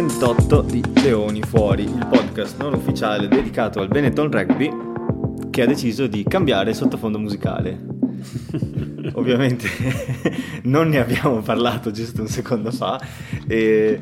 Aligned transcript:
puntata 0.00 0.08
38 0.08 0.62
di 0.62 0.82
Leoni 1.02 1.42
Fuori, 1.42 1.82
il 1.82 2.08
podcast 2.10 2.58
non 2.58 2.72
ufficiale 2.72 3.28
dedicato 3.28 3.80
al 3.80 3.88
Benetton 3.88 4.30
Rugby 4.30 4.70
che 5.50 5.60
ha 5.60 5.66
deciso 5.66 6.06
di 6.06 6.24
cambiare 6.24 6.72
sottofondo 6.72 7.18
musicale. 7.18 7.78
Ovviamente 9.12 9.68
non 10.64 10.88
ne 10.88 11.00
abbiamo 11.00 11.40
parlato 11.40 11.90
giusto 11.90 12.22
un 12.22 12.28
secondo 12.28 12.70
fa 12.70 12.98
e 13.46 14.00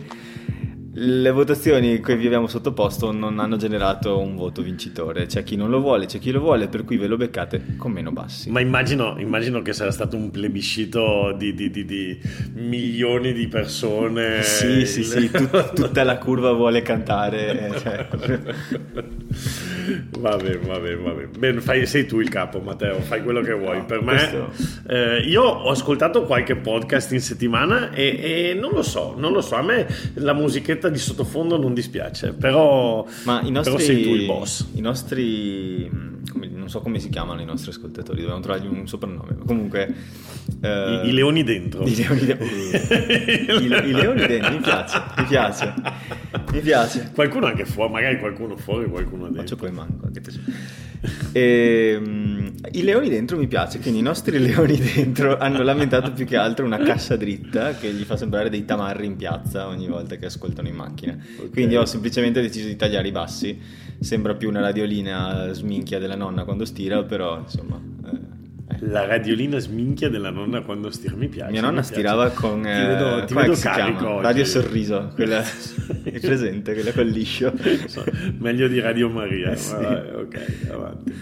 le 1.01 1.31
votazioni 1.31 2.01
che 2.01 2.17
vi 2.17 2.27
abbiamo 2.27 2.49
sottoposto 2.49 3.13
non 3.13 3.39
hanno 3.39 3.57
generato 3.57 4.19
un 4.19 4.35
voto 4.35 4.63
vincitore. 4.63 5.27
C'è 5.27 5.45
chi 5.45 5.55
non 5.55 5.71
lo 5.71 5.81
vuole, 5.81 6.07
c'è 6.07 6.19
chi 6.19 6.33
lo 6.33 6.41
vuole, 6.41 6.67
per 6.67 6.85
cui 6.85 6.97
ve 6.97 7.07
lo 7.07 7.17
beccate 7.17 7.77
con 7.77 7.93
meno 7.93 8.11
bassi. 8.11 8.51
Ma 8.51 8.61
immagino, 8.61 9.17
immagino 9.19 9.63
che 9.63 9.73
sarà 9.73 9.93
stato 9.93 10.17
un 10.17 10.31
plebiscito 10.31 11.35
di, 11.37 11.55
di, 11.55 11.71
di, 11.71 11.85
di 11.85 12.21
milioni 12.55 13.33
di 13.33 13.47
persone. 13.47 14.43
Sì, 14.43 14.85
sì, 14.87 15.05
sì, 15.05 15.31
tut, 15.31 15.73
tutta 15.75 16.03
la 16.03 16.19
curva 16.19 16.53
vuole 16.53 16.83
cantare. 16.83 17.71
Cioè. 17.79 18.09
Va 20.19 20.37
bene, 20.37 20.59
va 20.59 20.79
bene, 20.79 20.97
va 20.97 21.11
bene. 21.13 21.29
bene 21.39 21.61
fai, 21.61 21.87
sei 21.87 22.07
tu 22.07 22.21
il 22.21 22.29
capo, 22.29 22.61
Matteo, 22.61 23.01
fai 23.01 23.23
quello 23.23 23.41
che 23.41 23.53
vuoi. 23.53 23.79
No, 23.79 23.85
per 23.87 24.03
me, 24.03 24.17
questo... 24.17 24.51
eh, 24.89 25.21
io 25.21 25.43
ho 25.43 25.71
ascoltato 25.71 26.25
qualche 26.25 26.57
podcast 26.57 27.13
in 27.13 27.21
settimana 27.21 27.91
e, 27.93 28.51
e, 28.51 28.55
non 28.55 28.73
lo 28.73 28.83
so, 28.83 29.15
non 29.17 29.33
lo 29.33 29.41
so. 29.41 29.57
A 29.57 29.63
me 29.63 29.87
la 30.15 30.33
musichetta 30.33 30.89
di 30.89 30.99
sottofondo 30.99 31.59
non 31.59 31.75
dispiace, 31.75 32.33
però, 32.33 33.07
Ma 33.25 33.41
i 33.43 33.51
nostri, 33.51 33.75
però 33.75 33.85
sei 33.85 34.03
tu 34.03 34.09
il 34.11 34.27
boss. 34.27 34.67
I 34.75 34.81
nostri, 34.81 35.91
come, 36.31 36.49
non 36.69 36.77
so 36.77 36.81
come 36.83 36.99
si 37.01 37.09
chiamano 37.09 37.41
i 37.41 37.47
nostri 37.47 37.71
ascoltatori, 37.71 38.21
dobbiamo 38.21 38.43
trovargli 38.43 38.67
un 38.67 38.87
soprannome. 38.87 39.39
Comunque, 39.47 39.95
eh, 40.61 41.01
I, 41.05 41.09
I, 41.09 41.13
leoni 41.13 41.43
dentro. 41.43 41.83
I 41.85 41.97
leoni, 41.97 42.27
de- 42.27 42.37
I, 43.59 43.65
I 43.65 43.93
leoni 43.93 44.27
dentro, 44.27 44.53
mi 44.53 44.61
piace, 44.61 45.03
mi 45.17 45.25
piace, 45.25 45.75
mi 46.53 46.61
piace. 46.61 47.11
Qualcuno 47.15 47.47
anche 47.47 47.65
fuori, 47.65 47.91
magari 47.91 48.19
qualcuno 48.19 48.59
fuori, 48.59 48.87
qualcuno 48.87 49.25
dentro. 49.25 49.41
Faccio 49.41 49.57
poi 49.57 49.73
manco. 49.73 50.11
E, 51.33 51.97
um, 51.99 52.53
I 52.73 52.83
leoni 52.83 53.09
dentro 53.09 53.39
mi 53.39 53.47
piace, 53.47 53.79
quindi 53.79 54.01
i 54.01 54.03
nostri 54.03 54.37
leoni 54.39 54.77
dentro 54.77 55.39
hanno 55.39 55.63
lamentato 55.63 56.13
più 56.13 56.27
che 56.27 56.37
altro 56.37 56.67
una 56.67 56.79
cassa 56.79 57.17
dritta 57.17 57.77
che 57.77 57.91
gli 57.95 58.03
fa 58.03 58.19
sembrare 58.19 58.51
dei 58.51 58.67
tamarri 58.67 59.07
in 59.07 59.17
piazza 59.17 59.69
ogni 59.69 59.89
volta 59.89 60.17
che 60.17 60.27
ascoltano 60.27 60.69
in 60.69 60.75
macchina. 60.75 61.17
Okay. 61.37 61.49
Quindi 61.49 61.77
ho 61.77 61.87
semplicemente 61.87 62.43
deciso 62.43 62.67
di 62.67 62.77
tagliare 62.77 63.09
i 63.09 63.13
bassi. 63.13 63.87
Sembra 64.01 64.35
più 64.35 64.49
una 64.49 64.61
radiolina 64.61 65.53
sminchia 65.53 65.99
della 65.99 66.17
nonna 66.17 66.45
quando 66.45 66.65
stira, 66.65 67.03
però 67.03 67.39
insomma... 67.39 67.81
Eh 68.05 68.39
la 68.81 69.07
radiolina 69.07 69.59
sminchia 69.59 70.09
della 70.09 70.31
nonna 70.31 70.63
quando 70.63 70.91
stira, 70.91 71.17
mi 71.17 71.29
piace. 71.29 71.51
Mia 71.51 71.61
nonna 71.61 71.83
stirava 71.83 72.31
con. 72.31 72.63
Ti 72.63 72.69
vedo, 72.69 73.23
eh, 73.23 73.25
ti 73.25 73.35
vedo 73.35 73.55
carico. 73.55 74.21
Radio 74.21 74.45
Sorriso, 74.45 75.11
quella 75.15 75.43
è 76.05 76.21
presente, 76.21 76.75
quella 76.75 76.93
col 76.93 77.07
liscio. 77.07 77.53
So, 77.87 78.05
meglio 78.39 78.69
di 78.69 78.79
Radio 78.79 79.09
Maria. 79.09 79.53
Eh 79.53 79.57
sì. 79.57 79.73
Vabbè, 79.73 80.15
ok, 80.17 80.69
avanti. 80.71 81.15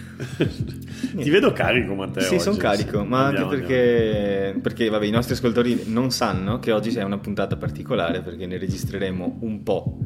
ti 1.17 1.29
vedo 1.29 1.53
carico, 1.53 1.95
Matteo. 1.95 2.23
Sì, 2.23 2.39
sono 2.39 2.57
carico, 2.57 3.01
sì. 3.01 3.07
ma 3.07 3.25
andiamo, 3.27 3.49
anche 3.49 3.59
perché, 3.59 4.59
perché 4.61 4.89
vabbè, 4.89 5.05
i 5.05 5.11
nostri 5.11 5.33
ascoltatori 5.33 5.83
non 5.85 6.11
sanno 6.11 6.59
che 6.59 6.71
oggi 6.71 6.89
è 6.89 7.03
una 7.03 7.17
puntata 7.17 7.55
particolare 7.55 8.21
perché 8.21 8.45
ne 8.45 8.57
registreremo 8.57 9.37
un 9.41 9.63
po' 9.63 9.97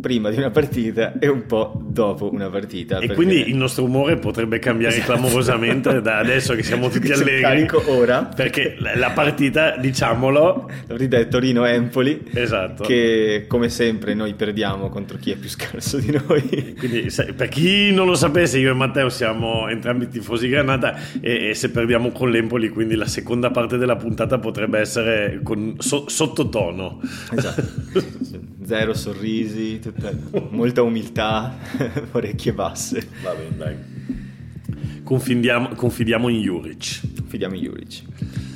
prima 0.00 0.30
di 0.30 0.36
una 0.36 0.50
partita 0.50 1.18
e 1.18 1.28
un 1.28 1.46
po' 1.46 1.80
dopo 1.82 2.32
una 2.32 2.48
partita. 2.48 2.98
E 2.98 3.12
quindi 3.14 3.48
il 3.48 3.56
nostro 3.56 3.84
umore 3.84 4.16
potrebbe 4.16 4.58
cambiare 4.58 4.96
esatto. 4.96 5.12
clamorosamente 5.12 6.00
da 6.00 6.18
adesso 6.18 6.54
che 6.54 6.62
siamo 6.62 6.88
tutti 6.90 7.12
allegri. 7.12 7.40
carico 7.40 7.82
ora. 7.86 8.24
Perché 8.24 8.76
la 8.78 9.10
partita, 9.10 9.76
diciamolo... 9.76 10.68
La 10.68 10.86
partita 10.86 11.18
è 11.18 11.28
Torino-Empoli. 11.28 12.30
Esatto. 12.32 12.84
Che 12.84 13.44
come 13.46 13.68
sempre 13.68 14.14
noi 14.14 14.34
perdiamo 14.34 14.88
contro 14.88 15.18
chi 15.18 15.30
è 15.32 15.36
più 15.36 15.48
scarso 15.48 15.98
di 15.98 16.10
noi. 16.10 16.74
Quindi 16.78 17.08
per 17.36 17.48
chi 17.48 17.92
non 17.92 18.06
lo 18.06 18.14
sapesse, 18.14 18.58
io 18.58 18.70
e 18.70 18.74
Matteo 18.74 19.08
siamo 19.08 19.68
entrambi 19.68 20.08
tifosi 20.08 20.48
Granata 20.48 20.96
e, 21.20 21.48
e 21.50 21.54
se 21.54 21.70
perdiamo 21.70 22.10
con 22.10 22.30
l'Empoli, 22.30 22.68
quindi 22.68 22.94
la 22.94 23.06
seconda 23.06 23.50
parte 23.50 23.76
della 23.76 23.96
puntata 23.96 24.38
potrebbe 24.38 24.78
essere 24.78 25.40
con, 25.42 25.76
so, 25.78 26.08
sottotono. 26.08 27.00
Esatto. 27.32 27.62
Zero 28.70 28.94
sorrisi, 28.94 29.80
tutta, 29.80 30.12
molta 30.50 30.82
umiltà, 30.82 31.56
orecchie 32.12 32.52
basse. 32.52 33.04
Va 33.20 33.34
bene, 33.34 33.56
dai. 33.56 35.02
Confidiamo, 35.02 35.70
confidiamo 35.70 36.28
in 36.28 36.40
Juric. 36.40 37.00
Confidiamo 37.18 37.56
in 37.56 37.62
Juric. 37.62 38.02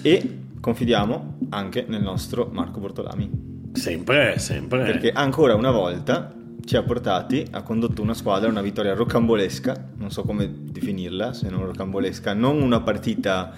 E 0.02 0.38
confidiamo 0.60 1.38
anche 1.48 1.84
nel 1.88 2.00
nostro 2.00 2.48
Marco 2.52 2.78
Bortolami. 2.78 3.72
Sempre, 3.72 4.38
sempre. 4.38 4.84
Perché 4.84 5.10
ancora 5.10 5.56
una 5.56 5.72
volta 5.72 6.32
ci 6.64 6.76
ha 6.76 6.84
portati, 6.84 7.44
ha 7.50 7.62
condotto 7.62 8.00
una 8.00 8.14
squadra 8.14 8.46
a 8.46 8.52
una 8.52 8.62
vittoria 8.62 8.94
rocambolesca, 8.94 9.94
non 9.96 10.12
so 10.12 10.22
come 10.22 10.48
definirla, 10.70 11.32
se 11.32 11.50
non 11.50 11.66
rocambolesca, 11.66 12.34
non 12.34 12.62
una 12.62 12.80
partita, 12.82 13.52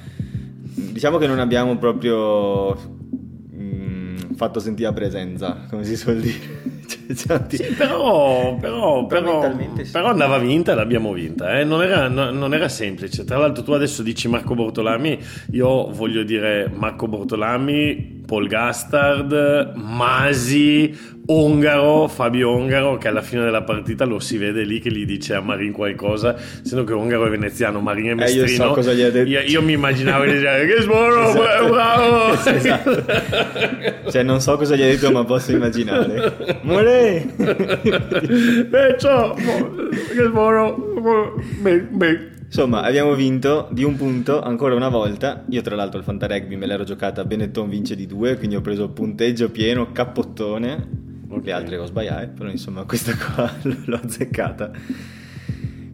diciamo 0.72 1.18
che 1.18 1.26
non 1.26 1.38
abbiamo 1.38 1.76
proprio 1.76 3.04
fatto 4.36 4.60
sentire 4.60 4.88
la 4.88 4.94
presenza, 4.94 5.66
come 5.68 5.84
si 5.84 5.96
suol 5.96 6.20
dire. 6.20 6.74
sì, 7.14 7.26
però, 7.76 8.56
però, 8.56 9.06
però, 9.06 9.54
sì. 9.82 9.90
però, 9.90 10.08
andava 10.08 10.38
vinta 10.38 10.72
e 10.72 10.74
l'abbiamo 10.74 11.12
vinta. 11.12 11.58
Eh? 11.58 11.64
Non, 11.64 11.82
era, 11.82 12.08
no, 12.08 12.30
non, 12.30 12.54
era, 12.54 12.68
semplice. 12.68 13.24
Tra 13.24 13.38
l'altro, 13.38 13.62
tu 13.62 13.72
adesso 13.72 14.02
dici 14.02 14.28
Marco 14.28 14.54
Bortolami. 14.54 15.18
Io 15.52 15.90
voglio 15.90 16.22
dire 16.22 16.70
Marco 16.72 17.08
Bortolami, 17.08 18.22
Paul 18.26 18.46
Gastard, 18.46 19.72
Masi, 19.74 21.15
Ongaro, 21.28 22.06
Fabio 22.06 22.50
Ongaro, 22.50 22.98
che 22.98 23.08
alla 23.08 23.22
fine 23.22 23.42
della 23.42 23.62
partita 23.62 24.04
lo 24.04 24.20
si 24.20 24.38
vede 24.38 24.62
lì 24.62 24.78
che 24.78 24.92
gli 24.92 25.04
dice 25.04 25.34
a 25.34 25.40
Marin 25.40 25.72
qualcosa, 25.72 26.36
essendo 26.36 26.84
che 26.84 26.92
Ongaro 26.92 27.26
è 27.26 27.30
veneziano, 27.30 27.80
Marin 27.80 28.10
è 28.10 28.14
mestrino. 28.14 28.44
Eh, 28.44 28.50
io 28.50 28.56
so 28.56 28.70
cosa 28.70 28.92
gli 28.92 29.02
ha 29.02 29.10
detto. 29.10 29.28
Io, 29.28 29.40
io 29.40 29.62
mi 29.62 29.72
immaginavo 29.72 30.24
di 30.24 30.38
dire 30.38 30.66
che 30.66 30.82
sboro, 30.82 31.30
esatto. 31.30 31.68
bravo! 31.68 32.32
esatto. 32.48 34.10
cioè, 34.10 34.22
non 34.22 34.40
so 34.40 34.56
cosa 34.56 34.76
gli 34.76 34.82
ha 34.82 34.86
detto, 34.86 35.10
ma 35.10 35.24
posso 35.24 35.50
immaginare. 35.50 36.60
More! 36.62 37.34
Beccio! 38.68 39.34
Che 40.16 40.22
sboro! 40.24 40.94
Insomma, 42.44 42.82
abbiamo 42.82 43.14
vinto 43.14 43.68
di 43.72 43.82
un 43.82 43.96
punto 43.96 44.40
ancora 44.40 44.74
una 44.74 44.88
volta. 44.88 45.44
Io, 45.48 45.60
tra 45.62 45.74
l'altro, 45.74 45.98
al 45.98 46.04
Fanta 46.04 46.26
Rugby 46.26 46.54
me 46.54 46.66
l'ero 46.66 46.84
giocata. 46.84 47.24
Benetton 47.24 47.68
vince 47.68 47.96
di 47.96 48.06
due, 48.06 48.36
quindi 48.36 48.54
ho 48.54 48.60
preso 48.60 48.88
punteggio 48.90 49.50
pieno, 49.50 49.90
cappottone. 49.92 51.06
Okay. 51.28 51.44
Le 51.44 51.52
altre 51.52 51.76
ho 51.78 51.86
sbagliate, 51.86 52.28
però 52.28 52.48
insomma, 52.50 52.84
questa 52.84 53.14
qua 53.16 53.52
l'ho 53.62 53.96
azzeccata. 53.96 54.70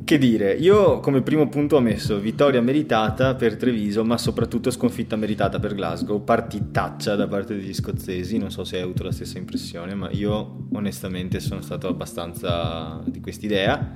Che 0.05 0.19
dire, 0.19 0.53
io 0.53 0.99
come 1.01 1.23
primo 1.23 1.49
punto 1.49 1.77
ho 1.77 1.81
messo 1.81 2.19
vittoria 2.19 2.61
meritata 2.61 3.35
per 3.35 3.57
Treviso, 3.57 4.05
ma 4.05 4.19
soprattutto 4.19 4.71
sconfitta 4.71 5.17
meritata 5.17 5.59
per 5.61 5.75
Glasgow, 5.75 6.23
partitaccia 6.23 7.15
da 7.15 7.29
parte 7.29 7.55
degli 7.55 7.73
scozzesi, 7.73 8.37
non 8.37 8.51
so 8.51 8.65
se 8.65 8.77
hai 8.77 8.83
avuto 8.83 9.05
la 9.05 9.13
stessa 9.13 9.39
impressione, 9.39 9.95
ma 9.95 10.11
io 10.11 10.67
onestamente 10.73 11.39
sono 11.41 11.63
stato 11.63 11.87
abbastanza 11.87 13.01
di 13.07 13.21
quest'idea. 13.21 13.93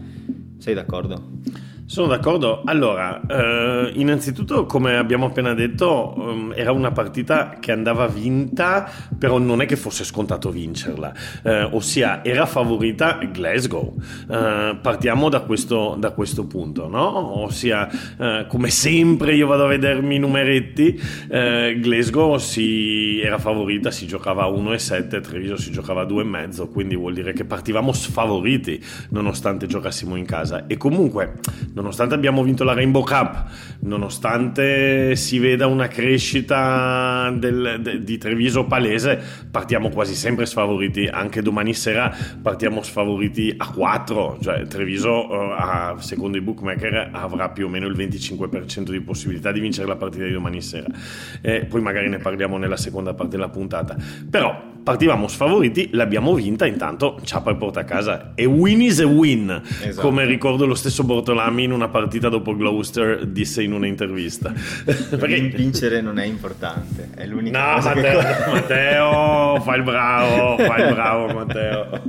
Sei 0.58 0.74
d'accordo? 0.74 1.41
Sono 1.88 2.08
d'accordo. 2.08 2.62
Allora, 2.64 3.20
eh, 3.28 3.92
innanzitutto, 3.94 4.66
come 4.66 4.97
abbiamo 4.97 5.26
appena 5.26 5.54
detto, 5.54 6.14
um, 6.16 6.52
era 6.52 6.72
una 6.72 6.91
partita 6.91 7.58
che 7.60 7.70
andava 7.70 8.08
vinta, 8.08 8.91
però 9.16 9.38
non 9.38 9.60
è 9.60 9.66
che 9.66 9.76
fosse 9.76 10.02
scontato 10.02 10.50
vincerla. 10.50 11.14
Eh, 11.44 11.62
ossia, 11.62 12.24
era 12.24 12.44
favorita 12.44 13.21
Glasgow. 13.30 13.94
Eh, 14.28 14.78
partiamo 14.83 15.28
da 15.28 15.42
questo, 15.42 15.94
da 15.97 16.10
questo, 16.10 16.44
punto, 16.47 16.88
no? 16.88 17.44
Ossia, 17.44 17.89
eh, 18.18 18.47
come 18.48 18.68
sempre 18.68 19.36
io 19.36 19.47
vado 19.47 19.66
a 19.66 19.68
vedermi 19.68 20.16
i 20.16 20.18
numeretti, 20.18 21.00
eh, 21.30 21.78
Glasgow 21.80 22.36
si, 22.39 23.21
era 23.21 23.39
favorita, 23.39 23.92
si 23.92 24.09
giocava 24.09 24.42
a 24.42 24.48
1,7, 24.48 25.21
Treviso 25.21 25.56
si 25.56 25.71
giocava 25.71 26.03
a 26.03 26.04
2,5, 26.04 26.68
quindi 26.68 26.97
vuol 26.97 27.15
dire 27.15 27.32
che 27.32 27.44
partivamo 27.44 27.92
sfavoriti 27.92 28.82
nonostante 29.10 29.68
giocassimo 29.68 30.16
in 30.16 30.24
casa. 30.24 30.66
E 30.66 30.77
comunque 30.77 31.34
nonostante 31.77 32.15
abbiamo 32.15 32.43
vinto 32.43 32.65
la 32.65 32.73
Rainbow 32.73 33.05
Cup, 33.05 33.45
nonostante 33.81 35.15
si 35.15 35.39
veda 35.39 35.67
una 35.67 35.89
crescita 35.89 37.31
del, 37.37 37.78
de, 37.81 38.03
di 38.03 38.17
Treviso 38.17 38.65
palese, 38.65 39.21
partiamo 39.51 39.91
quasi 39.91 40.15
sempre 40.15 40.47
sfavoriti. 40.47 41.07
Anche 41.07 41.43
domani 41.43 41.75
sera 41.75 42.15
partiamo 42.41 42.83
sfavoriti 42.83 43.55
a 43.57 43.71
4, 43.71 44.39
cioè 44.43 44.67
Treviso, 44.67 45.28
uh, 45.31 45.99
secondo 45.99 46.39
i 46.39 46.41
bookmaker, 46.41 47.11
avrà 47.13 47.51
più 47.51 47.67
o 47.67 47.69
meno 47.69 47.87
il 47.87 47.95
25% 47.95 48.91
di 48.91 49.01
possibilità 49.03 49.53
di 49.53 49.61
vincere 49.61 49.87
la 49.87 49.97
partita 49.97 50.25
di 50.25 50.33
domani 50.33 50.63
sera. 50.63 50.87
E 51.43 51.67
poi 51.67 51.83
magari 51.83 52.09
ne 52.09 52.19
parliamo 52.19 52.57
nella 52.57 52.78
seconda 52.78 53.13
parte 53.13 53.37
della 53.37 53.51
puntata. 53.51 53.97
Però 54.31 54.75
partivamo 54.83 55.27
sfavoriti, 55.27 55.89
l'abbiamo 55.93 56.33
vinta, 56.33 56.65
intanto 56.65 57.19
ciapa 57.25 57.53
porta 57.57 57.81
a 57.81 57.84
casa. 57.84 58.33
E 58.34 58.45
win 58.45 58.81
is 58.81 59.01
a 59.01 59.07
win, 59.07 59.61
Esatto. 59.83 60.07
come 60.07 60.25
ricordo 60.25 60.65
lo 60.65 60.75
stesso 60.75 61.03
Bortolami 61.03 61.66
in 61.66 61.72
una 61.72 61.89
partita 61.89 62.28
dopo 62.28 62.57
Gloucester 62.57 63.27
disse 63.27 63.63
in 63.63 63.72
un'intervista. 63.72 64.53
Perché 64.84 65.41
Vincere 65.48 66.01
non 66.01 66.18
è 66.18 66.24
importante, 66.24 67.10
è 67.15 67.27
l'unica 67.27 67.59
No, 67.59 67.74
cosa 67.74 67.95
Matteo, 67.95 68.18
che... 68.21 68.51
Matteo, 68.51 69.60
fai 69.63 69.78
il 69.78 69.84
bravo, 69.84 70.57
fai 70.57 70.89
il 70.89 70.95
bravo, 70.95 71.33
Matteo. 71.34 72.03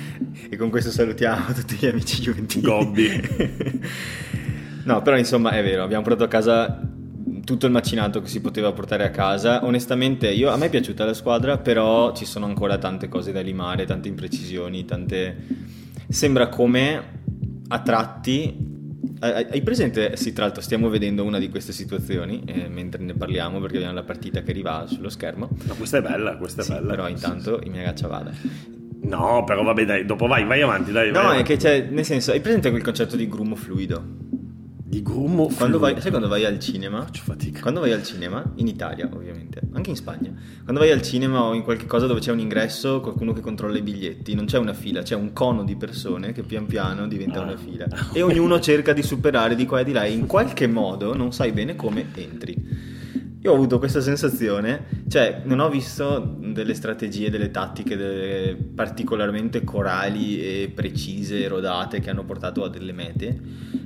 E 0.46 0.56
con 0.56 0.70
questo 0.70 0.90
salutiamo 0.90 1.52
tutti 1.52 1.76
gli 1.76 1.86
amici 1.86 2.20
giuventini. 2.20 2.62
Gobbi. 2.62 3.08
no, 4.84 5.02
però 5.02 5.16
insomma 5.16 5.50
è 5.50 5.64
vero, 5.64 5.82
abbiamo 5.82 6.02
portato 6.02 6.24
a 6.24 6.28
casa 6.28 6.80
tutto 7.44 7.66
il 7.66 7.72
macinato 7.72 8.20
che 8.20 8.28
si 8.28 8.40
poteva 8.40 8.72
portare 8.72 9.04
a 9.04 9.10
casa. 9.10 9.64
Onestamente, 9.64 10.30
io, 10.30 10.50
a 10.50 10.56
me 10.56 10.66
è 10.66 10.70
piaciuta 10.70 11.04
la 11.04 11.14
squadra, 11.14 11.58
però 11.58 12.14
ci 12.14 12.24
sono 12.24 12.46
ancora 12.46 12.78
tante 12.78 13.08
cose 13.08 13.32
da 13.32 13.40
limare, 13.40 13.84
tante 13.84 14.08
imprecisioni, 14.08 14.84
tante... 14.84 15.36
Sembra 16.08 16.48
come 16.48 17.22
a 17.68 17.80
tratti... 17.80 18.72
Hai 19.20 19.62
presente? 19.62 20.16
Sì, 20.16 20.32
tra 20.34 20.44
l'altro 20.44 20.60
stiamo 20.60 20.88
vedendo 20.90 21.24
una 21.24 21.38
di 21.38 21.48
queste 21.48 21.72
situazioni 21.72 22.42
eh, 22.44 22.68
mentre 22.68 23.02
ne 23.02 23.14
parliamo 23.14 23.58
perché 23.58 23.76
abbiamo 23.76 23.94
la 23.94 24.02
partita 24.02 24.42
che 24.42 24.50
arriva 24.50 24.84
sullo 24.86 25.08
schermo. 25.08 25.48
No, 25.66 25.74
questa 25.74 25.98
è 25.98 26.02
bella, 26.02 26.36
questa 26.36 26.60
è 26.60 26.64
Sì, 26.64 26.72
bella. 26.72 26.90
però 26.90 27.08
intanto 27.08 27.60
i 27.64 27.70
miei 27.70 27.84
gaccia 27.84 28.06
vada. 28.06 28.32
No, 29.02 29.44
però 29.44 29.62
vabbè, 29.62 29.84
dai, 29.86 30.04
dopo 30.04 30.26
vai, 30.26 30.44
vai 30.44 30.60
avanti, 30.60 30.92
dai. 30.92 31.10
vai 31.10 31.22
No, 31.22 31.28
è 31.28 31.32
avanti. 31.32 31.42
che 31.44 31.56
c'è, 31.56 31.86
nel 31.90 32.04
senso, 32.04 32.32
hai 32.32 32.40
presente 32.40 32.68
quel 32.70 32.82
concetto 32.82 33.16
di 33.16 33.26
grumo 33.28 33.54
fluido? 33.54 34.02
Di 34.86 35.00
grumo 35.02 35.46
Quando 35.46 35.78
vai, 35.78 35.98
sai 35.98 36.10
quando 36.10 36.28
vai 36.28 36.44
al 36.44 36.58
cinema? 36.58 37.00
Faccio 37.02 37.22
fatica. 37.24 37.60
Quando 37.60 37.80
vai 37.80 37.92
al 37.92 38.02
cinema, 38.02 38.44
in 38.56 38.66
Italia 38.68 39.08
ovviamente, 39.10 39.60
anche 39.72 39.88
in 39.88 39.96
Spagna, 39.96 40.30
quando 40.62 40.78
vai 40.82 40.90
al 40.90 41.00
cinema 41.00 41.42
o 41.42 41.54
in 41.54 41.62
qualche 41.62 41.86
cosa 41.86 42.06
dove 42.06 42.20
c'è 42.20 42.30
un 42.30 42.38
ingresso, 42.38 43.00
qualcuno 43.00 43.32
che 43.32 43.40
controlla 43.40 43.78
i 43.78 43.82
biglietti, 43.82 44.34
non 44.34 44.44
c'è 44.44 44.58
una 44.58 44.74
fila, 44.74 45.00
c'è 45.00 45.14
un 45.14 45.32
cono 45.32 45.64
di 45.64 45.74
persone 45.76 46.32
che 46.32 46.42
pian 46.42 46.66
piano 46.66 47.08
diventa 47.08 47.40
Ah. 47.40 47.44
una 47.44 47.56
fila 47.56 47.86
e 48.12 48.20
ognuno 48.20 48.60
cerca 48.60 48.92
di 48.92 49.02
superare 49.02 49.54
di 49.54 49.64
qua 49.64 49.80
e 49.80 49.84
di 49.84 49.92
là 49.92 50.04
e 50.04 50.12
in 50.12 50.26
qualche 50.26 50.66
modo 50.66 51.16
non 51.16 51.32
sai 51.32 51.52
bene 51.52 51.76
come 51.76 52.04
entri. 52.14 52.92
Io 53.40 53.50
ho 53.52 53.54
avuto 53.54 53.78
questa 53.78 54.02
sensazione, 54.02 54.84
cioè 55.08 55.40
non 55.44 55.60
ho 55.60 55.68
visto 55.70 56.36
delle 56.40 56.74
strategie, 56.74 57.30
delle 57.30 57.50
tattiche 57.50 57.96
delle- 57.96 58.54
particolarmente 58.54 59.64
corali 59.64 60.40
e 60.40 60.70
precise, 60.74 61.48
rodate 61.48 62.00
che 62.00 62.10
hanno 62.10 62.24
portato 62.24 62.64
a 62.64 62.68
delle 62.68 62.92
mete, 62.92 63.38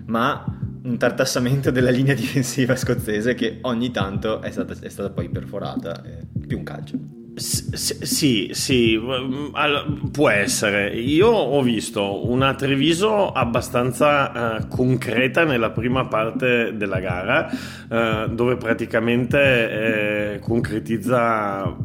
ma 0.06 0.44
un 0.82 0.96
tartassamento 0.98 1.70
della 1.70 1.90
linea 1.90 2.14
difensiva 2.14 2.76
scozzese 2.76 3.34
che 3.34 3.58
ogni 3.62 3.90
tanto 3.90 4.40
è 4.42 4.50
stata, 4.50 4.75
è 4.80 4.88
stata 4.88 5.10
poi 5.10 5.28
perforata, 5.28 6.02
eh, 6.04 6.26
più 6.46 6.58
un 6.58 6.64
calcio. 6.64 6.98
S- 7.38 8.02
sì, 8.02 8.50
sì, 8.52 8.98
mm, 8.98 10.10
può 10.10 10.28
essere. 10.28 10.90
Io 10.96 11.28
ho 11.28 11.62
visto 11.62 12.28
una 12.28 12.54
Treviso 12.54 13.30
abbastanza 13.30 14.56
eh, 14.58 14.69
concreta 14.69 15.44
nella 15.44 15.70
prima 15.70 16.06
parte 16.06 16.76
della 16.76 16.98
gara, 16.98 17.48
eh, 17.48 18.28
dove 18.30 18.56
praticamente 18.56 20.34
eh, 20.34 20.38
concretizza 20.40 21.76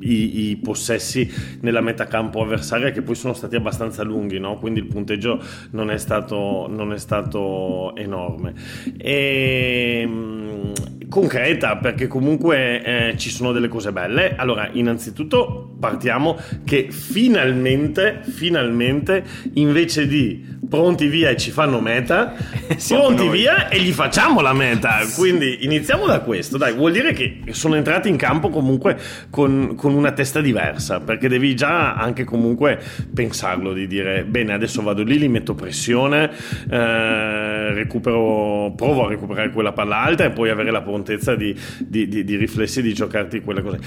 i, 0.00 0.50
i 0.50 0.56
possessi 0.56 1.30
nella 1.60 1.80
metacampo 1.80 2.42
avversaria 2.42 2.90
che 2.90 3.02
poi 3.02 3.14
sono 3.14 3.32
stati 3.32 3.56
abbastanza 3.56 4.02
lunghi, 4.02 4.38
no? 4.38 4.56
quindi 4.58 4.80
il 4.80 4.86
punteggio 4.86 5.42
non 5.70 5.90
è 5.90 5.98
stato, 5.98 6.66
non 6.68 6.92
è 6.92 6.98
stato 6.98 7.94
enorme. 7.96 8.54
E, 8.96 10.04
mm, 10.06 10.72
concreta 11.08 11.76
perché 11.76 12.06
comunque 12.06 12.82
eh, 12.82 13.18
ci 13.18 13.30
sono 13.30 13.52
delle 13.52 13.68
cose 13.68 13.92
belle. 13.92 14.36
Allora, 14.36 14.68
innanzitutto 14.72 15.69
partiamo 15.80 16.38
che 16.64 16.88
finalmente, 16.90 18.20
finalmente, 18.22 19.24
invece 19.54 20.06
di 20.06 20.58
pronti 20.68 21.08
via 21.08 21.30
e 21.30 21.36
ci 21.36 21.50
fanno 21.50 21.80
meta, 21.80 22.32
pronti 22.88 23.26
noi. 23.26 23.38
via 23.38 23.68
e 23.68 23.80
gli 23.80 23.90
facciamo 23.90 24.40
la 24.40 24.52
meta. 24.52 24.98
Quindi 25.16 25.64
iniziamo 25.64 26.06
da 26.06 26.20
questo, 26.20 26.56
dai, 26.56 26.74
vuol 26.74 26.92
dire 26.92 27.12
che 27.12 27.40
sono 27.50 27.74
entrati 27.74 28.08
in 28.08 28.16
campo 28.16 28.50
comunque 28.50 28.96
con, 29.30 29.74
con 29.76 29.94
una 29.94 30.12
testa 30.12 30.40
diversa, 30.40 31.00
perché 31.00 31.28
devi 31.28 31.56
già 31.56 31.94
anche 31.94 32.24
comunque 32.24 32.78
pensarlo 33.12 33.72
di 33.72 33.86
dire 33.88 34.24
bene, 34.24 34.52
adesso 34.52 34.82
vado 34.82 35.02
lì, 35.02 35.18
li 35.18 35.28
metto 35.28 35.54
pressione, 35.54 36.30
eh, 36.70 37.72
recupero, 37.74 38.72
provo 38.76 39.06
a 39.06 39.08
recuperare 39.08 39.50
quella 39.50 39.72
palla 39.72 39.98
alta 39.98 40.24
e 40.24 40.30
poi 40.30 40.50
avere 40.50 40.70
la 40.70 40.82
prontezza 40.82 41.34
di, 41.34 41.54
di- 41.78 42.06
di- 42.06 42.22
di 42.24 42.36
riflessi 42.36 42.80
di 42.82 42.92
giocarti 42.92 43.40
quelle 43.40 43.62
cose. 43.62 43.78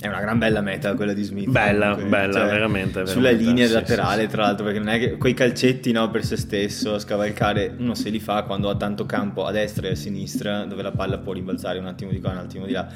È 0.00 0.06
una 0.06 0.20
gran 0.20 0.38
bella 0.38 0.62
meta 0.62 0.94
quella 0.94 1.12
di 1.12 1.22
Smith. 1.22 1.50
Bella, 1.50 1.92
comunque. 1.92 2.18
Cioè, 2.18 2.28
bella, 2.32 2.44
veramente, 2.46 3.06
Sulla 3.06 3.28
veramente, 3.28 3.50
linea 3.50 3.66
sì, 3.66 3.72
laterale, 3.74 4.22
sì, 4.22 4.28
tra 4.28 4.42
l'altro, 4.44 4.64
perché 4.64 4.78
non 4.78 4.88
è 4.88 4.98
che 4.98 5.18
quei 5.18 5.34
calcetti 5.34 5.92
no, 5.92 6.10
per 6.10 6.24
se 6.24 6.38
stesso, 6.38 6.98
scavalcare, 6.98 7.74
uno 7.76 7.94
se 7.94 8.08
li 8.08 8.18
fa 8.18 8.44
quando 8.44 8.70
ha 8.70 8.76
tanto 8.76 9.04
campo 9.04 9.44
a 9.44 9.50
destra 9.50 9.88
e 9.88 9.90
a 9.90 9.94
sinistra, 9.94 10.64
dove 10.64 10.80
la 10.80 10.92
palla 10.92 11.18
può 11.18 11.34
rimbalzare 11.34 11.78
un 11.78 11.86
attimo 11.86 12.12
di 12.12 12.18
qua, 12.18 12.30
un 12.30 12.38
attimo 12.38 12.64
di 12.64 12.72
là. 12.72 12.88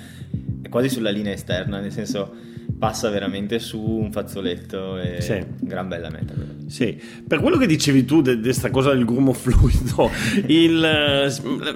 È 0.63 0.69
quasi 0.71 0.89
sulla 0.89 1.11
linea 1.11 1.35
esterna, 1.35 1.79
nel 1.79 1.93
senso 1.93 2.35
passa 2.79 3.09
veramente 3.11 3.59
su 3.59 3.81
un 3.81 4.11
fazzoletto 4.13 4.99
e 4.99 5.21
Sì. 5.21 5.43
gran 5.61 5.89
bella 5.89 6.11
meta. 6.11 6.35
Sì, 6.67 6.99
per 7.27 7.41
quello 7.41 7.57
che 7.57 7.67
dicevi 7.67 8.05
tu 8.05 8.21
di 8.23 8.41
questa 8.41 8.71
cosa 8.71 8.93
del 8.93 9.05
grumo 9.05 9.33
fluido, 9.35 10.11
il, 10.47 10.81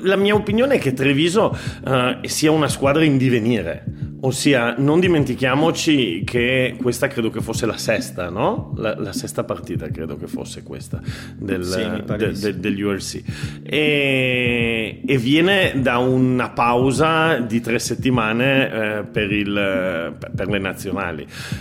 la 0.02 0.16
mia 0.16 0.34
opinione 0.34 0.74
è 0.76 0.78
che 0.78 0.92
Treviso 0.92 1.56
eh, 1.86 2.18
sia 2.24 2.50
una 2.50 2.68
squadra 2.68 3.04
in 3.04 3.16
divenire. 3.18 3.84
Ossia, 4.20 4.74
non 4.76 4.98
dimentichiamoci 4.98 6.22
che 6.24 6.74
questa 6.82 7.06
credo 7.06 7.30
che 7.30 7.40
fosse 7.40 7.66
la 7.66 7.76
sesta, 7.76 8.30
no? 8.30 8.72
La, 8.76 8.98
la 8.98 9.12
sesta 9.12 9.44
partita 9.44 9.88
credo 9.90 10.16
che 10.16 10.26
fosse 10.26 10.64
questa 10.64 11.00
del, 11.36 11.62
Sì, 11.64 11.86
de- 12.04 12.16
de- 12.16 12.34
sì. 12.34 12.58
degli 12.58 12.80
URC. 12.82 13.22
E, 13.62 15.00
e 15.06 15.18
viene 15.18 15.74
da 15.80 15.98
una 15.98 16.50
pausa 16.50 17.38
di 17.38 17.60
tre 17.60 17.78
settimane 17.78 18.70
eh, 18.98 19.04
per, 19.04 19.30
il- 19.32 20.16
per 20.34 20.48
le 20.48 20.58
nazionali. 20.58 20.97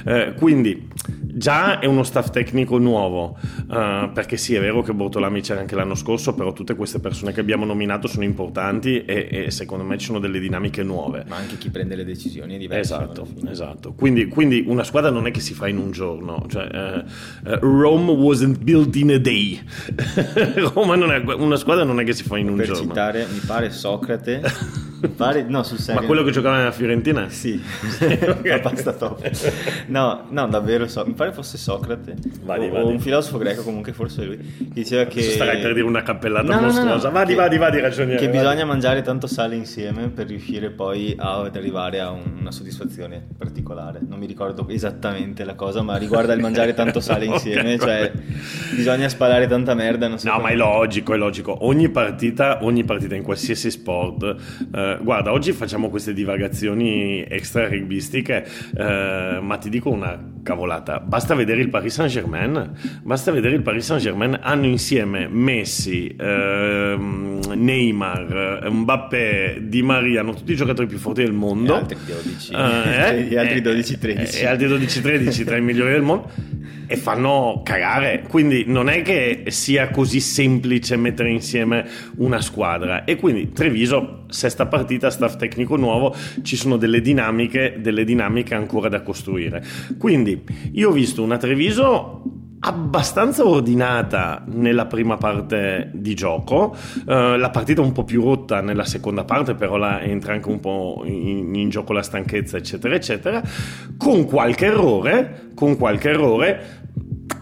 Eh, 0.06 0.34
quindi 0.36 0.88
già 1.22 1.80
è 1.80 1.86
uno 1.86 2.04
staff 2.04 2.30
tecnico 2.31 2.78
nuovo, 2.78 3.38
eh, 3.72 4.10
perché 4.13 4.38
sì, 4.38 4.56
è 4.56 4.60
vero 4.60 4.81
che 4.81 4.94
Bortolami 4.94 5.42
c'era 5.42 5.60
anche 5.60 5.75
l'anno 5.75 5.95
scorso, 5.95 6.34
però 6.34 6.54
tutte 6.54 6.75
queste 6.75 7.00
persone 7.00 7.31
che 7.31 7.39
abbiamo 7.39 7.66
nominato 7.66 8.07
sono 8.07 8.24
importanti 8.24 9.06
e, 9.06 9.28
e 9.31 9.51
secondo 9.51 9.84
me 9.84 9.98
ci 9.98 10.07
sono 10.07 10.19
delle 10.19 10.39
dinamiche 10.39 10.84
nuove. 10.84 11.25
Ma 11.28 11.36
anche 11.36 11.57
chi 11.57 11.69
prende 11.69 11.95
le 11.95 12.04
decisioni 12.06 12.56
è 12.56 12.57
diverso. 12.57 12.95
Esatto, 12.95 13.28
esatto. 13.50 13.94
Quindi, 13.94 14.28
quindi 14.28 14.63
una 14.68 14.84
squadra 14.84 15.10
non 15.12 15.28
è 15.28 15.31
che 15.31 15.39
si 15.39 15.54
fa 15.54 15.68
in 15.68 15.78
un 15.78 15.92
giorno. 15.92 16.45
Cioè, 16.50 16.68
eh, 16.72 17.51
eh, 17.51 17.60
Rome 17.62 18.12
wasn't 18.12 18.58
built 18.60 18.96
in 18.96 19.12
a 19.12 19.17
day. 19.20 19.62
Roma 20.74 20.96
non 20.96 21.12
è, 21.12 21.20
una 21.36 21.56
squadra 21.58 21.84
non 21.84 22.00
è 22.00 22.03
che 22.03 22.13
si 22.13 22.24
fa 22.24 22.38
in 22.38 22.50
un 22.50 22.56
Per 22.58 22.65
giorno. 22.65 22.82
citare, 22.82 23.25
mi 23.32 23.39
pare 23.46 23.70
Socrate, 23.70 24.41
pare, 25.16 25.44
no, 25.44 25.63
sul 25.63 25.77
serio. 25.77 26.01
Ma 26.01 26.08
quello 26.08 26.24
che 26.24 26.32
giocava 26.32 26.58
nella 26.58 26.72
Fiorentina? 26.72 27.30
Sì, 27.30 27.62
la 28.44 28.60
pasta 28.60 28.94
top. 28.98 29.30
No, 29.88 30.25
no, 30.30 30.48
davvero, 30.48 30.88
so- 30.88 31.06
mi 31.06 31.13
pare 31.13 31.32
fosse 31.32 31.58
Socrate 31.58 32.16
Vadi, 32.44 32.66
o, 32.68 32.72
vadi. 32.72 32.92
un 32.92 33.00
filosofo 33.00 33.38
greco, 33.38 33.63
comunque 33.63 33.94
forse 33.94 34.24
lui, 34.25 34.38
che 34.38 34.66
diceva 34.74 35.04
che... 35.06 35.22
Starai 35.22 35.60
per 35.62 35.74
dire 35.74 35.86
una 35.86 36.01
cappellata 36.04 36.56
No, 36.56 36.62
mostruosa. 36.62 37.10
Vadi, 37.10 37.32
che- 37.34 37.36
vadi, 37.39 37.58
vadi, 37.58 37.80
ragioniere. 37.80 38.20
Che 38.20 38.30
bisogna 38.30 38.66
mangiare 38.66 39.01
tanto 39.01 39.27
sale 39.27 39.56
insieme 39.56 40.10
per 40.10 40.27
riuscire 40.27 40.70
poi 40.72 41.16
ad 41.18 41.56
arrivare 41.56 42.00
a 42.00 42.10
un- 42.12 42.38
una 42.39 42.51
soddisfazione 42.51 43.25
particolare. 43.38 44.00
Non 44.08 44.20
mi 44.20 44.25
ricordo 44.25 44.68
esattamente 44.70 45.44
la 45.44 45.56
cosa, 45.56 45.82
ma 45.82 45.98
riguarda 45.98 46.34
il 46.34 46.42
mangiare 46.42 46.74
tanto 46.74 47.00
sale 47.00 47.25
insieme, 47.38 47.74
Ok, 47.75 47.80
cioè 47.82 48.12
bisogna 48.75 49.10
spalare 49.10 49.48
tanta 49.48 49.74
merda, 49.74 50.18
so 50.18 50.27
No, 50.27 50.36
come- 50.36 50.44
ma 50.44 50.50
è 50.51 50.56
logico, 50.56 51.13
è 51.13 51.18
logico. 51.18 51.66
Ogni 51.66 51.89
partita, 51.89 52.63
ogni 52.63 52.84
partita 52.84 53.16
in 53.16 53.24
qualsiasi 53.24 53.70
sport. 53.72 54.36
eh, 54.74 54.87
guarda, 55.01 55.32
oggi 55.32 55.51
facciamo 55.51 55.89
queste 55.89 56.13
divagazioni 56.13 57.24
extra 57.27 57.67
rugbyistiche, 57.67 58.46
eh, 58.77 59.39
ma 59.41 59.58
ti 59.58 59.70
dico 59.70 59.89
una 59.89 60.36
cavolata. 60.44 61.00
Basta 61.00 61.36
vedere 61.36 61.62
il 61.62 61.70
Paris 61.70 61.94
Saint-Germain. 61.94 62.72
Basta 63.03 63.32
vedere 63.32 63.56
il 63.56 63.62
Paris 63.62 63.86
Saint-Germain. 63.86 64.39
Hanno 64.41 64.65
insieme 64.65 65.27
Messi, 65.27 66.15
ehm, 66.17 67.39
Neymar, 67.56 68.67
Mbappé, 68.72 69.60
Di 69.63 69.82
Maria, 69.82 70.22
hanno 70.22 70.34
tutti 70.34 70.53
i 70.53 70.56
giocatori 70.56 70.88
più 70.88 70.98
forti 70.98 71.22
del 71.22 71.32
E 71.32 71.36
mondo. 71.36 71.75
altri 71.75 71.98
12, 72.06 72.53
Eh, 72.56 73.27
e 73.32 73.38
altri 73.38 73.58
eh, 73.60 73.62
12-13. 73.62 74.41
E 74.41 74.46
altri 74.46 74.67
12-13 74.67 75.46
tra 75.46 75.58
i 75.58 75.62
migliori 75.62 75.91
del 75.91 76.01
mondo. 76.01 76.29
E 76.89 76.96
fanno 76.96 77.62
cagare. 77.65 78.24
Quindi 78.29 78.63
non 78.65 78.88
è 78.88 79.01
che 79.01 79.44
sia 79.48 79.89
così 79.89 80.22
semplice 80.22 80.96
mettere 80.96 81.29
insieme 81.29 81.86
una 82.17 82.39
squadra. 82.39 83.03
E 83.03 83.17
quindi 83.17 83.51
Treviso, 83.51 84.24
sesta 84.29 84.65
partita, 84.65 85.10
staff 85.10 85.36
tecnico 85.36 85.75
nuovo, 85.75 86.15
ci 86.43 86.55
sono 86.55 86.77
delle 86.77 87.01
dinamiche, 87.01 87.77
delle 87.79 88.03
dinamiche 88.03 88.55
ancora 88.55 88.89
da 88.89 89.01
costruire. 89.01 89.63
Quindi 89.98 90.43
io 90.74 90.89
ho 90.89 90.93
visto 90.93 91.24
una 91.24 91.38
Treviso 91.38 92.38
abbastanza 92.60 93.46
ordinata 93.46 94.43
nella 94.48 94.88
prima 94.88 95.17
parte 95.17 95.91
di 95.93 96.15
gioco, 96.15 96.75
uh, 97.05 97.36
la 97.36 97.50
partita 97.51 97.81
un 97.81 97.91
po' 97.91 98.03
più 98.03 98.24
rotta 98.24 98.62
nella 98.62 98.86
seconda 98.86 99.24
parte, 99.24 99.53
però 99.53 99.77
là 99.77 100.01
entra 100.01 100.34
anche 100.34 100.50
un 100.50 100.60
po' 100.60 101.03
in, 101.05 101.53
in, 101.53 101.69
gioco 101.69 101.93
la 101.93 102.01
stanchezza, 102.01 102.57
eccetera, 102.57 102.96
eccetera, 102.96 103.43
con 103.98 104.25
qualche 104.25 104.65
errore, 104.65 105.51
con 105.53 105.77
qualche 105.77 106.10
errore, 106.10 106.86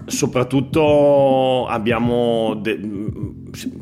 soprattutto 0.05 1.65
abbiamo 1.67 2.55
de- 2.55 2.79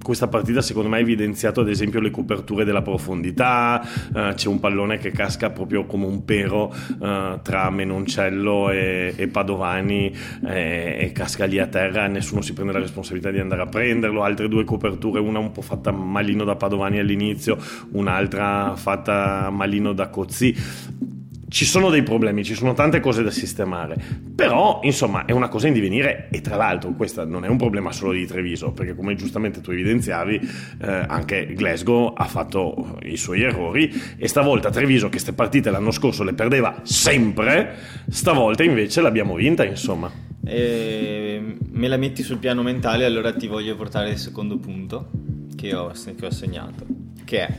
questa 0.04 0.28
partita 0.28 0.62
secondo 0.62 0.90
me 0.90 0.98
ha 0.98 1.00
evidenziato 1.00 1.62
ad 1.62 1.70
esempio 1.70 2.00
le 2.00 2.12
coperture 2.12 2.64
della 2.64 2.82
profondità 2.82 3.82
uh, 4.14 4.34
c'è 4.34 4.48
un 4.48 4.60
pallone 4.60 4.98
che 4.98 5.12
casca 5.12 5.50
proprio 5.50 5.86
come 5.86 6.06
un 6.06 6.24
pero 6.26 6.74
uh, 7.00 7.42
tra 7.42 7.70
Menoncello 7.70 8.70
e, 8.70 9.14
e 9.16 9.28
Padovani 9.28 10.14
e, 10.46 10.98
e, 11.00 11.12
casca 11.12 11.46
lì 11.46 11.60
a 11.60 11.68
terra 11.68 12.08
nessuno 12.08 12.42
si 12.42 12.54
prende 12.54 12.74
la 12.74 12.80
responsabilità 12.80 13.32
di 13.32 13.40
andare 13.40 13.62
a 13.62 13.68
prenderlo. 13.68 14.24
Altre 14.24 14.48
due 14.48 14.64
coperture 14.64 15.20
una 15.20 15.40
un 15.40 15.52
po' 15.52 15.62
fatta 15.62 15.92
malino 15.92 16.44
da 16.44 16.56
Padovani 16.56 17.00
all'inizio 17.00 17.58
un'altra 17.92 18.76
fatta 18.76 19.50
malino 19.50 19.94
da 19.94 20.10
Cozzi 20.10 21.22
ci 21.54 21.66
sono 21.66 21.92
dei 21.92 22.02
problemi, 22.02 22.44
ci 22.44 22.56
sono 22.56 22.74
tante 22.74 23.00
cose 23.00 23.22
da 23.22 23.30
sistemare, 23.30 23.96
però 24.36 24.80
insomma 24.82 25.26
è 25.26 25.34
una 25.34 25.50
cosa 25.50 25.68
in 25.68 25.74
divenire 25.74 26.28
e 26.32 26.42
tra 26.42 26.56
l'altro 26.56 26.94
questo 26.94 27.26
non 27.26 27.46
è 27.46 27.48
un 27.48 27.58
problema 27.58 27.92
solo 27.92 28.14
di 28.14 28.26
Treviso, 28.26 28.72
perché 28.72 28.96
come 28.96 29.14
giustamente 29.14 29.62
tu 29.62 29.70
evidenziavi 29.70 30.50
eh, 30.82 31.06
anche 31.08 31.54
Glasgow 31.54 32.12
ha 32.18 32.24
fatto 32.24 32.98
i 33.04 33.18
suoi 33.18 33.44
errori 33.44 33.94
e 34.18 34.28
stavolta 34.28 34.72
Treviso 34.72 35.06
che 35.06 35.12
queste 35.12 35.34
partite 35.34 35.70
l'anno 35.70 35.92
scorso 35.92 36.24
le 36.24 36.34
perdeva 36.34 36.80
sempre, 36.82 37.76
stavolta 38.10 38.64
invece 38.64 39.02
l'abbiamo 39.02 39.36
vinta 39.36 39.64
insomma. 39.64 40.12
E 40.44 41.56
me 41.70 41.88
la 41.88 41.98
metti 41.98 42.24
sul 42.24 42.40
piano 42.40 42.64
mentale, 42.64 43.06
allora 43.06 43.32
ti 43.32 43.46
voglio 43.46 43.76
portare 43.76 44.10
il 44.10 44.18
secondo 44.18 44.58
punto 44.58 45.12
che 45.56 45.76
ho, 45.76 45.92
che 46.18 46.26
ho 46.26 46.32
segnato, 46.32 46.84
che 47.24 47.46
è 47.46 47.54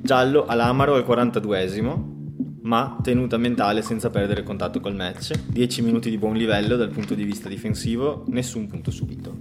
giallo 0.00 0.46
all'Amaro 0.46 0.94
al 0.94 1.04
42esimo 1.04 2.18
ma 2.62 2.98
tenuta 3.02 3.36
mentale 3.36 3.82
senza 3.82 4.10
perdere 4.10 4.42
contatto 4.42 4.80
col 4.80 4.94
match. 4.94 5.32
10 5.48 5.82
minuti 5.82 6.10
di 6.10 6.18
buon 6.18 6.36
livello 6.36 6.76
dal 6.76 6.90
punto 6.90 7.14
di 7.14 7.24
vista 7.24 7.48
difensivo, 7.48 8.24
nessun 8.28 8.66
punto 8.66 8.90
subito. 8.90 9.36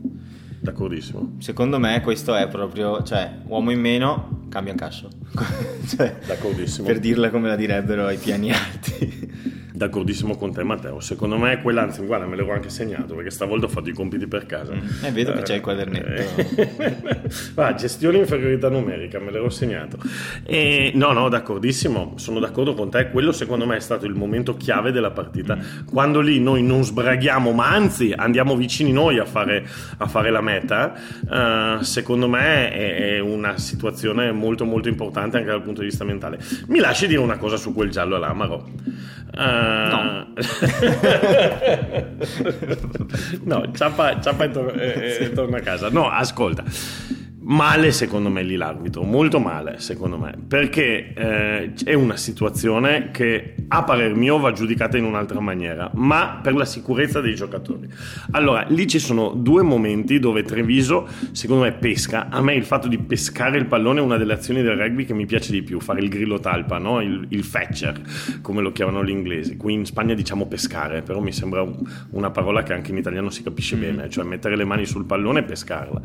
D'accordissimo. 0.62 1.36
Secondo 1.40 1.80
me 1.80 2.02
questo 2.02 2.36
è 2.36 2.48
proprio, 2.48 3.02
cioè, 3.04 3.40
uomo 3.48 3.72
in 3.72 3.80
meno, 3.80 4.46
cambia 4.50 4.74
un 4.74 4.78
cascio. 4.78 5.10
cioè, 5.88 6.18
D'accordissimo. 6.26 6.86
Per 6.86 7.00
dirla 7.00 7.30
come 7.30 7.48
la 7.48 7.56
direbbero 7.56 8.06
ai 8.06 8.18
piani 8.18 8.52
alti. 8.52 9.58
D'accordissimo 9.80 10.36
con 10.36 10.52
te, 10.52 10.62
Matteo. 10.62 11.00
Secondo 11.00 11.38
me 11.38 11.62
quella, 11.62 11.84
anzi, 11.84 12.04
guarda, 12.04 12.26
me 12.26 12.36
l'avevo 12.36 12.54
anche 12.54 12.68
segnato 12.68 13.16
perché 13.16 13.30
stavolta 13.30 13.68
ho 13.68 13.70
fatto 13.70 13.88
i 13.88 13.94
compiti 13.94 14.28
per 14.28 14.46
casa. 14.46 14.74
Mm. 14.74 15.06
Eh, 15.06 15.12
vedo 15.12 15.32
che 15.32 15.42
c'è 15.44 15.56
il 15.56 15.62
quadernetto. 15.62 16.68
Va, 17.56 17.74
gestione 17.76 18.18
inferiorità 18.18 18.68
numerica, 18.68 19.20
me 19.20 19.32
l'ero 19.32 19.50
segnato. 19.50 19.98
E, 20.44 20.92
no, 20.96 21.14
no, 21.14 21.30
d'accordissimo, 21.30 22.16
sono 22.18 22.42
d'accordo 22.42 22.74
con 22.74 22.90
te. 22.90 23.10
Quello 23.10 23.32
secondo 23.32 23.66
me 23.66 23.78
è 23.78 23.80
stato 23.80 24.06
il 24.06 24.16
momento 24.16 24.58
chiave 24.58 24.92
della 24.92 25.12
partita. 25.12 25.56
Mm. 25.56 25.86
Quando 25.86 26.20
lì 26.20 26.42
noi 26.42 26.62
non 26.62 26.84
sbraghiamo, 26.84 27.54
ma 27.54 27.70
anzi 27.70 28.12
andiamo 28.14 28.58
vicini 28.58 28.92
noi 28.92 29.18
a 29.18 29.24
fare, 29.24 29.66
a 29.96 30.08
fare 30.08 30.30
la 30.30 30.42
meta, 30.42 30.94
uh, 31.26 31.82
secondo 31.84 32.28
me 32.28 32.70
è, 32.70 32.96
è, 33.16 33.20
una 33.20 33.58
situazione 33.58 34.34
molto, 34.34 34.66
molto 34.66 34.90
importante 34.90 35.38
anche 35.38 35.52
dal 35.52 35.62
punto 35.62 35.80
di 35.80 35.88
vista 35.88 36.04
mentale. 36.04 36.38
Mi 36.68 36.80
lasci 36.80 37.08
dire 37.08 37.22
una 37.22 37.38
cosa 37.38 37.56
su 37.56 37.74
quel 37.74 37.90
giallo 37.90 38.18
all'Amaro. 38.18 39.08
No. 39.70 40.26
no, 43.46 43.72
ciappa, 43.76 44.20
ciappa 44.22 44.46
e, 44.46 44.50
tor- 44.50 44.76
e, 44.80 45.24
e 45.26 45.30
torna 45.30 45.58
a 45.58 45.62
casa. 45.62 45.90
No, 45.90 46.08
ascolta 46.10 46.64
male 47.50 47.92
secondo 47.92 48.30
me 48.30 48.44
lì 48.44 48.56
l'arbitro, 48.56 49.04
molto 49.04 49.40
male 49.40 49.80
secondo 49.80 50.18
me, 50.18 50.36
perché 50.48 51.14
eh, 51.14 51.74
è 51.84 51.94
una 51.94 52.16
situazione 52.16 53.10
che 53.12 53.56
a 53.68 53.84
parer 53.84 54.16
mio 54.16 54.38
va 54.38 54.52
giudicata 54.52 54.98
in 54.98 55.04
un'altra 55.04 55.40
maniera, 55.40 55.90
ma 55.96 56.40
per 56.44 56.56
la 56.56 56.66
sicurezza 56.66 57.22
dei 57.22 57.34
giocatori. 57.36 57.88
Allora, 58.32 58.66
lì 58.70 58.88
ci 58.88 59.00
sono 59.00 59.30
due 59.30 59.64
momenti 59.64 60.20
dove 60.20 60.44
Treviso 60.44 61.08
secondo 61.32 61.64
me 61.64 61.72
pesca, 61.72 62.30
a 62.30 62.42
me 62.42 62.54
il 62.54 62.64
fatto 62.64 62.88
di 62.88 63.00
pescare 63.00 63.58
il 63.58 63.66
pallone 63.66 64.00
è 64.00 64.04
una 64.04 64.18
delle 64.18 64.34
azioni 64.34 64.62
del 64.62 64.76
rugby 64.76 65.06
che 65.06 65.14
mi 65.14 65.26
piace 65.26 65.52
di 65.52 65.64
più, 65.64 65.80
fare 65.80 66.02
il 66.02 66.10
grillo 66.10 66.40
talpa, 66.40 66.78
no? 66.78 67.02
il, 67.02 67.26
il 67.30 67.44
fetcher, 67.44 68.00
come 68.42 68.62
lo 68.62 68.72
chiamano 68.72 69.04
gli 69.04 69.10
inglesi, 69.10 69.58
qui 69.58 69.74
in 69.74 69.86
Spagna 69.86 70.14
diciamo 70.14 70.46
pescare, 70.46 71.02
però 71.02 71.20
mi 71.20 71.32
sembra 71.32 71.64
un, 71.64 71.78
una 72.12 72.30
parola 72.30 72.62
che 72.62 72.74
anche 72.74 72.92
in 72.92 72.98
italiano 72.98 73.32
si 73.32 73.42
capisce 73.42 73.76
mm. 73.76 73.80
bene, 73.80 74.10
cioè 74.10 74.24
mettere 74.24 74.56
le 74.56 74.66
mani 74.66 74.86
sul 74.86 75.06
pallone 75.06 75.40
e 75.40 75.44
pescarla. 75.44 76.02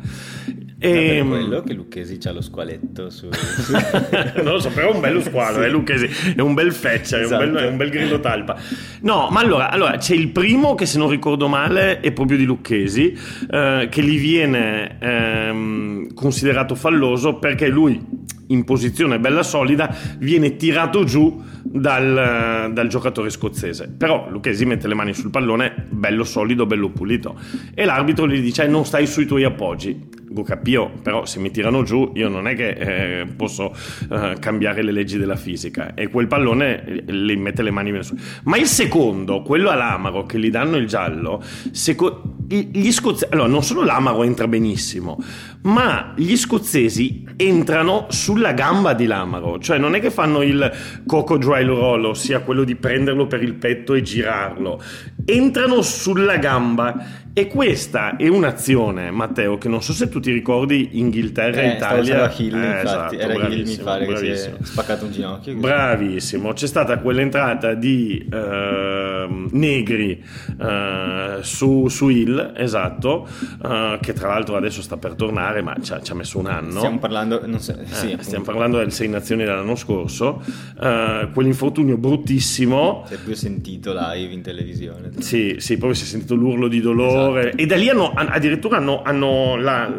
E, 0.77 1.23
quello 1.37 1.61
che 1.61 1.73
Lucchesi 1.73 2.17
c'ha 2.17 2.31
lo 2.31 2.41
squaletto 2.41 3.09
su... 3.09 3.27
non 4.41 4.53
lo 4.53 4.59
so, 4.59 4.69
però 4.69 4.91
è 4.91 4.93
un 4.93 5.01
bello 5.01 5.21
squalo, 5.21 5.59
sì. 5.59 5.63
eh, 5.63 5.69
Lucchesi, 5.69 6.09
è 6.35 6.41
un 6.41 6.53
bel 6.53 6.73
feccia, 6.73 7.19
esatto. 7.19 7.43
è, 7.43 7.45
un 7.45 7.53
bel, 7.53 7.63
è, 7.63 7.67
un 7.67 7.77
bel, 7.77 7.89
grillo 7.89 8.19
talpa. 8.19 8.57
No, 9.01 9.29
ma 9.31 9.39
allora, 9.39 9.69
allora, 9.69 9.97
c'è 9.97 10.15
il 10.15 10.29
primo 10.29 10.75
che 10.75 10.85
se 10.85 10.97
non 10.97 11.09
ricordo 11.09 11.47
male 11.47 11.99
è 11.99 12.11
proprio 12.11 12.37
di 12.37 12.45
Lucchesi, 12.45 13.17
eh, 13.49 13.87
che 13.89 14.01
gli 14.01 14.19
viene 14.19 14.97
ehm, 14.99 16.13
considerato 16.13 16.75
falloso 16.75 17.35
perché 17.35 17.67
lui 17.67 18.33
in 18.47 18.63
posizione 18.63 19.19
bella 19.19 19.43
solida 19.43 19.95
viene 20.19 20.55
tirato 20.55 21.03
giù 21.03 21.41
dal, 21.63 22.71
dal, 22.71 22.87
giocatore 22.87 23.29
scozzese. 23.29 23.93
Però 23.97 24.29
Lucchesi 24.29 24.65
mette 24.65 24.87
le 24.87 24.93
mani 24.93 25.13
sul 25.13 25.29
pallone 25.29 25.87
bello 25.89 26.23
solido, 26.23 26.65
bello 26.65 26.89
pulito. 26.89 27.37
E 27.73 27.85
l'arbitro 27.85 28.27
gli 28.27 28.41
dice 28.41 28.63
eh, 28.63 28.67
non 28.67 28.85
stai 28.85 29.07
sui 29.07 29.25
tuoi 29.25 29.43
appoggi 29.43 30.14
capio, 30.43 30.91
però 31.01 31.25
se 31.25 31.39
mi 31.39 31.51
tirano 31.51 31.83
giù 31.83 32.11
io 32.15 32.29
non 32.29 32.47
è 32.47 32.55
che 32.55 32.69
eh, 32.69 33.25
posso 33.25 33.73
eh, 34.11 34.35
cambiare 34.39 34.81
le 34.81 34.91
leggi 34.91 35.17
della 35.17 35.35
fisica 35.35 35.93
e 35.93 36.07
quel 36.07 36.27
pallone 36.27 36.85
eh, 36.85 37.03
le 37.07 37.35
mette 37.35 37.63
le 37.63 37.71
mani 37.71 38.03
su. 38.03 38.15
Ma 38.43 38.57
il 38.57 38.65
secondo, 38.65 39.41
quello 39.41 39.69
all'Amaro 39.69 40.25
che 40.25 40.39
gli 40.39 40.49
danno 40.49 40.77
il 40.77 40.87
giallo, 40.87 41.41
seco- 41.71 42.35
gli 42.47 42.91
scozzesi, 42.91 43.31
allora 43.31 43.47
non 43.47 43.63
solo 43.63 43.83
l'Amaro 43.83 44.23
entra 44.23 44.47
benissimo, 44.47 45.17
ma 45.63 46.13
gli 46.15 46.35
scozzesi 46.35 47.25
entrano 47.37 48.05
sulla 48.09 48.53
gamba 48.53 48.93
di 48.93 49.05
Lamaro, 49.05 49.59
cioè 49.59 49.77
non 49.77 49.95
è 49.95 49.99
che 49.99 50.11
fanno 50.11 50.41
il 50.41 50.71
coco 51.07 51.37
dry 51.37 51.65
roll, 51.65 52.05
ossia 52.05 52.41
quello 52.41 52.63
di 52.63 52.75
prenderlo 52.75 53.27
per 53.27 53.41
il 53.41 53.55
petto 53.55 53.93
e 53.93 54.01
girarlo, 54.01 54.81
entrano 55.25 55.81
sulla 55.81 56.37
gamba 56.37 57.23
e 57.37 57.47
questa 57.47 58.15
è 58.15 58.29
un'azione, 58.29 59.11
Matteo, 59.11 59.57
che 59.57 59.67
non 59.67 59.83
so 59.83 59.91
se 59.91 60.07
tu 60.07 60.21
ti 60.21 60.31
ricordi 60.31 60.91
Inghilterra 60.93 61.63
e 61.63 61.65
eh, 61.65 61.73
Italia. 61.73 62.33
Hill, 62.33 62.55
eh, 62.55 62.81
esatto, 62.81 63.13
era 63.13 63.33
Hill, 63.33 63.67
mi 63.67 63.75
pare 63.75 64.05
bravissimo. 64.05 64.31
che 64.31 64.37
si 64.37 64.47
è 64.47 64.53
spaccato 64.63 65.03
un 65.03 65.11
ginocchio. 65.11 65.51
Così. 65.51 65.65
Bravissimo, 65.65 66.53
c'è 66.53 66.65
stata 66.65 66.97
quell'entrata 66.99 67.73
di 67.73 68.25
uh, 68.31 69.49
Negri 69.51 70.23
uh, 70.59 71.41
su, 71.41 71.89
su, 71.89 72.07
Hill, 72.07 72.53
esatto, 72.55 73.27
uh, 73.63 73.99
che 73.99 74.13
tra 74.13 74.29
l'altro 74.29 74.55
adesso 74.55 74.81
sta 74.81 74.95
per 74.95 75.15
tornare, 75.15 75.61
ma 75.61 75.75
ci 75.81 75.91
ha, 75.91 75.99
ci 75.99 76.13
ha 76.13 76.15
messo 76.15 76.39
un 76.39 76.45
anno. 76.45 76.77
Stiamo 76.77 76.99
parlando, 76.99 77.43
so, 77.59 77.75
sì, 77.83 78.11
eh, 78.11 78.17
stiamo 78.21 78.45
parlando 78.45 78.77
del 78.77 78.93
Sei 78.93 79.09
Nazioni 79.09 79.43
dell'anno 79.43 79.75
scorso, 79.75 80.41
quell'infortunio 80.77 81.97
bruttissimo. 81.97 83.03
Si 83.07 83.13
è 83.13 83.17
più 83.17 83.35
sentito 83.35 83.91
live 83.93 84.33
in 84.33 84.41
televisione. 84.41 85.11
Sì, 85.19 85.55
sì, 85.57 85.75
poi 85.77 85.93
si 85.95 86.03
è 86.03 86.07
sentito 86.07 86.35
l'urlo 86.35 86.69
di 86.69 86.79
dolore. 86.79 87.09
Esatto 87.09 87.23
Esatto. 87.33 87.57
E 87.57 87.65
da 87.65 87.75
lì 87.75 87.89
hanno, 87.89 88.11
addirittura 88.13 88.77
hanno, 88.77 89.01
hanno 89.03 89.55
la, 89.55 89.89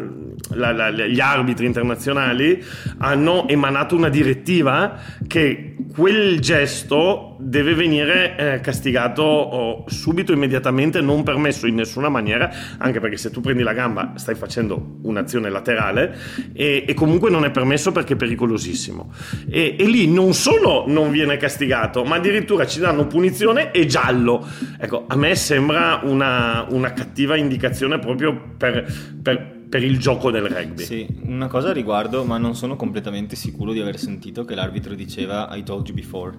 la, 0.51 0.71
la, 0.71 0.91
gli 0.91 1.19
arbitri 1.19 1.65
internazionali 1.65 2.63
hanno 2.99 3.47
emanato 3.47 3.95
una 3.95 4.09
direttiva 4.09 4.99
che 5.27 5.75
quel 5.93 6.39
gesto 6.39 7.35
deve 7.39 7.73
venire 7.73 8.35
eh, 8.37 8.61
castigato 8.61 9.23
oh, 9.23 9.83
subito, 9.87 10.31
immediatamente, 10.31 11.01
non 11.01 11.23
permesso 11.23 11.67
in 11.67 11.75
nessuna 11.75 12.09
maniera, 12.09 12.51
anche 12.77 12.99
perché 12.99 13.17
se 13.17 13.29
tu 13.29 13.41
prendi 13.41 13.63
la 13.63 13.73
gamba 13.73 14.13
stai 14.15 14.35
facendo 14.35 14.97
un'azione 15.03 15.49
laterale 15.49 16.15
e, 16.53 16.85
e 16.87 16.93
comunque 16.93 17.29
non 17.29 17.45
è 17.45 17.51
permesso 17.51 17.91
perché 17.91 18.13
è 18.13 18.15
pericolosissimo. 18.15 19.11
E, 19.49 19.75
e, 19.77 19.85
lì 19.85 20.11
non 20.11 20.33
solo 20.33 20.85
non 20.87 21.09
viene 21.11 21.37
castigato, 21.37 22.03
ma 22.03 22.15
addirittura 22.17 22.65
ci 22.65 22.79
danno 22.79 23.07
punizione 23.07 23.71
e 23.71 23.85
giallo. 23.85 24.45
Ecco, 24.79 25.05
a 25.07 25.15
me 25.15 25.35
sembra 25.35 26.01
una, 26.03 26.65
una 26.69 26.93
cattiva 26.93 27.35
indicazione 27.35 27.99
proprio 27.99 28.55
per, 28.57 28.85
per 29.21 29.56
per 29.69 29.83
il 29.83 29.99
gioco 29.99 30.31
del 30.31 30.47
rugby. 30.47 30.83
Sì, 30.83 31.07
una 31.23 31.47
cosa 31.47 31.69
a 31.69 31.73
riguardo, 31.73 32.23
ma 32.23 32.37
non 32.37 32.55
sono 32.55 32.75
completamente 32.75 33.35
sicuro 33.35 33.73
di 33.73 33.79
aver 33.79 33.99
sentito 33.99 34.45
che 34.45 34.55
l'arbitro 34.55 34.93
diceva 34.93 35.49
I 35.55 35.63
told 35.63 35.87
you 35.87 35.95
before. 35.95 36.35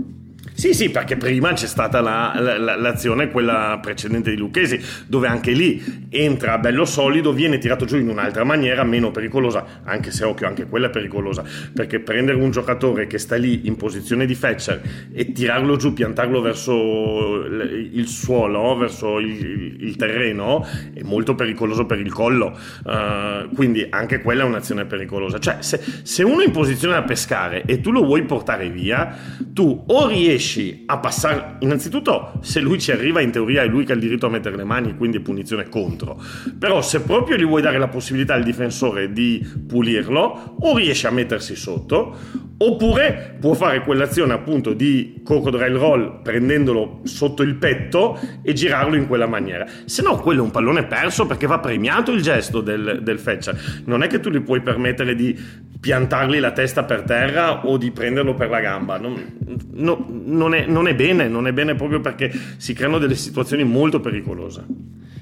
Sì, 0.59 0.75
sì, 0.75 0.91
perché 0.91 1.17
prima 1.17 1.53
c'è 1.53 1.69
stata 1.69 2.01
la, 2.01 2.35
la, 2.37 2.75
l'azione, 2.75 3.31
quella 3.31 3.79
precedente 3.81 4.31
di 4.31 4.37
Lucchesi, 4.37 4.81
dove 5.07 5.29
anche 5.29 5.53
lì 5.53 6.09
entra 6.11 6.59
bello 6.59 6.85
solido, 6.85 7.33
viene 7.33 7.59
tirato 7.59 7.85
giù 7.85 7.97
in 7.97 8.09
un'altra 8.09 8.43
maniera, 8.43 8.83
meno 8.83 9.13
pericolosa, 9.13 9.83
anche 9.85 10.11
se 10.11 10.25
occhio, 10.25 10.49
anche 10.49 10.67
quella 10.67 10.89
è 10.89 10.91
pericolosa, 10.91 11.45
perché 11.73 12.01
prendere 12.01 12.39
un 12.39 12.51
giocatore 12.51 13.07
che 13.07 13.19
sta 13.19 13.37
lì 13.37 13.69
in 13.69 13.77
posizione 13.77 14.27
di 14.27 14.35
fetcher 14.35 14.83
e 15.13 15.31
tirarlo 15.31 15.77
giù, 15.77 15.93
piantarlo 15.93 16.41
verso 16.41 17.45
il 17.45 18.09
suolo, 18.09 18.75
verso 18.77 19.21
il, 19.21 19.77
il 19.79 19.95
terreno, 19.95 20.67
è 20.93 21.03
molto 21.05 21.37
pericoloso 21.37 21.87
per 21.87 22.01
il 22.01 22.13
collo. 22.13 22.59
Uh, 22.85 23.49
quindi 23.55 23.87
anche 23.89 24.21
quella 24.23 24.43
è 24.43 24.45
un'azione 24.45 24.87
pericolosa. 24.87 25.39
Cioè, 25.39 25.59
se, 25.61 25.81
se 26.03 26.25
uno 26.25 26.41
è 26.41 26.47
in 26.47 26.51
posizione 26.51 26.95
da 26.95 27.05
pescare 27.05 27.63
e 27.65 27.81
tu 27.81 27.93
lo 27.93 28.05
vuoi 28.05 28.25
portare 28.25 28.69
via, 28.71 29.17
tu 29.53 29.85
o 29.87 30.09
riesci 30.09 30.47
riesci 30.49 30.85
a 30.87 30.99
passare, 30.99 31.57
innanzitutto 31.61 32.39
se 32.41 32.61
lui 32.61 32.81
ci 32.81 32.91
arriva 32.91 33.21
in 33.21 33.31
teoria 33.31 33.63
è 33.63 33.67
lui 33.67 33.85
che 33.85 33.93
ha 33.93 33.95
il 33.95 34.01
diritto 34.01 34.27
a 34.27 34.31
mettere 34.31 34.57
le 34.57 34.65
mani, 34.65 34.97
quindi 34.97 35.19
è 35.19 35.21
punizione 35.21 35.69
contro, 35.69 36.21
però 36.59 36.81
se 36.81 37.03
proprio 37.03 37.37
gli 37.37 37.45
vuoi 37.45 37.61
dare 37.61 37.79
la 37.79 37.89
possibilità 37.89 38.35
al 38.35 38.43
difensore 38.43 39.13
di 39.13 39.47
pulirlo, 39.67 40.57
o 40.61 40.77
riesce 40.77 41.07
a 41.07 41.11
mettersi 41.11 41.55
sotto, 41.55 42.17
oppure 42.61 43.37
può 43.39 43.55
fare 43.55 43.83
quell'azione 43.83 44.33
appunto 44.33 44.73
di 44.73 45.21
crocodile 45.25 45.69
roll 45.69 46.23
prendendolo 46.23 47.01
sotto 47.05 47.43
il 47.43 47.55
petto 47.55 48.19
e 48.43 48.53
girarlo 48.53 48.97
in 48.97 49.07
quella 49.07 49.27
maniera. 49.27 49.67
Se 49.85 50.03
no 50.03 50.17
quello 50.17 50.41
è 50.41 50.45
un 50.45 50.51
pallone 50.51 50.85
perso 50.85 51.27
perché 51.27 51.47
va 51.47 51.61
premiato 51.61 52.11
il 52.11 52.21
gesto 52.21 52.61
del, 52.61 53.01
del 53.03 53.19
fetcher. 53.19 53.83
Non 53.85 54.03
è 54.03 54.09
che 54.09 54.19
tu 54.19 54.31
gli 54.31 54.41
puoi 54.41 54.61
permettere 54.61 55.15
di 55.15 55.39
piantargli 55.81 56.39
la 56.39 56.53
testa 56.53 56.85
per 56.85 57.03
terra 57.03 57.65
o 57.67 57.77
di 57.77 57.91
prenderlo 57.91 58.35
per 58.35 58.49
la 58.51 58.61
gamba. 58.61 58.99
Non, 58.99 59.39
no, 59.73 60.07
non, 60.09 60.55
è, 60.55 60.67
non, 60.67 60.89
è, 60.89 60.95
bene, 60.95 61.29
non 61.29 61.47
è 61.47 61.53
bene 61.53 61.75
proprio 61.75 62.01
perché 62.01 62.33
si 62.57 62.73
creano 62.75 62.99
delle 62.99 63.15
situazioni 63.15 63.65
molto 63.65 64.01
pericolose. 64.01 64.65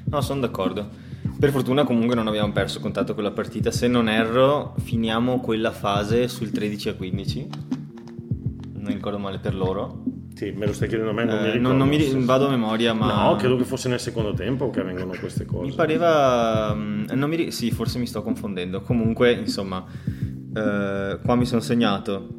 No, 0.09 0.21
sono 0.21 0.41
d'accordo. 0.41 0.89
Per 1.39 1.51
fortuna 1.51 1.85
comunque 1.85 2.15
non 2.15 2.29
abbiamo 2.29 2.53
perso 2.53 2.81
contatto 2.81 3.15
con 3.15 3.23
la 3.23 3.33
partita. 3.33 3.71
Se 3.71 3.89
non 3.89 4.09
erro, 4.09 4.75
finiamo 4.83 5.41
quella 5.41 5.73
fase 5.73 6.29
sul 6.29 6.51
13 6.51 6.89
a 6.89 6.95
15. 6.95 7.49
Non 8.79 8.93
ricordo 8.93 9.19
male 9.19 9.39
per 9.39 9.55
loro. 9.55 10.05
Sì, 10.35 10.53
me 10.53 10.67
lo 10.67 10.73
stai 10.73 10.89
chiedendo 10.89 11.13
a 11.13 11.15
me, 11.15 11.25
non 11.25 11.35
eh, 11.35 11.39
mi 11.39 11.45
ricordo. 11.53 11.69
Non, 11.69 11.77
non 11.79 11.89
mi 11.89 12.25
vado 12.25 12.47
a 12.47 12.51
memoria, 12.51 12.93
ma... 12.93 13.25
No, 13.25 13.37
credo 13.37 13.57
che 13.57 13.65
fosse 13.65 13.89
nel 13.89 14.01
secondo 14.01 14.35
tempo 14.35 14.71
che 14.71 14.81
avvengono 14.81 15.15
queste 15.19 15.45
cose. 15.45 15.71
Mi 15.71 15.75
pareva... 15.75 16.75
Mm, 16.75 17.05
non 17.15 17.29
mi... 17.29 17.51
Sì, 17.51 17.71
forse 17.71 17.99
mi 17.99 18.07
sto 18.07 18.23
confondendo. 18.23 18.83
Comunque, 18.83 19.33
insomma, 19.33 19.85
eh, 20.57 21.19
qua 21.23 21.35
mi 21.35 21.45
sono 21.45 21.61
segnato 21.61 22.39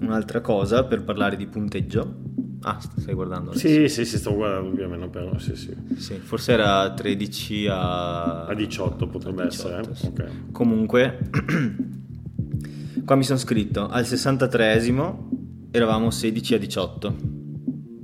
un'altra 0.00 0.40
cosa 0.40 0.84
per 0.84 1.02
parlare 1.02 1.36
di 1.36 1.46
punteggio. 1.46 2.26
Ah, 2.60 2.78
stai 2.78 3.14
guardando? 3.14 3.50
Adesso. 3.50 3.66
Sì, 3.66 3.88
sì, 3.88 4.04
sì, 4.04 4.18
sto 4.18 4.34
guardando 4.34 4.70
più 4.74 4.84
o 4.84 4.88
meno, 4.88 5.08
però 5.10 5.36
sì, 5.38 5.56
sì. 5.56 5.74
sì 5.96 6.14
forse 6.18 6.52
era 6.52 6.92
13 6.92 7.66
a... 7.68 8.44
A 8.46 8.54
18 8.54 9.08
potrebbe 9.08 9.48
18, 9.48 9.68
essere. 9.80 9.94
Sì. 9.94 10.06
Okay. 10.06 10.28
Comunque, 10.52 11.18
qua 13.04 13.16
mi 13.16 13.24
sono 13.24 13.38
scritto, 13.38 13.88
al 13.88 14.04
63esimo 14.04 15.28
eravamo 15.70 16.10
16 16.10 16.54
a 16.54 16.58
18. 16.58 17.16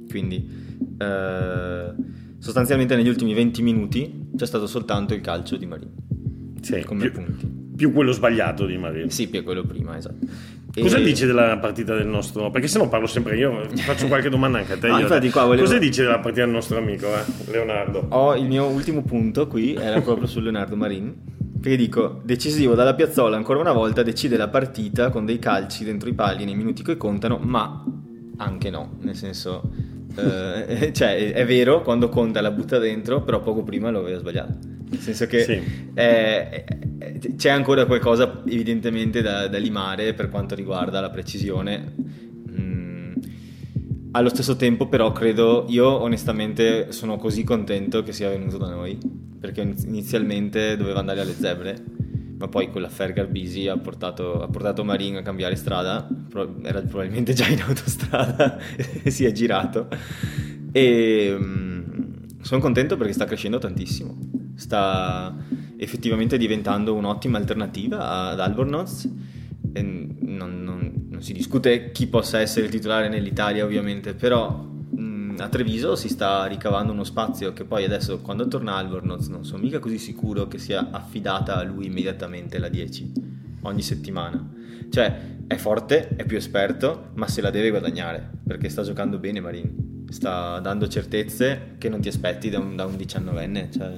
Quindi, 0.08 0.96
eh, 0.98 1.94
sostanzialmente 2.38 2.96
negli 2.96 3.08
ultimi 3.08 3.34
20 3.34 3.62
minuti 3.62 4.30
c'è 4.36 4.46
stato 4.46 4.66
soltanto 4.66 5.14
il 5.14 5.20
calcio 5.20 5.56
di 5.56 5.66
Marini. 5.66 5.94
Sì, 6.60 6.82
come 6.84 7.10
più, 7.10 7.12
punti. 7.12 7.63
Più 7.76 7.92
quello 7.92 8.12
sbagliato 8.12 8.66
di 8.66 8.76
Marini. 8.76 9.10
Sì, 9.10 9.28
più 9.28 9.42
quello 9.42 9.64
prima, 9.64 9.96
esatto. 9.96 10.26
Cosa 10.80 10.98
dici 10.98 11.24
della 11.24 11.56
partita 11.58 11.94
del 11.94 12.06
nostro? 12.06 12.50
Perché 12.50 12.66
se 12.66 12.78
no 12.78 12.88
parlo 12.88 13.06
sempre 13.06 13.36
io, 13.36 13.68
faccio 13.76 14.08
qualche 14.08 14.28
domanda 14.28 14.58
anche 14.58 14.72
a 14.72 14.76
te. 14.76 14.88
no, 14.88 14.98
infatti, 14.98 15.30
qua 15.30 15.44
volevo... 15.44 15.62
Cosa 15.62 15.78
dici 15.78 16.00
della 16.00 16.18
partita 16.18 16.44
del 16.44 16.52
nostro 16.52 16.78
amico, 16.78 17.06
eh? 17.06 17.50
Leonardo? 17.50 18.06
Ho 18.10 18.34
il 18.34 18.46
mio 18.46 18.66
ultimo 18.66 19.02
punto 19.02 19.46
qui, 19.46 19.74
era 19.74 20.00
proprio 20.00 20.26
su 20.26 20.40
Leonardo 20.40 20.74
Marin. 20.74 21.14
Perché 21.60 21.76
dico, 21.76 22.20
decisivo 22.24 22.74
dalla 22.74 22.94
piazzola 22.94 23.36
ancora 23.36 23.60
una 23.60 23.72
volta, 23.72 24.02
decide 24.02 24.36
la 24.36 24.48
partita 24.48 25.10
con 25.10 25.24
dei 25.24 25.38
calci 25.38 25.84
dentro 25.84 26.08
i 26.08 26.12
pali 26.12 26.44
nei 26.44 26.54
minuti 26.54 26.82
che 26.82 26.96
contano, 26.96 27.38
ma 27.38 27.84
anche 28.36 28.68
no, 28.68 28.96
nel 29.00 29.14
senso, 29.14 29.70
eh, 30.16 30.90
cioè 30.94 31.32
è 31.32 31.46
vero, 31.46 31.82
quando 31.82 32.08
conta 32.08 32.40
la 32.40 32.50
butta 32.50 32.78
dentro, 32.78 33.22
però 33.22 33.40
poco 33.40 33.62
prima 33.62 33.90
lo 33.90 34.00
aveva 34.00 34.18
sbagliato. 34.18 34.58
Nel 34.90 35.00
senso 35.00 35.26
che 35.26 35.42
sì. 35.42 35.62
eh, 35.94 36.64
c'è 37.36 37.50
ancora 37.50 37.86
qualcosa 37.86 38.42
evidentemente 38.46 39.22
da, 39.22 39.48
da, 39.48 39.58
limare 39.58 40.14
per 40.14 40.28
quanto 40.28 40.54
riguarda 40.54 41.00
la 41.00 41.10
precisione. 41.10 41.94
Mm, 42.50 43.12
allo 44.12 44.28
stesso 44.28 44.56
tempo 44.56 44.88
però 44.88 45.12
credo, 45.12 45.66
io 45.68 45.88
onestamente 45.88 46.92
sono 46.92 47.16
così 47.16 47.44
contento 47.44 48.02
che 48.02 48.12
sia 48.12 48.28
venuto 48.28 48.58
da 48.58 48.68
noi, 48.68 48.98
perché 49.38 49.60
inizialmente 49.60 50.76
doveva 50.76 51.00
andare 51.00 51.20
alle 51.20 51.34
zebre, 51.34 51.76
ma 52.38 52.48
poi 52.48 52.70
quella 52.70 52.88
Fergar 52.88 53.28
Bisi 53.28 53.68
ha 53.68 53.76
portato, 53.76 54.42
ha 54.42 54.48
portato 54.48 54.84
Marin 54.84 55.16
a 55.16 55.22
cambiare 55.22 55.56
strada, 55.56 56.08
era 56.62 56.80
probabilmente 56.82 57.32
già 57.32 57.46
in 57.48 57.60
autostrada 57.60 58.58
e 59.02 59.10
si 59.10 59.24
è 59.24 59.32
girato. 59.32 59.88
E 60.72 61.36
mm, 61.38 62.12
sono 62.40 62.60
contento 62.60 62.96
perché 62.96 63.12
sta 63.12 63.24
crescendo 63.24 63.58
tantissimo 63.58 64.42
sta 64.54 65.34
effettivamente 65.76 66.36
diventando 66.36 66.94
un'ottima 66.94 67.38
alternativa 67.38 68.30
ad 68.30 68.40
Albornoz. 68.40 69.08
Non, 69.72 70.16
non, 70.62 71.06
non, 71.08 71.22
si 71.22 71.32
discute 71.32 71.90
chi 71.90 72.06
possa 72.06 72.38
essere 72.38 72.66
il 72.66 72.70
titolare 72.70 73.08
nell'Italia 73.08 73.64
ovviamente, 73.64 74.14
però 74.14 74.50
mh, 74.50 75.36
a 75.38 75.48
Treviso 75.48 75.96
si 75.96 76.08
sta 76.08 76.44
ricavando 76.46 76.92
uno 76.92 77.02
spazio 77.02 77.52
che 77.52 77.64
poi 77.64 77.84
adesso 77.84 78.20
quando 78.20 78.46
torna 78.46 78.76
Albornoz 78.76 79.28
non 79.28 79.44
sono 79.44 79.62
mica 79.62 79.80
così 79.80 79.98
sicuro 79.98 80.46
che 80.46 80.58
sia 80.58 80.90
affidata 80.90 81.56
a 81.56 81.62
lui 81.62 81.86
immediatamente 81.86 82.58
la 82.58 82.68
10 82.68 83.12
ogni 83.62 83.82
settimana. 83.82 84.52
Cioè 84.90 85.32
è 85.46 85.56
forte, 85.56 86.08
è 86.08 86.24
più 86.24 86.36
esperto, 86.36 87.10
ma 87.14 87.26
se 87.26 87.40
la 87.40 87.50
deve 87.50 87.70
guadagnare 87.70 88.30
perché 88.46 88.68
sta 88.68 88.82
giocando 88.82 89.18
bene 89.18 89.40
Marin. 89.40 90.04
Sta 90.08 90.60
dando 90.60 90.86
certezze 90.86 91.74
che 91.78 91.88
non 91.88 92.00
ti 92.00 92.08
aspetti 92.08 92.48
da 92.48 92.60
un, 92.60 92.76
da 92.76 92.84
un 92.84 92.94
19enne. 92.94 93.72
Cioè 93.72 93.92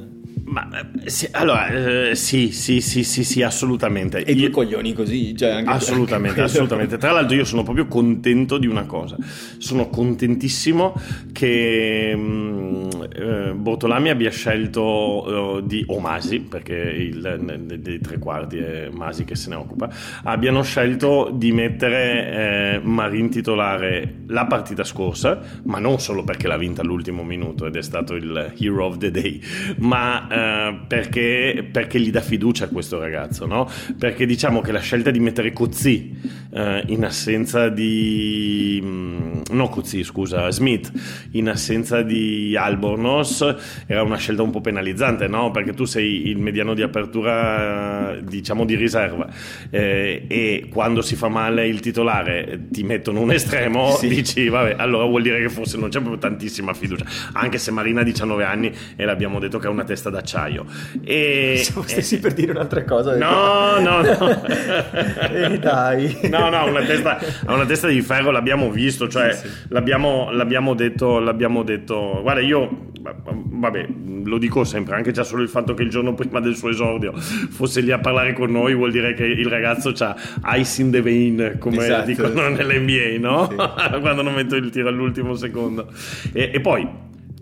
ma 0.46 0.68
eh, 0.70 1.10
sì, 1.10 1.28
allora, 1.32 1.68
eh, 2.10 2.14
sì, 2.14 2.52
sì, 2.52 2.80
sì, 2.80 3.02
sì, 3.02 3.24
sì, 3.24 3.42
assolutamente. 3.42 4.24
E 4.24 4.34
due 4.34 4.50
coglioni 4.50 4.92
così, 4.92 5.36
cioè 5.36 5.50
anche 5.50 5.70
Assolutamente, 5.70 6.40
assolutamente. 6.42 6.98
Tra 6.98 7.10
l'altro 7.10 7.36
io 7.36 7.44
sono 7.44 7.62
proprio 7.62 7.86
contento 7.86 8.58
di 8.58 8.66
una 8.66 8.84
cosa. 8.84 9.16
Sono 9.58 9.88
contentissimo 9.88 10.94
che 11.32 12.12
mm, 12.14 12.88
eh, 13.12 13.52
Bortolami 13.54 14.10
abbia 14.10 14.30
scelto 14.30 14.82
uh, 14.82 15.60
di, 15.60 15.84
o 15.88 15.98
Masi, 15.98 16.40
perché 16.40 16.74
il, 16.74 17.76
dei 17.78 18.00
tre 18.00 18.18
quarti 18.18 18.58
è 18.58 18.88
Masi 18.92 19.24
che 19.24 19.34
se 19.34 19.48
ne 19.48 19.56
occupa, 19.56 19.90
abbiano 20.22 20.62
scelto 20.62 21.30
di 21.32 21.50
mettere 21.50 22.76
eh, 22.76 22.80
Marin 22.82 23.30
titolare 23.30 24.22
la 24.28 24.46
partita 24.46 24.84
scorsa, 24.84 25.40
ma 25.64 25.78
non 25.78 25.98
solo 25.98 26.22
perché 26.22 26.46
l'ha 26.46 26.56
vinta 26.56 26.82
all'ultimo 26.82 27.24
minuto 27.24 27.66
ed 27.66 27.74
è 27.74 27.82
stato 27.82 28.14
il 28.14 28.54
hero 28.58 28.84
of 28.84 28.98
the 28.98 29.10
day, 29.10 29.40
ma 29.78 30.26
eh, 30.36 30.78
perché, 30.86 31.66
perché, 31.70 31.98
gli 31.98 32.10
dà 32.10 32.20
fiducia 32.20 32.66
a 32.66 32.68
questo 32.68 32.98
ragazzo, 32.98 33.46
no? 33.46 33.68
Perché 33.98 34.26
diciamo 34.26 34.60
che 34.60 34.70
la 34.72 34.80
scelta 34.80 35.10
di 35.10 35.18
mettere 35.18 35.52
Cozzi 35.52 36.14
eh, 36.52 36.82
in 36.88 37.04
assenza 37.04 37.68
di... 37.68 38.80
Mm, 38.82 39.40
no 39.52 39.68
Cozzi, 39.68 40.04
scusa, 40.04 40.50
Smith, 40.50 40.92
in 41.32 41.48
assenza 41.48 42.02
di 42.02 42.54
Albornoz 42.56 43.84
era 43.86 44.02
una 44.02 44.16
scelta 44.16 44.42
un 44.42 44.50
po' 44.50 44.60
penalizzante, 44.60 45.26
no? 45.26 45.50
Perché 45.50 45.72
tu 45.72 45.84
sei 45.84 46.28
il 46.28 46.38
mediano 46.38 46.74
di 46.74 46.82
apertura, 46.82 48.16
diciamo, 48.22 48.64
di 48.64 48.74
riserva 48.74 49.28
eh, 49.70 50.24
e 50.28 50.68
quando 50.70 51.00
si 51.00 51.16
fa 51.16 51.28
male 51.28 51.66
il 51.66 51.80
titolare 51.80 52.66
ti 52.70 52.82
mettono 52.82 53.20
un 53.20 53.32
estremo, 53.32 53.92
sì. 53.96 54.08
dici, 54.08 54.48
vabbè, 54.48 54.74
allora 54.76 55.04
vuol 55.06 55.22
dire 55.22 55.40
che 55.40 55.48
forse 55.48 55.78
non 55.78 55.88
c'è 55.88 56.00
proprio 56.00 56.18
tantissima 56.18 56.74
fiducia, 56.74 57.04
anche 57.32 57.58
se 57.58 57.70
Marina 57.70 58.02
ha 58.02 58.04
19 58.04 58.44
anni 58.44 58.72
e 58.96 59.04
l'abbiamo 59.04 59.38
detto 59.38 59.58
che 59.58 59.66
ha 59.66 59.70
una 59.70 59.84
testa 59.84 60.10
da 60.10 60.22
d'acciaio. 60.26 60.66
E, 61.04 61.60
Siamo 61.62 61.82
stessi 61.86 62.16
eh, 62.16 62.18
per 62.18 62.32
dire 62.34 62.50
un'altra 62.50 62.84
cosa. 62.84 63.16
No, 63.16 63.78
no, 63.78 64.02
no. 64.02 64.44
e 65.30 65.58
dai. 65.58 66.18
No, 66.28 66.50
no, 66.50 66.66
una 66.68 66.82
testa, 66.82 67.18
una 67.46 67.64
testa 67.64 67.86
di 67.86 68.02
ferro 68.02 68.32
l'abbiamo 68.32 68.70
visto, 68.70 69.08
cioè 69.08 69.32
sì, 69.32 69.46
sì. 69.46 69.54
L'abbiamo, 69.68 70.30
l'abbiamo, 70.32 70.74
detto, 70.74 71.20
l'abbiamo 71.20 71.62
detto, 71.62 72.18
guarda 72.22 72.40
io, 72.40 72.90
vabbè, 73.00 73.86
lo 74.24 74.38
dico 74.38 74.64
sempre, 74.64 74.96
anche 74.96 75.12
già 75.12 75.22
solo 75.22 75.42
il 75.42 75.48
fatto 75.48 75.72
che 75.74 75.84
il 75.84 75.90
giorno 75.90 76.14
prima 76.14 76.40
del 76.40 76.56
suo 76.56 76.70
esordio 76.70 77.12
fosse 77.14 77.80
lì 77.80 77.92
a 77.92 77.98
parlare 77.98 78.32
con 78.32 78.50
noi 78.50 78.74
vuol 78.74 78.90
dire 78.90 79.14
che 79.14 79.24
il 79.24 79.46
ragazzo 79.46 79.94
ha 79.98 80.56
ice 80.56 80.82
in 80.82 80.90
the 80.90 81.00
vein, 81.00 81.56
come 81.60 81.84
esatto. 81.84 82.06
dicono 82.06 82.48
nell'NBA, 82.48 83.18
no? 83.20 83.48
Sì. 83.48 83.54
Quando 84.00 84.22
non 84.22 84.34
metto 84.34 84.56
il 84.56 84.70
tiro 84.70 84.88
all'ultimo 84.88 85.34
secondo. 85.34 85.88
E, 86.32 86.50
e 86.52 86.60
poi, 86.60 86.88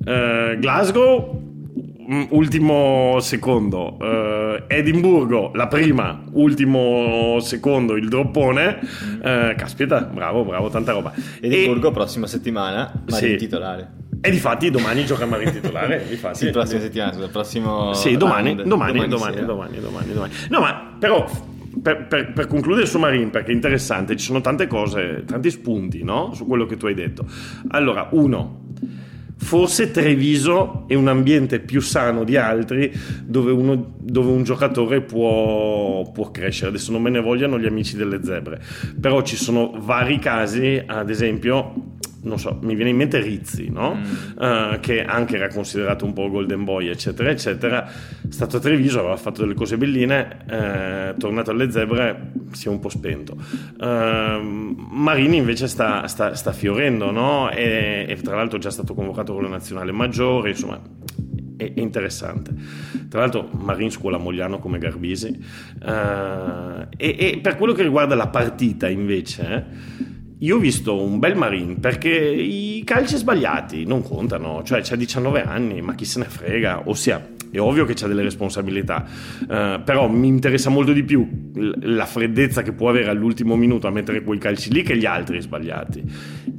eh, 0.05 0.57
Glasgow 0.59 1.53
ultimo 2.31 3.19
secondo. 3.21 3.97
Uh, 3.99 4.62
Edimburgo, 4.67 5.51
la 5.55 5.67
prima, 5.69 6.23
ultimo 6.33 7.38
secondo, 7.40 7.97
il 7.97 8.09
droppone. 8.09 8.79
Uh, 8.83 9.55
caspita, 9.57 10.01
bravo, 10.01 10.45
bravo, 10.45 10.69
tanta 10.69 10.93
roba. 10.93 11.12
Edimburgo, 11.40 11.88
e... 11.88 11.93
prossima 11.93 12.27
settimana, 12.27 12.93
Marin 13.09 13.31
sì. 13.31 13.37
titolare. 13.37 14.03
E 14.21 14.31
difatti 14.31 14.71
domani 14.71 15.05
gioca 15.05 15.27
Marin 15.27 15.53
titolare. 15.53 16.05
Difatti. 16.09 16.38
sì, 16.47 16.51
prossima 16.51 16.81
settimana, 16.81 17.12
scusa, 17.12 17.29
prossimo. 17.29 17.93
Sì, 17.95 18.17
domani, 18.17 18.55
domani, 18.55 19.07
domani, 19.07 19.09
domani, 19.09 19.45
domani, 19.45 19.81
domani, 19.81 20.12
domani. 20.12 20.33
No, 20.49 20.61
ma 20.61 20.97
però 20.99 21.29
per, 21.83 22.07
per, 22.07 22.33
per, 22.33 22.47
concludere 22.47 22.87
su 22.87 22.99
Marin, 22.99 23.31
perché 23.31 23.51
è 23.51 23.55
interessante, 23.55 24.17
ci 24.17 24.25
sono 24.25 24.40
tante 24.40 24.67
cose, 24.67 25.25
tanti 25.27 25.51
spunti 25.51 26.03
no? 26.03 26.33
su 26.35 26.47
quello 26.47 26.67
che 26.67 26.77
tu 26.77 26.87
hai 26.87 26.95
detto. 26.95 27.27
Allora, 27.69 28.09
uno, 28.12 28.63
forse 29.37 29.90
Treviso 29.90 30.85
è 30.87 30.94
un 30.94 31.09
ambiente 31.09 31.61
più 31.61 31.81
sano 31.81 32.25
di 32.25 32.37
altri 32.37 32.92
dove, 33.25 33.53
uno, 33.53 33.94
dove 33.99 34.31
un 34.31 34.42
giocatore 34.42 35.03
può, 35.03 36.11
può, 36.12 36.31
crescere. 36.31 36.70
Adesso 36.70 36.92
non 36.92 37.03
me 37.03 37.11
ne 37.11 37.20
vogliano 37.20 37.59
gli 37.59 37.66
amici 37.66 37.97
delle 37.97 38.20
zebre, 38.23 38.61
però 39.01 39.23
ci 39.23 39.37
sono 39.37 39.73
vari 39.79 40.18
casi, 40.18 40.83
ad 40.85 41.11
esempio 41.11 41.94
non 42.25 42.39
so, 42.39 42.59
mi 42.63 42.75
viene 42.75 42.91
in 42.91 42.97
mente 42.97 43.21
Rizzi, 43.21 43.69
no? 43.71 43.95
mm. 43.95 44.43
uh, 44.43 44.81
che 44.81 45.05
anche 45.05 45.37
era 45.37 45.49
considerato 45.49 46.05
un 46.05 46.13
po' 46.13 46.29
Golden 46.29 46.65
Boy, 46.65 46.89
eccetera, 46.89 47.31
eccetera. 47.31 47.87
È 47.87 48.31
stato 48.31 48.57
a 48.57 48.61
Treviso, 48.61 49.01
aveva 49.01 49.17
fatto 49.17 49.43
delle 49.43 49.55
cose 49.55 49.77
belline, 49.77 50.39
uh, 51.15 51.19
tornato 51.19 51.51
alle 51.51 51.71
zebre, 51.71 52.33
si 52.53 52.69
è 52.69 52.71
un 52.71 52.81
po' 52.81 52.89
spento. 52.89 53.37
Uh, 53.79 54.41
Marini 54.91 55.37
invece 55.37 55.69
sta, 55.69 56.07
sta, 56.07 56.35
sta 56.35 56.53
fiorendo, 56.53 57.11
no? 57.11 57.51
E, 57.51 58.07
e, 58.09 58.17
tra 58.17 58.37
l'altro 58.37 58.59
è 58.59 58.61
già 58.61 58.71
stato 58.71 58.95
convocato 58.95 59.35
con 59.35 59.43
la 59.43 59.49
nazionale 59.49 59.93
maggiore, 59.93 60.51
insomma. 60.51 60.81
È, 61.57 61.73
è 61.73 61.81
interessante. 61.81 62.53
Tra 63.09 63.21
l'altro, 63.21 63.49
Marin 63.53 63.91
scuola 63.91 64.19
Mogliano 64.19 64.59
come 64.59 64.79
Garbisi. 64.79 65.39
E, 65.85 66.89
e, 66.97 67.39
per 67.41 67.57
quello 67.57 67.73
che 67.73 67.83
riguarda 67.83 68.15
la 68.15 68.29
partita, 68.29 68.89
invece, 68.89 69.43
eh, 69.53 69.65
io 70.45 70.57
ho 70.57 70.59
visto 70.59 71.01
un 71.01 71.19
bel 71.19 71.37
Marin 71.37 71.81
perché 71.81 72.11
i 72.11 72.83
calci 72.85 73.17
sbagliati 73.17 73.87
non 73.87 74.03
contano, 74.03 74.63
cioè 74.63 74.83
c'ha 74.83 74.95
19 74.95 75.43
anni, 75.43 75.81
ma 75.81 75.95
chi 75.95 76.05
se 76.05 76.19
ne 76.19 76.27
frega, 76.27 76.83
ossia 76.85 77.34
è 77.57 77.61
ovvio 77.61 77.85
che 77.85 77.95
c'ha 77.95 78.07
delle 78.07 78.23
responsabilità, 78.23 79.05
uh, 79.43 79.83
però 79.83 80.09
mi 80.09 80.29
interessa 80.29 80.71
molto 80.71 80.93
di 80.93 81.05
più 81.05 81.53
la 81.83 82.07
freddezza 82.07 82.62
che 82.62 82.73
può 82.73 82.88
avere 82.88 83.11
all'ultimo 83.11 83.57
minuto 83.57 83.87
a 83.87 83.90
mettere 83.90 84.23
quei 84.23 84.38
calci 84.38 84.73
lì 84.73 84.83
che 84.83 84.97
gli 84.97 85.07
altri 85.07 85.40
sbagliati. 85.40 86.03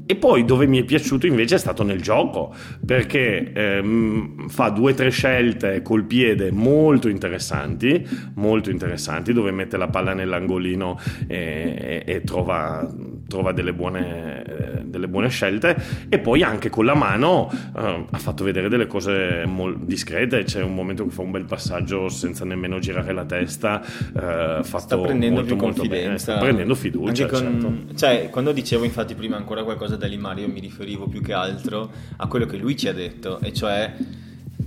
E 0.08 0.15
poi 0.15 0.45
dove 0.45 0.67
mi 0.67 0.79
è 0.79 0.84
piaciuto 0.84 1.25
invece 1.25 1.55
è 1.55 1.58
stato 1.58 1.84
nel 1.84 1.99
gioco, 2.01 2.53
perché 2.86 3.51
ehm, 3.51 4.47
fa 4.49 4.69
due 4.69 4.91
o 4.91 4.95
tre 4.95 5.10
scelte 5.10 5.81
col 5.81 6.05
piede 6.05 6.51
molto 6.51 7.10
interessanti, 7.10 8.08
molto 8.36 8.69
interessanti, 8.69 9.34
dove 9.34 9.51
mette 9.51 9.77
la 9.77 9.88
palla 9.88 10.13
nell'angolino 10.13 10.99
e, 11.27 12.03
e, 12.05 12.13
e 12.13 12.21
trova, 12.21 12.88
trova 13.27 13.51
delle, 13.51 13.73
buone, 13.73 14.43
eh, 14.43 14.84
delle, 14.86 15.08
buone, 15.08 15.29
scelte. 15.29 15.75
E 16.08 16.19
poi 16.19 16.43
anche 16.43 16.69
con 16.69 16.86
la 16.86 16.95
mano 16.95 17.49
eh, 17.51 18.05
ha 18.10 18.17
fatto 18.19 18.43
vedere 18.43 18.69
delle 18.69 18.86
cose 18.86 19.43
discrete, 19.79 20.43
c'è 20.43 20.62
un 20.62 20.75
momento 20.75 20.85
che 20.93 21.10
fa 21.10 21.21
un 21.21 21.32
bel 21.32 21.45
passaggio 21.45 22.10
senza 22.10 22.45
nemmeno 22.45 22.80
girare 22.80 23.13
la 23.13 23.26
testa, 23.26 23.82
eh, 23.82 24.63
fatto 24.63 24.80
sta 24.80 24.98
prendendo 24.98 25.41
molto, 25.41 25.56
più 25.56 25.63
confidenza, 25.63 26.34
sta 26.34 26.38
prendendo 26.38 26.76
fiducia. 26.76 27.28
Con, 27.28 27.39
certo. 27.39 27.98
Cioè, 27.98 28.30
quando 28.30 28.52
dicevo 28.52 28.84
infatti 28.84 29.15
prima 29.15 29.38
ancora 29.38 29.63
qualcosa 29.63 29.86
cosa 29.86 29.98
da 29.98 30.08
Limario 30.08 30.48
mi 30.48 30.60
riferivo 30.60 31.08
più 31.08 31.21
che 31.21 31.34
altro 31.34 31.91
a 32.17 32.28
quello 32.28 32.45
che 32.45 32.58
lui 32.58 32.76
ci 32.76 32.88
ha 32.88 32.93
detto, 32.93 33.39
e 33.39 33.54
cioè 33.54 33.93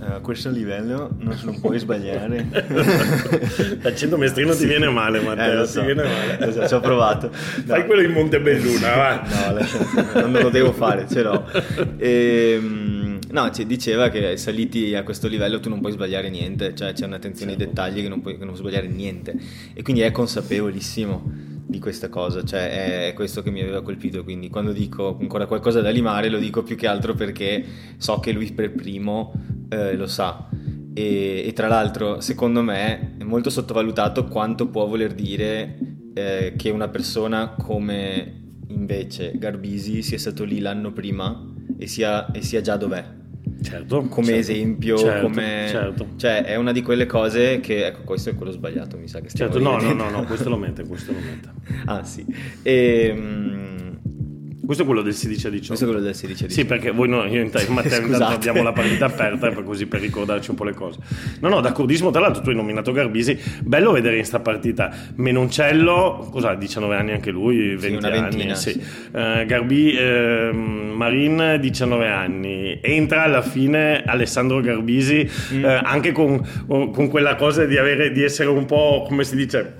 a 0.01 0.15
uh, 0.15 0.21
questo 0.21 0.49
livello 0.49 1.09
non, 1.17 1.37
non 1.43 1.59
puoi 1.59 1.77
sbagliare. 1.77 2.47
L'accento 3.81 4.17
mestrino 4.17 4.55
ti 4.55 4.65
viene 4.65 4.87
male, 4.89 5.19
Matteo. 5.19 5.63
Eh, 5.63 5.65
so. 5.65 5.79
Ti 5.79 5.85
viene 5.87 6.03
male. 6.03 6.47
Esatto, 6.47 6.67
ci 6.67 6.73
ho 6.73 6.79
provato. 6.79 7.31
No. 7.59 7.75
Fai 7.75 7.85
quello 7.85 8.01
in 8.01 8.11
Montebelluna, 8.11 8.95
va. 8.95 9.23
no, 10.21 10.27
non 10.27 10.41
lo 10.41 10.49
devo 10.49 10.71
fare, 10.71 11.05
ce 11.07 11.21
l'ho. 11.21 11.45
Ehm, 11.97 12.97
no, 13.31 13.49
ci 13.51 13.65
diceva 13.65 14.09
che 14.09 14.37
saliti 14.37 14.95
a 14.95 15.03
questo 15.03 15.27
livello 15.27 15.59
tu 15.59 15.69
non 15.69 15.79
puoi 15.79 15.91
sbagliare 15.91 16.29
niente, 16.29 16.73
cioè 16.75 16.93
c'è 16.93 17.05
un'attenzione 17.05 17.51
certo. 17.51 17.65
ai 17.65 17.69
dettagli 17.69 18.01
che 18.01 18.09
non 18.09 18.21
puoi, 18.21 18.33
che 18.33 18.45
non 18.45 18.53
puoi 18.53 18.59
sbagliare 18.59 18.87
niente. 18.87 19.35
E 19.73 19.81
quindi 19.81 20.01
è 20.01 20.11
consapevolissimo 20.11 21.47
di 21.69 21.77
questa 21.77 22.09
cosa, 22.09 22.43
cioè 22.43 23.07
è 23.07 23.13
questo 23.13 23.43
che 23.43 23.51
mi 23.51 23.61
aveva 23.61 23.83
colpito, 23.83 24.23
quindi 24.23 24.49
quando 24.49 24.71
dico 24.71 25.17
ancora 25.19 25.45
qualcosa 25.45 25.81
da 25.81 25.91
limare 25.91 26.29
lo 26.29 26.39
dico 26.39 26.63
più 26.63 26.75
che 26.75 26.87
altro 26.87 27.13
perché 27.13 27.63
so 27.97 28.19
che 28.19 28.31
lui 28.31 28.51
per 28.53 28.71
primo 28.71 29.31
eh, 29.69 29.95
lo 29.95 30.07
sa 30.07 30.49
e, 30.93 31.43
e, 31.45 31.53
tra 31.53 31.67
l'altro 31.67 32.21
secondo 32.21 32.63
me 32.63 33.17
è 33.19 33.23
molto 33.23 33.51
sottovalutato 33.51 34.25
quanto 34.25 34.67
può 34.67 34.87
voler 34.87 35.13
dire 35.13 35.77
eh, 36.15 36.53
che 36.57 36.71
una 36.71 36.87
persona 36.87 37.49
come 37.49 38.55
invece 38.69 39.33
Garbisi 39.35 40.01
sia 40.01 40.17
stato 40.17 40.43
lì 40.43 40.59
l'anno 40.59 40.91
prima 40.91 41.45
e 41.77 41.85
sia, 41.87 42.31
e 42.31 42.41
sia 42.41 42.61
già 42.61 42.77
dov'è 42.77 43.17
Certo, 43.61 44.03
come 44.03 44.25
certo, 44.25 44.39
esempio, 44.39 44.97
certo, 44.97 45.21
come... 45.21 45.65
Certo. 45.69 46.07
Cioè, 46.15 46.43
è 46.43 46.55
una 46.55 46.71
di 46.71 46.81
quelle 46.81 47.05
cose 47.05 47.59
che... 47.59 47.87
Ecco, 47.87 48.01
questo 48.03 48.29
è 48.29 48.35
quello 48.35 48.51
sbagliato, 48.51 48.97
mi 48.97 49.07
sa 49.07 49.19
che 49.19 49.29
stiamo 49.29 49.51
Certo, 49.51 49.67
no, 49.67 49.79
no, 49.79 49.93
no, 49.93 50.09
no, 50.09 50.23
questo 50.23 50.49
lo 50.49 50.57
mette, 50.57 50.85
questo 50.85 51.11
lo 51.11 51.19
mette. 51.19 51.49
ah, 51.85 52.03
sì. 52.03 52.25
E... 52.61 53.58
Questo 54.69 54.85
è 54.85 54.87
quello 54.91 55.03
del 55.03 55.15
16 55.15 55.47
a 55.47 55.49
18. 55.49 55.67
Questo 55.67 55.85
è 55.85 55.87
quello 55.89 56.05
del 56.05 56.13
16 56.13 56.43
a 56.43 56.47
18. 56.47 56.61
Sì, 56.61 56.67
perché 56.67 56.91
voi 56.91 57.09
no, 57.09 57.25
io 57.25 57.41
e 57.41 57.49
Matteo 57.69 58.27
abbiamo 58.27 58.61
la 58.61 58.71
partita 58.71 59.05
aperta 59.05 59.51
così 59.63 59.87
per 59.87 59.99
ricordarci 59.99 60.51
un 60.51 60.55
po' 60.55 60.63
le 60.63 60.75
cose. 60.75 60.99
No, 61.39 61.49
no, 61.49 61.59
d'accordissimo. 61.59 62.11
Tra 62.11 62.21
l'altro 62.21 62.43
tu 62.43 62.49
hai 62.49 62.55
nominato 62.55 62.91
Garbisi. 62.91 63.35
Bello 63.63 63.91
vedere 63.91 64.19
in 64.19 64.25
sta 64.25 64.41
partita. 64.41 64.95
Menoncello, 65.15 66.29
cosa 66.29 66.53
19 66.53 66.95
anni 66.95 67.13
anche 67.13 67.31
lui, 67.31 67.75
20 67.77 67.99
sì, 67.99 68.11
anni. 68.11 68.55
Sì. 68.55 68.83
Uh, 69.11 69.43
Garbi, 69.47 69.95
uh, 69.95 70.55
Marin 70.55 71.57
19 71.59 72.07
anni. 72.07 72.77
Entra 72.79 73.23
alla 73.23 73.41
fine 73.41 74.03
Alessandro 74.05 74.61
Garbisi 74.61 75.27
mm. 75.51 75.63
uh, 75.63 75.79
anche 75.81 76.11
con, 76.11 76.47
con, 76.67 77.07
quella 77.07 77.35
cosa 77.37 77.65
di, 77.65 77.75
avere, 77.75 78.11
di 78.11 78.21
essere 78.21 78.49
un 78.49 78.65
po', 78.65 79.03
come 79.07 79.23
si 79.23 79.35
dice 79.35 79.77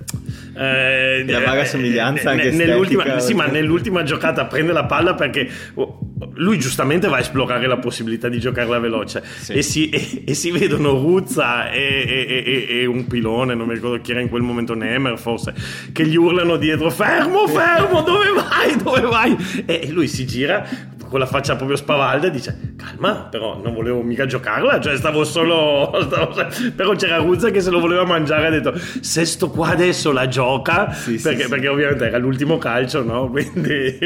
eh, 0.59 1.23
la 1.25 1.39
vaga 1.39 1.63
somiglianza 1.63 2.31
anche 2.31 2.51
nell'ultima, 2.51 3.19
sì, 3.19 3.33
ma 3.33 3.45
nell'ultima 3.45 4.03
giocata 4.03 4.45
prende 4.45 4.73
la 4.73 4.85
palla 4.85 5.15
perché 5.15 5.49
oh, 5.75 5.99
lui 6.35 6.59
giustamente 6.59 7.07
va 7.07 7.17
a 7.17 7.19
esplorare 7.19 7.67
la 7.67 7.77
possibilità 7.77 8.27
di 8.27 8.39
giocarla 8.39 8.79
veloce. 8.79 9.23
Sì. 9.23 9.53
e, 9.53 9.61
si, 9.61 9.89
e, 9.89 10.23
e, 10.25 10.33
si, 10.33 10.51
vedono 10.51 10.91
Ruzza 10.91 11.69
e, 11.69 12.67
e, 12.69 12.85
un 12.85 13.07
pilone, 13.07 13.55
non 13.55 13.67
mi 13.67 13.73
ricordo 13.73 14.01
chi 14.01 14.11
era 14.11 14.21
in 14.21 14.29
quel 14.29 14.41
momento, 14.41 14.73
Nemer 14.73 15.17
forse, 15.17 15.53
che 15.91 16.05
gli 16.05 16.15
urlano 16.15 16.57
dietro 16.57 16.89
fermo, 16.89 17.47
fermo, 17.47 18.01
dove 18.03 18.25
vai, 18.33 18.75
dove 18.75 19.01
vai? 19.01 19.37
E 19.65 19.89
lui 19.91 20.07
si 20.07 20.25
gira 20.25 20.67
con 21.09 21.19
la 21.19 21.25
faccia 21.25 21.55
proprio 21.55 21.75
spavalda 21.75 22.27
e 22.27 22.31
dice 22.31 22.73
calma 22.77 23.27
però 23.29 23.59
non 23.61 23.73
volevo 23.73 24.01
mica 24.01 24.25
giocarla 24.25 24.79
cioè 24.79 24.95
stavo 24.95 25.23
solo 25.23 25.91
stavo... 26.05 26.35
però 26.75 26.93
c'era 26.95 27.17
Ruzza 27.17 27.49
che 27.49 27.61
se 27.61 27.71
lo 27.71 27.79
voleva 27.79 28.05
mangiare 28.05 28.47
ha 28.47 28.49
detto 28.49 28.73
se 29.01 29.25
sto 29.25 29.49
qua 29.49 29.69
adesso 29.69 30.11
la 30.11 30.27
gioca? 30.27 30.93
Sì, 30.93 31.19
perché, 31.19 31.43
sì, 31.43 31.49
perché 31.49 31.67
ovviamente 31.67 32.05
era 32.05 32.17
l'ultimo 32.17 32.57
calcio 32.57 33.03
no? 33.03 33.29
Quindi 33.31 33.97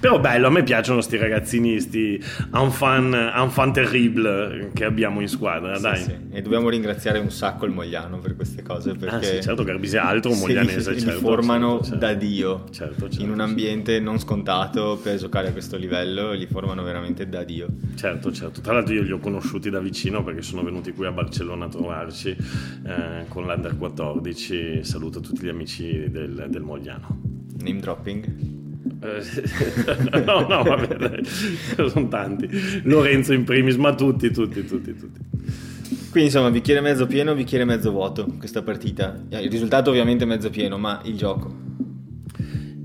però 0.00 0.18
bello 0.18 0.48
a 0.48 0.50
me 0.50 0.62
piacciono 0.70 1.00
sti 1.00 1.16
ragazzini 1.16 1.80
sti 1.80 2.24
enfant, 2.54 3.12
enfant 3.12 3.74
terrible 3.74 4.70
che 4.72 4.84
abbiamo 4.84 5.20
in 5.20 5.26
squadra 5.26 5.80
dai 5.80 6.28
e 6.30 6.42
dobbiamo 6.42 6.68
ringraziare 6.68 7.18
un 7.18 7.32
sacco 7.32 7.66
il 7.66 7.72
Mogliano 7.72 8.18
per 8.18 8.36
queste 8.36 8.62
cose 8.62 8.94
perché 8.94 9.14
ah, 9.16 9.22
sì, 9.22 9.42
certo 9.42 9.64
Garbisi 9.64 9.96
è 9.96 9.98
altro 9.98 10.32
moglianese 10.32 10.92
li, 10.92 11.00
certo, 11.00 11.18
formano 11.18 11.80
certo, 11.80 11.84
certo. 11.84 11.98
da 11.98 12.14
Dio 12.14 12.64
certo, 12.70 13.08
certo, 13.08 13.22
in 13.24 13.30
un 13.30 13.40
ambiente 13.40 13.98
non 13.98 14.20
scontato 14.20 15.00
per 15.02 15.16
giocare 15.16 15.48
a 15.48 15.52
questo 15.52 15.76
livello 15.76 16.30
li 16.34 16.46
formano 16.46 16.84
veramente 16.84 17.28
da 17.28 17.42
Dio. 17.42 17.66
Certo, 17.96 18.30
certo. 18.30 18.60
Tra 18.60 18.74
l'altro 18.74 18.94
io 18.94 19.02
li 19.02 19.10
ho 19.10 19.18
conosciuti 19.18 19.70
da 19.70 19.80
vicino 19.80 20.22
perché 20.22 20.42
sono 20.42 20.62
venuti 20.62 20.92
qui 20.92 21.06
a 21.06 21.10
Barcellona 21.10 21.64
a 21.64 21.68
trovarci 21.68 22.28
eh, 22.30 23.24
con 23.26 23.44
l'Under 23.44 23.76
14. 23.76 24.84
Saluto 24.84 25.18
tutti 25.18 25.44
gli 25.44 25.48
amici 25.48 26.08
del, 26.10 26.46
del 26.48 26.62
Mogliano. 26.62 27.20
Name 27.58 27.80
dropping? 27.80 28.59
Eh, 29.02 30.20
no, 30.24 30.46
no, 30.46 30.62
vabbè, 30.62 31.20
sono 31.88 32.08
tanti. 32.08 32.48
Lorenzo 32.84 33.32
in 33.32 33.44
primis, 33.44 33.76
ma 33.76 33.94
tutti, 33.94 34.30
tutti, 34.30 34.64
tutti, 34.64 34.96
tutti. 34.96 35.20
Quindi 36.10 36.28
insomma, 36.28 36.50
bicchiere 36.50 36.80
mezzo 36.80 37.06
pieno, 37.06 37.34
bicchiere 37.34 37.64
mezzo 37.64 37.90
vuoto 37.90 38.26
questa 38.38 38.62
partita. 38.62 39.18
Il 39.28 39.50
risultato 39.50 39.90
ovviamente 39.90 40.24
mezzo 40.24 40.50
pieno, 40.50 40.76
ma 40.76 41.00
il 41.04 41.16
gioco. 41.16 41.69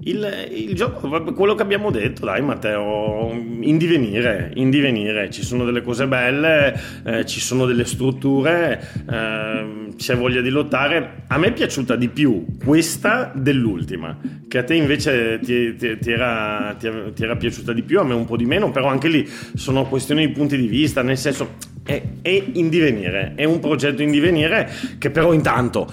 Il, 0.07 0.47
il, 0.51 0.75
gioco, 0.75 1.09
quello 1.33 1.55
che 1.55 1.63
abbiamo 1.63 1.89
detto, 1.89 2.25
dai 2.25 2.39
Matteo, 2.39 3.31
in 3.31 3.75
divenire, 3.79 4.51
in 4.53 4.69
divenire. 4.69 5.31
ci 5.31 5.41
sono 5.41 5.65
delle 5.65 5.81
cose 5.81 6.07
belle, 6.07 6.79
eh, 7.03 7.25
ci 7.25 7.39
sono 7.39 7.65
delle 7.65 7.85
strutture, 7.85 8.87
eh, 9.09 9.93
c'è 9.95 10.15
voglia 10.15 10.41
di 10.41 10.49
lottare. 10.49 11.23
A 11.27 11.39
me 11.39 11.47
è 11.47 11.53
piaciuta 11.53 11.95
di 11.95 12.09
più 12.09 12.45
questa 12.63 13.31
dell'ultima, 13.33 14.15
che 14.47 14.59
a 14.59 14.63
te 14.63 14.75
invece 14.75 15.39
ti, 15.41 15.75
ti, 15.75 15.97
ti, 15.97 16.11
era, 16.11 16.75
ti 16.77 17.23
era 17.23 17.35
piaciuta 17.35 17.73
di 17.73 17.81
più, 17.81 17.99
a 17.99 18.03
me 18.03 18.13
un 18.13 18.25
po' 18.25 18.37
di 18.37 18.45
meno, 18.45 18.69
però 18.69 18.85
anche 18.85 19.07
lì 19.07 19.27
sono 19.55 19.87
questioni 19.87 20.27
di 20.27 20.33
punti 20.33 20.55
di 20.55 20.67
vista, 20.67 21.01
nel 21.01 21.17
senso 21.17 21.55
è, 21.83 21.99
è 22.21 22.43
in 22.53 22.69
divenire, 22.69 23.33
è 23.33 23.43
un 23.43 23.59
progetto 23.59 24.03
in 24.03 24.11
divenire 24.11 24.69
che 24.99 25.09
però 25.09 25.33
intanto 25.33 25.91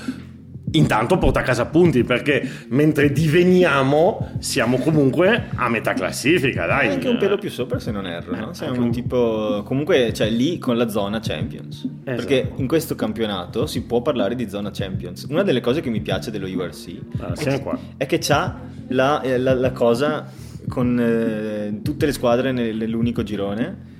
intanto 0.73 1.19
porta 1.19 1.41
a 1.41 1.43
casa 1.43 1.67
punti 1.67 2.05
perché 2.05 2.49
mentre 2.69 3.13
diveniamo 3.13 4.37
siamo 4.39 4.79
comunque 4.79 5.49
a 5.55 5.69
metà 5.69 5.93
classifica 5.93 6.67
dai 6.67 6.89
anche 6.89 7.09
un 7.09 7.19
pelo 7.19 7.37
più 7.37 7.51
sopra 7.51 7.79
se 7.79 7.91
non 7.91 8.07
erro 8.07 8.35
no? 8.35 8.53
siamo 8.53 8.83
un 8.83 8.91
tipo 8.91 9.63
comunque 9.65 10.13
cioè 10.13 10.31
lì 10.31 10.59
con 10.59 10.77
la 10.77 10.89
zona 10.89 11.21
Champions 11.21 11.77
esatto. 11.77 12.17
perché 12.17 12.53
in 12.57 12.67
questo 12.67 12.95
campionato 12.95 13.67
si 13.67 13.83
può 13.83 14.01
parlare 14.03 14.35
di 14.35 14.49
zona 14.49 14.71
Champions 14.73 15.27
una 15.29 15.43
delle 15.43 15.61
cose 15.61 15.81
che 15.81 15.91
mi 15.91 16.01
piace 16.01 16.31
dello 16.31 16.47
URC 16.47 16.97
ah, 17.19 17.33
è, 17.33 17.35
che, 17.35 17.63
è, 17.99 18.07
che, 18.07 18.19
c'ha 18.19 18.61
la, 18.89 19.21
eh, 19.21 19.39
la, 19.39 19.55
la 19.55 19.73
cosa 19.73 20.27
con 20.69 20.99
eh, 20.99 21.81
tutte 21.83 22.07
le 22.07 22.13
squadre 22.13 22.53
nell'unico 22.53 23.23
girone 23.23 23.91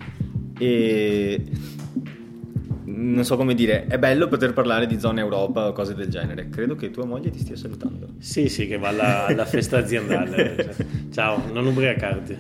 e 0.59 1.43
non 2.95 3.25
so 3.25 3.37
come 3.37 3.55
dire, 3.55 3.87
è 3.87 3.99
bello 3.99 4.29
poter 4.29 4.53
parlare 4.53 4.87
di 4.87 4.99
zona 5.01 5.21
Europa 5.21 5.69
o 5.69 5.73
cose 5.73 5.95
del 5.95 6.09
genere. 6.09 6.49
Credo 6.49 6.75
che 6.75 6.91
tua 6.91 7.05
moglie 7.05 7.31
ti 7.31 7.39
stia 7.39 7.57
salutando. 7.57 8.09
Sì, 8.19 8.49
sì, 8.49 8.67
che 8.67 8.79
va 8.79 8.89
alla, 8.89 9.27
alla 9.27 9.45
festa 9.45 9.79
aziendale. 9.79 10.75
Ciao, 11.13 11.43
non 11.53 11.67
ubriacarti. 11.67 12.37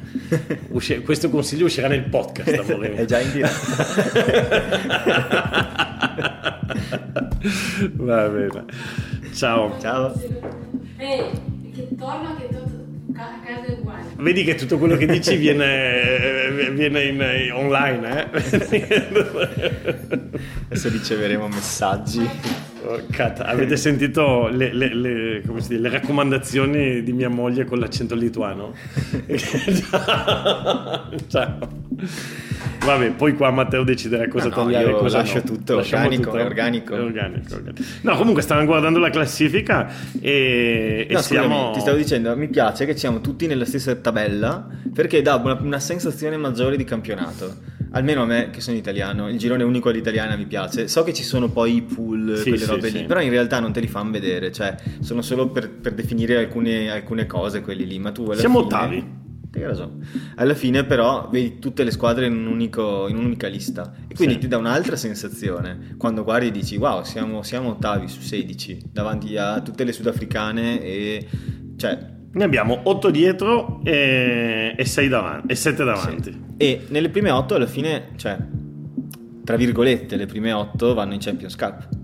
Usci- 0.69 1.03
questo 1.03 1.31
consiglio 1.31 1.65
uscirà 1.67 1.89
nel 1.89 2.05
podcast, 2.05 2.59
amore. 2.59 2.95
è 2.95 3.05
già 3.05 3.21
in 3.21 3.33
diretta. 3.33 3.87
va 7.95 8.29
bene. 8.29 8.65
Ciao. 9.33 9.77
Ciao. 9.81 10.13
Ehi, 10.99 11.31
che 11.75 11.89
torna 11.97 12.37
che 12.37 12.49
tutto 12.49 12.82
Vedi 14.17 14.45
che 14.45 14.55
tutto 14.55 14.79
quello 14.79 14.97
che 14.97 15.07
dici 15.07 15.37
viene, 15.37 16.71
viene 16.73 17.05
in, 17.05 17.23
in 17.47 17.53
online, 17.53 18.31
eh? 18.33 18.39
Adesso 20.69 20.89
riceveremo 20.89 21.49
messaggi. 21.49 22.29
Oh, 22.85 23.01
avete 23.39 23.77
sentito 23.77 24.49
le, 24.49 24.73
le, 24.73 24.93
le, 24.93 25.41
dice, 25.43 25.79
le, 25.79 25.89
raccomandazioni 25.89 27.05
di 27.05 27.13
mia 27.13 27.29
moglie 27.29 27.65
con 27.65 27.79
l'accento 27.79 28.17
lituano? 28.17 28.75
Ciao. 31.29 31.59
Vabbè, 32.85 33.13
poi 33.13 33.35
qua 33.35 33.51
Matteo 33.51 33.85
deciderà 33.85 34.27
cosa 34.29 34.49
no, 34.49 34.55
tagliare 34.55 34.91
e 34.91 34.95
cosa 34.95 35.19
lascio 35.19 35.37
no. 35.37 35.43
tutto, 35.43 35.77
organico, 35.77 36.31
tutto. 36.31 36.43
Organico. 36.43 36.95
organico, 36.95 37.55
organico. 37.55 37.83
No, 38.03 38.17
comunque 38.17 38.43
stavamo 38.43 38.67
guardando 38.67 38.99
la 38.99 39.11
classifica 39.11 39.89
e, 40.21 41.07
no, 41.09 41.19
e 41.19 41.23
siamo... 41.23 41.55
Scusami, 41.55 41.73
ti 41.75 41.81
stavo 41.81 41.97
dicendo, 41.97 42.37
mi 42.37 42.49
piace 42.49 42.85
che 42.87 42.97
siamo 42.97 43.21
tutti 43.21 43.47
nella 43.47 43.65
stessa 43.65 43.95
tabella 43.95 44.67
perché 44.93 45.23
dà 45.23 45.37
una, 45.37 45.59
una 45.61 45.79
sensazione 45.79 46.37
maggiore 46.37 46.77
di 46.77 46.85
campionato 46.85 47.71
almeno 47.93 48.23
a 48.23 48.27
me 48.27 48.51
che 48.51 48.61
sono 48.61 48.77
italiano, 48.77 49.29
il 49.29 49.39
girone 49.39 49.63
unico 49.63 49.89
all'italiana 49.89 50.37
mi 50.37 50.47
piace. 50.47 50.89
So 50.89 51.03
che 51.03 51.13
ci 51.13 51.23
sono 51.23 51.49
poi 51.49 51.77
i 51.77 51.83
pool, 51.83 52.37
sì, 52.37 52.49
quelle 52.51 52.65
sì, 52.65 52.71
robe 52.71 52.89
sì. 52.89 52.99
lì, 52.99 53.05
però 53.05 53.21
in 53.21 53.31
realtà 53.31 53.61
non 53.61 53.73
te 53.73 53.81
li 53.81 53.87
fanno 53.87 54.11
vedere, 54.11 54.53
cioè 54.53 54.75
sono 55.01 55.23
solo 55.23 55.49
per, 55.49 55.71
per 55.71 55.93
definire 55.93 56.37
alcune, 56.37 56.91
alcune, 56.91 57.27
cose 57.27 57.61
quelli 57.61 57.87
lì, 57.87 57.99
ma 57.99 58.11
tu 58.11 58.33
Siamo 58.33 58.63
fine, 58.63 58.75
ottavi. 58.75 59.21
Hai 59.55 59.63
ragione. 59.63 60.07
Alla 60.37 60.55
fine, 60.55 60.85
però, 60.85 61.29
vedi 61.31 61.59
tutte 61.59 61.85
le 61.85 61.91
squadre 61.91 62.27
in, 62.27 62.35
un 62.35 62.47
unico, 62.47 63.07
in 63.09 63.17
un'unica 63.17 63.49
lista. 63.49 63.95
E 64.09 64.15
quindi 64.15 64.35
sì. 64.35 64.41
ti 64.41 64.49
dà 64.49 64.57
un'altra 64.57 64.97
sensazione. 64.97 65.95
Quando 65.99 66.25
guardi 66.25 66.47
e 66.47 66.51
dici, 66.51 66.77
wow, 66.77 67.03
siamo, 67.03 67.43
siamo 67.43 67.71
ottavi 67.71 68.09
su 68.09 68.21
16 68.21 68.91
davanti 68.93 69.37
a 69.37 69.61
tutte 69.61 69.85
le 69.85 69.93
sudafricane 69.93 70.83
e. 70.83 71.29
cioè. 71.77 72.11
Ne 72.35 72.45
abbiamo 72.45 72.81
8 72.85 73.11
dietro 73.11 73.83
e, 73.85 74.75
e, 74.75 74.85
6 74.87 75.09
davanti, 75.09 75.53
e 75.53 75.55
7 75.55 75.85
davanti. 75.85 76.33
Sì. 76.33 76.41
E 76.57 76.87
nelle 76.89 77.11
prime 77.11 77.29
8 77.29 77.55
alla 77.55 77.67
fine, 77.67 78.13
cioè, 78.17 78.39
tra 79.45 79.57
virgolette, 79.57 80.17
le 80.17 80.25
prime 80.25 80.51
8 80.51 80.95
vanno 80.95 81.13
in 81.13 81.21
Champions 81.21 81.57
Cup 81.57 82.01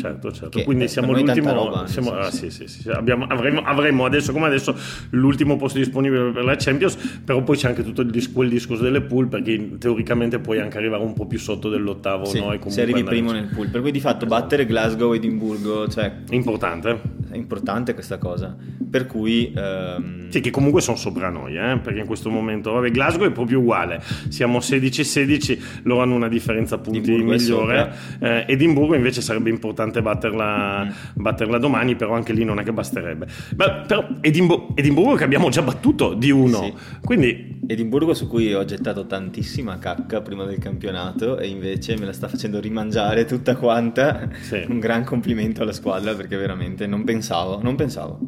certo, 0.00 0.32
certo. 0.32 0.58
Che 0.58 0.64
Quindi 0.64 0.88
siamo 0.88 1.12
l'ultimo. 1.12 1.52
Roba, 1.52 1.86
siamo, 1.86 2.12
ah, 2.12 2.30
sì, 2.30 2.50
sì, 2.50 2.66
sì, 2.66 2.88
abbiamo, 2.90 3.26
avremo, 3.28 3.60
avremo, 3.60 4.04
adesso 4.04 4.32
come 4.32 4.46
adesso 4.46 4.74
l'ultimo 5.10 5.56
posto 5.56 5.78
disponibile 5.78 6.30
per 6.30 6.44
la 6.44 6.56
Champions, 6.56 6.96
però 7.24 7.42
poi 7.42 7.56
c'è 7.56 7.68
anche 7.68 7.82
tutto 7.82 8.02
il, 8.02 8.32
quel 8.32 8.48
discorso 8.48 8.82
delle 8.82 9.00
pool, 9.02 9.28
perché 9.28 9.78
teoricamente 9.78 10.38
puoi 10.38 10.58
anche 10.58 10.78
arrivare 10.78 11.02
un 11.02 11.12
po' 11.12 11.26
più 11.26 11.38
sotto 11.38 11.68
dell'ottavo. 11.68 12.24
Sì, 12.24 12.40
no? 12.40 12.58
se 12.66 12.82
arrivi 12.82 13.04
primo 13.04 13.32
nel 13.32 13.48
pool, 13.52 13.68
per 13.68 13.80
cui 13.80 13.90
di 13.90 14.00
fatto 14.00 14.26
battere 14.26 14.66
Glasgow 14.66 15.12
e 15.12 15.16
Edimburgo, 15.16 15.88
cioè. 15.88 16.12
Importante. 16.30 17.19
È 17.30 17.36
importante 17.36 17.94
questa 17.94 18.18
cosa. 18.18 18.56
Per 18.90 19.06
cui. 19.06 19.52
Um... 19.54 20.28
Sì, 20.30 20.40
che 20.40 20.50
comunque 20.50 20.80
sono 20.80 20.96
sopra 20.96 21.28
noi, 21.28 21.56
eh? 21.56 21.78
perché 21.82 22.00
in 22.00 22.06
questo 22.06 22.30
momento, 22.30 22.72
vabbè, 22.72 22.90
Glasgow 22.90 23.26
è 23.26 23.32
proprio 23.32 23.58
uguale. 23.58 24.02
Siamo 24.28 24.58
16-16, 24.58 25.58
loro 25.84 26.02
hanno 26.02 26.14
una 26.14 26.28
differenza 26.28 26.78
punti 26.78 27.12
migliore. 27.12 27.92
Eh, 28.20 28.44
Edimburgo 28.48 28.94
invece 28.94 29.20
sarebbe 29.20 29.50
importante 29.50 30.02
batterla, 30.02 30.84
mm. 30.84 30.88
batterla, 31.14 31.58
domani, 31.58 31.96
però 31.96 32.14
anche 32.14 32.32
lì 32.32 32.44
non 32.44 32.58
è 32.58 32.62
che 32.62 32.72
basterebbe. 32.72 33.26
Ma, 33.56 33.70
però 33.86 34.06
Edimburgo, 34.20 34.72
Edimburgo 34.74 35.14
che 35.14 35.24
abbiamo 35.24 35.48
già 35.48 35.62
battuto 35.62 36.14
di 36.14 36.30
uno, 36.30 36.62
sì. 36.62 36.72
quindi... 37.04 37.58
Edimburgo 37.70 38.14
su 38.14 38.26
cui 38.26 38.52
ho 38.52 38.64
gettato 38.64 39.06
tantissima 39.06 39.78
cacca 39.78 40.22
prima 40.22 40.44
del 40.44 40.58
campionato 40.58 41.38
e 41.38 41.46
invece 41.46 41.96
me 41.96 42.04
la 42.04 42.12
sta 42.12 42.26
facendo 42.26 42.58
rimangiare 42.58 43.24
tutta 43.26 43.54
quanta. 43.54 44.28
Sì. 44.40 44.64
Un 44.66 44.80
gran 44.80 45.04
complimento 45.04 45.62
alla 45.62 45.70
squadra 45.70 46.14
perché 46.14 46.36
veramente 46.36 46.88
non 46.88 47.04
pensavo, 47.04 47.19
non 47.62 47.76
pensavo. 47.76 48.18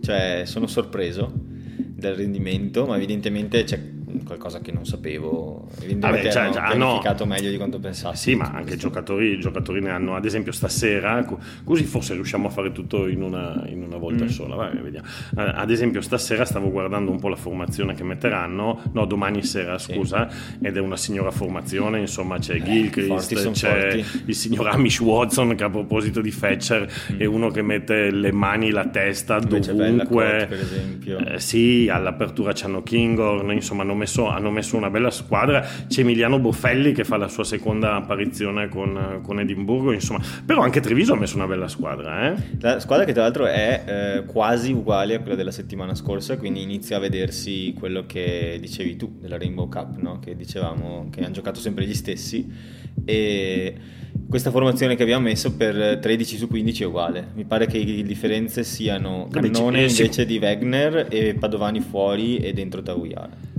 Cioè 0.00 0.42
sono 0.46 0.66
sorpreso 0.66 1.32
del 1.34 2.14
rendimento, 2.14 2.86
ma 2.86 2.96
evidentemente 2.96 3.64
c'è 3.64 3.78
qualcosa 4.24 4.60
che 4.60 4.72
non 4.72 4.84
sapevo. 4.84 5.68
Evidentemente 5.78 6.28
Vabbè, 6.28 6.52
cioè, 6.52 6.62
hanno 6.62 6.86
pianificato 6.86 7.26
meglio 7.26 7.50
di 7.50 7.56
quanto 7.56 7.78
pensassi. 7.78 8.30
Sì, 8.30 8.34
ma 8.36 8.50
anche 8.50 8.74
i 8.74 8.76
giocatori, 8.76 9.38
giocatori, 9.38 9.80
ne 9.80 9.90
hanno, 9.90 10.14
ad 10.14 10.24
esempio 10.24 10.52
stasera, 10.52 11.24
così 11.64 11.84
forse 11.84 12.14
riusciamo 12.14 12.48
a 12.48 12.50
fare 12.50 12.72
tutto 12.72 13.06
in 13.08 13.22
una, 13.22 13.64
in 13.66 13.82
una 13.82 13.96
volta 13.96 14.24
mm. 14.24 14.28
sola. 14.28 14.54
Vai, 14.54 14.76
vediamo. 14.76 15.06
Ad 15.34 15.70
esempio 15.70 16.00
stasera 16.00 16.44
stavo 16.44 16.70
guardando 16.70 17.10
un 17.10 17.18
po' 17.18 17.28
la 17.28 17.36
formazione 17.36 17.94
che 17.94 18.04
metteranno, 18.04 18.82
no, 18.92 19.04
domani 19.04 19.42
sera, 19.42 19.78
scusa, 19.78 20.28
sì. 20.30 20.58
ed 20.62 20.76
è 20.76 20.80
una 20.80 20.96
signora 20.96 21.30
formazione, 21.30 22.00
insomma 22.00 22.38
c'è 22.38 22.54
eh, 22.54 22.62
Gilchrist, 22.62 23.50
c'è 23.52 24.02
forti. 24.02 24.22
il 24.26 24.34
signor 24.34 24.68
Amish 24.68 25.00
Watson 25.00 25.54
che 25.54 25.64
a 25.64 25.70
proposito 25.70 26.20
di 26.20 26.30
Fetcher 26.30 26.90
mm. 27.12 27.18
è 27.18 27.24
uno 27.24 27.50
che 27.50 27.62
mette 27.62 28.10
le 28.10 28.32
mani, 28.32 28.70
la 28.70 28.86
testa 28.86 29.38
Invece 29.42 29.74
dovunque. 29.74 30.46
per 30.48 30.60
esempio. 30.60 31.18
Eh, 31.18 31.40
sì, 31.40 31.88
all'apertura 31.90 32.52
c'hanno 32.52 32.82
Kinghorn, 32.82 33.52
insomma 33.52 33.82
hanno 33.82 33.94
messo, 34.02 34.26
hanno 34.28 34.50
messo, 34.50 34.76
una 34.76 34.90
bella 34.90 35.10
squadra. 35.10 35.64
C'è 35.86 36.00
Emiliano 36.00 36.38
Boffelli 36.38 36.92
che 36.92 37.04
fa 37.04 37.16
la 37.16 37.28
sua 37.28 37.44
seconda 37.44 37.94
apparizione 37.94 38.68
con, 38.68 39.20
con 39.22 39.40
Edimburgo, 39.40 39.92
insomma. 39.92 40.20
Però 40.44 40.62
anche 40.62 40.80
Treviso 40.80 41.14
ha 41.14 41.16
messo 41.16 41.36
una 41.36 41.46
bella 41.46 41.68
squadra. 41.68 42.32
Eh? 42.32 42.34
La 42.60 42.80
squadra 42.80 43.04
che 43.04 43.12
tra 43.12 43.22
l'altro 43.22 43.46
è 43.46 43.82
eh, 43.86 44.24
quasi 44.24 44.72
uguale 44.72 45.14
a 45.14 45.20
quella 45.20 45.36
della 45.36 45.50
settimana 45.50 45.94
scorsa, 45.94 46.36
quindi 46.36 46.62
inizia 46.62 46.96
a 46.96 47.00
vedersi 47.00 47.74
quello 47.78 48.04
che 48.06 48.58
dicevi 48.60 48.96
tu 48.96 49.18
della 49.20 49.38
Rainbow 49.38 49.68
Cup, 49.68 49.96
no? 49.98 50.18
che 50.18 50.36
dicevamo 50.36 51.08
che 51.10 51.20
hanno 51.20 51.32
giocato 51.32 51.60
sempre 51.60 51.86
gli 51.86 51.94
stessi. 51.94 52.80
E 53.04 53.74
questa 54.28 54.50
formazione 54.50 54.96
che 54.96 55.02
abbiamo 55.02 55.26
messo 55.26 55.54
per 55.54 55.98
13 55.98 56.36
su 56.36 56.48
15 56.48 56.82
è 56.82 56.86
uguale. 56.86 57.28
Mi 57.34 57.44
pare 57.44 57.66
che 57.66 57.78
le 57.84 58.02
differenze 58.02 58.64
siano 58.64 59.28
Cannone 59.30 59.82
invece 59.82 60.24
di 60.24 60.38
Wegner 60.38 61.06
e 61.10 61.34
Padovani 61.34 61.80
fuori 61.80 62.38
e 62.38 62.52
dentro 62.52 62.82
Tauiara. 62.82 63.51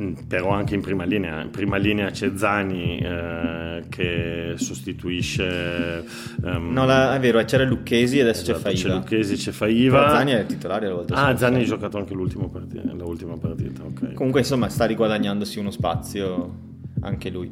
Mm, 0.00 0.12
però 0.28 0.50
anche 0.50 0.76
in 0.76 0.80
prima 0.80 1.02
linea, 1.02 1.42
in 1.42 1.50
prima 1.50 1.76
linea 1.76 2.10
c'è 2.10 2.30
Zani 2.36 3.00
eh, 3.00 3.82
che 3.88 4.52
sostituisce 4.54 6.04
um, 6.40 6.70
no 6.72 6.86
la, 6.86 7.16
è 7.16 7.18
vero 7.18 7.42
c'era 7.44 7.64
Lucchesi 7.64 8.18
e 8.18 8.20
adesso 8.20 8.42
esatto, 8.42 8.58
c'è 8.58 8.62
Faiva 8.62 8.88
c'è 8.88 8.94
Lucchesi 8.94 9.34
c'è 9.34 9.50
Faiva 9.50 9.98
però 9.98 10.10
Zani 10.10 10.30
è 10.30 10.46
titolare 10.46 10.86
la 10.86 10.94
volta 10.94 11.14
ah 11.16 11.36
Zani 11.36 11.62
ha 11.62 11.64
giocato 11.64 11.98
anche 11.98 12.14
l'ultima 12.14 12.46
partita, 12.46 12.92
l'ultima 12.92 13.36
partita 13.38 13.82
okay. 13.82 14.14
comunque 14.14 14.40
insomma 14.40 14.68
sta 14.68 14.84
riguadagnandosi 14.84 15.58
uno 15.58 15.72
spazio 15.72 16.58
anche 17.00 17.28
lui 17.30 17.50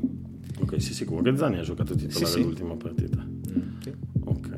ok 0.60 0.80
sì 0.80 0.94
sicuro 0.94 1.22
che 1.22 1.36
Zani 1.36 1.58
ha 1.58 1.62
giocato 1.62 1.96
titolare 1.96 2.30
sì, 2.30 2.42
l'ultima 2.44 2.74
sì. 2.74 2.76
partita 2.76 3.26
mm, 3.26 3.80
sì. 3.80 3.92
ok 4.22 4.48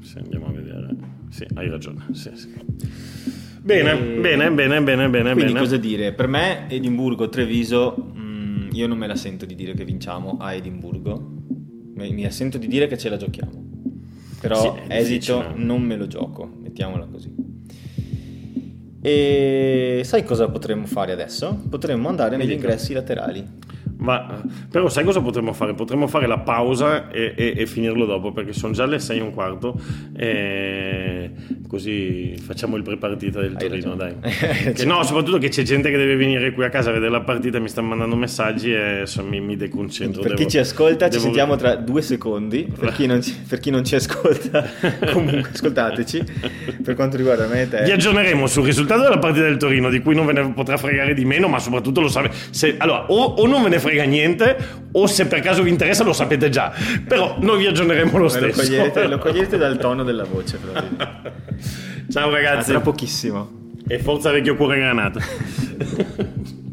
sì, 0.00 0.18
andiamo 0.18 0.46
a 0.46 0.50
vedere 0.50 0.96
sì 1.28 1.46
hai 1.54 1.68
ragione 1.68 2.06
sì, 2.10 2.30
sì. 2.34 3.35
Bene, 3.66 3.98
e... 3.98 4.20
bene, 4.20 4.52
bene, 4.52 4.80
bene, 4.80 5.10
bene. 5.10 5.32
Quindi 5.32 5.52
bene. 5.52 5.58
cosa 5.58 5.76
dire? 5.76 6.12
Per 6.12 6.28
me 6.28 6.70
Edimburgo, 6.70 7.28
Treviso, 7.28 7.96
mh, 7.96 8.20
mm, 8.20 8.68
io 8.70 8.86
non 8.86 8.96
me 8.96 9.08
la 9.08 9.16
sento 9.16 9.44
di 9.44 9.56
dire 9.56 9.74
che 9.74 9.84
vinciamo 9.84 10.36
a 10.40 10.54
Edimburgo, 10.54 11.32
mi, 11.96 12.22
la 12.22 12.30
sento 12.30 12.58
di 12.58 12.68
dire 12.68 12.86
che 12.86 12.96
ce 12.96 13.08
la 13.08 13.16
giochiamo. 13.16 13.64
Però 14.40 14.60
sì, 14.60 14.82
esito 14.86 15.52
non 15.56 15.82
me 15.82 15.96
lo 15.96 16.06
gioco, 16.06 16.48
mettiamola 16.62 17.08
così. 17.10 17.34
E 19.00 20.02
sai 20.04 20.22
cosa 20.22 20.48
potremmo 20.48 20.86
fare 20.86 21.10
adesso? 21.10 21.60
Potremmo 21.68 22.08
andare 22.08 22.36
negli 22.36 22.52
ingressi 22.52 22.92
laterali. 22.92 23.44
Ma, 23.98 24.42
però 24.70 24.88
sai 24.88 25.04
cosa 25.04 25.20
potremmo 25.20 25.52
fare? 25.52 25.72
Potremmo 25.74 26.06
fare 26.06 26.26
la 26.26 26.38
pausa 26.38 27.08
e, 27.10 27.32
e- 27.36 27.54
e 27.56 27.66
finirlo 27.66 28.04
dopo 28.04 28.30
perché 28.32 28.52
sono 28.52 28.72
già 28.72 28.84
le 28.84 28.98
6 28.98 29.18
e 29.18 29.22
un 29.22 29.32
quarto 29.32 29.80
e 30.14 31.30
così 31.68 32.36
facciamo 32.40 32.76
il 32.76 32.82
prepartita 32.82 33.40
del 33.40 33.56
Hai 33.58 33.68
Torino, 33.68 33.94
dai. 33.94 34.14
Che 34.74 34.84
no, 34.84 35.02
soprattutto 35.02 35.38
che 35.38 35.48
c'è 35.48 35.62
gente 35.62 35.90
che 35.90 35.96
deve 35.96 36.16
venire 36.16 36.52
qui 36.52 36.64
a 36.64 36.68
casa 36.68 36.90
a 36.90 36.92
vedere 36.92 37.10
la 37.10 37.22
partita, 37.22 37.58
mi 37.58 37.68
stanno 37.68 37.88
mandando 37.88 38.16
messaggi 38.16 38.72
e 38.72 39.00
insomma, 39.00 39.30
mi, 39.30 39.40
mi 39.40 39.56
deconcentro. 39.56 40.20
Per 40.22 40.32
chi 40.32 40.36
devo- 40.38 40.50
ci 40.50 40.58
ascolta, 40.58 41.06
ci 41.06 41.10
devo- 41.12 41.22
sentiamo 41.22 41.56
tra 41.56 41.74
due 41.76 42.02
secondi. 42.02 42.70
Per 42.78 42.92
chi 42.92 43.06
non 43.06 43.22
ci, 43.22 43.34
per 43.48 43.60
chi 43.60 43.70
non 43.70 43.84
ci 43.84 43.94
ascolta, 43.94 44.64
comunque 45.12 45.48
ascoltateci. 45.52 46.24
Per 46.82 46.94
quanto 46.94 47.16
riguarda 47.16 47.46
me 47.46 47.62
e 47.62 47.68
te, 47.68 47.82
Vi 47.84 47.90
aggiorneremo 47.90 48.46
sul 48.46 48.64
risultato 48.64 49.02
della 49.02 49.18
partita 49.18 49.44
del 49.44 49.56
Torino, 49.56 49.88
di 49.90 50.00
cui 50.00 50.14
non 50.14 50.26
ve 50.26 50.32
ne 50.32 50.52
potrà 50.52 50.76
fregare 50.76 51.14
di 51.14 51.24
meno, 51.24 51.48
ma 51.48 51.58
soprattutto 51.58 52.00
lo 52.00 52.08
sapete. 52.08 52.34
Se, 52.50 52.74
allora, 52.78 53.06
o, 53.10 53.22
o 53.24 53.46
non 53.46 53.62
ve 53.62 53.68
ne 53.70 53.78
frega 53.86 54.02
niente, 54.02 54.56
o 54.92 55.06
se 55.06 55.26
per 55.26 55.40
caso 55.40 55.62
vi 55.62 55.70
interessa 55.70 56.02
lo 56.02 56.12
sapete 56.12 56.48
già. 56.48 56.72
Però 57.06 57.36
noi 57.38 57.58
vi 57.58 57.66
aggiorneremo 57.66 58.10
lo 58.12 58.24
lo 58.24 58.28
stesso. 58.28 58.60
coglierete, 58.60 59.06
lo 59.06 59.18
coglierete 59.22 59.56
dal 59.56 59.78
tono 59.78 60.02
della 60.02 60.24
voce. 60.24 60.58
Ciao 62.10 62.30
ragazzi. 62.30 62.70
tra 62.70 62.80
pochissimo. 62.80 63.64
E 63.86 64.00
forza 64.00 64.32
vecchio 64.32 64.56
cuore 64.56 64.78
granato. 64.78 65.20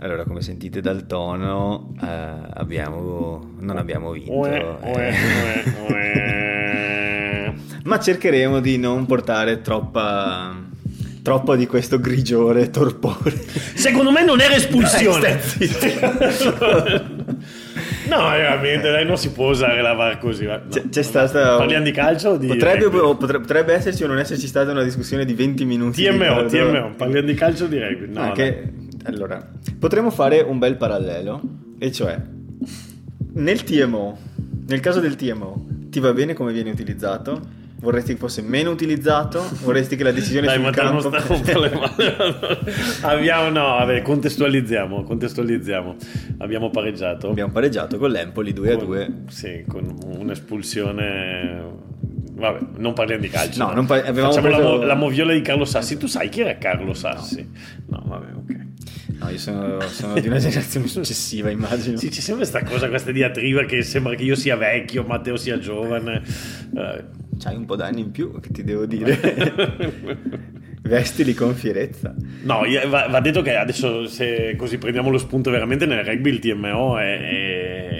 Allora, 0.00 0.22
come 0.22 0.42
sentite 0.42 0.80
dal 0.80 1.06
tono, 1.06 1.92
eh, 2.00 2.06
abbiamo, 2.54 3.56
non 3.58 3.78
abbiamo 3.78 4.12
vinto. 4.12 4.32
Ue, 4.32 4.56
eh. 4.56 4.76
ue, 4.92 5.14
ue. 5.88 7.54
Ma 7.82 7.98
cercheremo 7.98 8.60
di 8.60 8.78
non 8.78 9.06
portare 9.06 9.60
troppa, 9.60 10.54
troppo 11.22 11.56
di 11.56 11.66
questo 11.66 11.98
grigiore 12.00 12.70
torpore. 12.70 13.32
Secondo 13.74 14.10
me 14.10 14.24
non 14.24 14.40
era 14.40 14.54
espulsione. 14.54 15.40
Zitto. 15.40 15.86
no, 18.08 18.28
veramente, 18.30 18.90
dai, 18.90 19.04
non 19.04 19.16
si 19.16 19.30
può 19.30 19.50
usare 19.50 19.82
la 19.82 19.92
VAR 19.92 20.18
così. 20.18 20.44
No. 20.44 20.60
C'è, 20.68 20.88
c'è 20.88 21.02
stata. 21.02 21.56
Parliamo 21.56 21.84
di 21.84 21.90
calcio 21.92 22.36
di 22.36 22.46
Potrebbe, 22.46 22.88
potrebbe 22.88 23.74
esserci 23.74 24.04
o 24.04 24.06
non 24.06 24.18
esserci 24.18 24.46
stata 24.46 24.70
una 24.70 24.82
discussione 24.82 25.24
di 25.24 25.34
20 25.34 25.64
minuti. 25.64 26.02
TMO, 26.02 26.10
riguardo- 26.10 26.48
TMO, 26.48 26.94
parliamo 26.96 27.26
di 27.26 27.34
calcio 27.34 27.66
di 27.66 27.78
rugby? 27.78 28.12
No, 28.12 28.20
Anche- 28.20 28.72
allora, 29.04 29.46
potremmo 29.78 30.10
fare 30.10 30.40
un 30.40 30.58
bel 30.58 30.76
parallelo, 30.76 31.40
e 31.78 31.92
cioè, 31.92 32.20
nel 33.34 33.62
TMO, 33.62 34.18
nel 34.66 34.80
caso 34.80 35.00
del 35.00 35.16
TMO, 35.16 35.66
ti 35.88 36.00
va 36.00 36.12
bene 36.12 36.34
come 36.34 36.52
viene 36.52 36.70
utilizzato? 36.70 37.56
Vorresti 37.80 38.12
che 38.14 38.18
fosse 38.18 38.42
meno 38.42 38.70
utilizzato? 38.70 39.40
Vorresti 39.62 39.94
che 39.94 40.02
la 40.02 40.10
decisione 40.10 40.46
Dai, 40.46 40.56
sul 40.56 40.64
ma 40.64 40.70
campo... 40.72 41.00
sta 41.00 41.20
rompendo 41.24 41.60
le 41.60 41.70
mani. 41.78 42.14
Abbiamo, 43.02 43.48
no, 43.50 43.62
vabbè, 43.78 44.02
contestualizziamo, 44.02 45.04
contestualizziamo. 45.04 45.96
Abbiamo 46.38 46.70
pareggiato. 46.70 47.30
Abbiamo 47.30 47.52
pareggiato 47.52 47.96
con 47.98 48.10
l'Empoli 48.10 48.52
2 48.52 48.72
a 48.72 48.76
Con- 48.76 48.84
2. 48.86 49.12
Sì, 49.28 49.64
con 49.68 49.96
un'espulsione. 50.16 51.86
Vabbè, 52.32 52.58
non 52.78 52.92
parliamo 52.94 53.22
di 53.22 53.28
calcio. 53.28 53.64
No, 53.64 53.72
non 53.72 53.86
par- 53.86 54.04
Facciamo 54.12 54.40
preso- 54.48 54.58
la, 54.58 54.58
mo- 54.76 54.82
la 54.82 54.94
moviola 54.94 55.32
di 55.32 55.40
Carlo 55.40 55.64
Sassi. 55.64 55.96
Tu 55.98 56.06
sai 56.06 56.28
chi 56.28 56.40
era 56.40 56.56
Carlo 56.58 56.94
Sassi? 56.94 57.48
No, 57.86 58.02
vabbè, 58.06 58.26
ok. 58.34 58.56
No, 59.20 59.28
io 59.30 59.38
sono, 59.38 59.80
sono 59.88 60.18
di 60.20 60.26
una 60.28 60.38
generazione 60.38 60.86
successiva, 60.86 61.50
immagino. 61.50 61.96
Sì, 61.96 62.08
c'è 62.08 62.20
sempre 62.20 62.46
questa 62.48 62.68
cosa, 62.68 62.88
questa 62.88 63.10
diatriba 63.12 63.64
che 63.64 63.82
sembra 63.82 64.14
che 64.14 64.22
io 64.22 64.34
sia 64.36 64.56
vecchio, 64.56 65.04
Matteo 65.04 65.36
sia 65.36 65.58
giovane. 65.58 66.22
Eh, 66.76 67.04
C'hai 67.38 67.56
un 67.56 67.64
po' 67.64 67.76
d'anni 67.76 68.00
in 68.00 68.10
più, 68.10 68.38
che 68.40 68.50
ti 68.50 68.64
devo 68.64 68.84
dire. 68.86 69.16
Vestili 70.82 71.34
con 71.34 71.54
fierezza. 71.54 72.14
No, 72.42 72.62
va 72.88 73.20
detto 73.20 73.42
che 73.42 73.54
adesso 73.56 74.06
se 74.06 74.54
così 74.56 74.78
prendiamo 74.78 75.10
lo 75.10 75.18
spunto 75.18 75.50
veramente 75.50 75.86
nel 75.86 76.04
rugby 76.04 76.30
il 76.30 76.38
TMO 76.38 76.98
è, 76.98 77.18
è- 77.20 77.97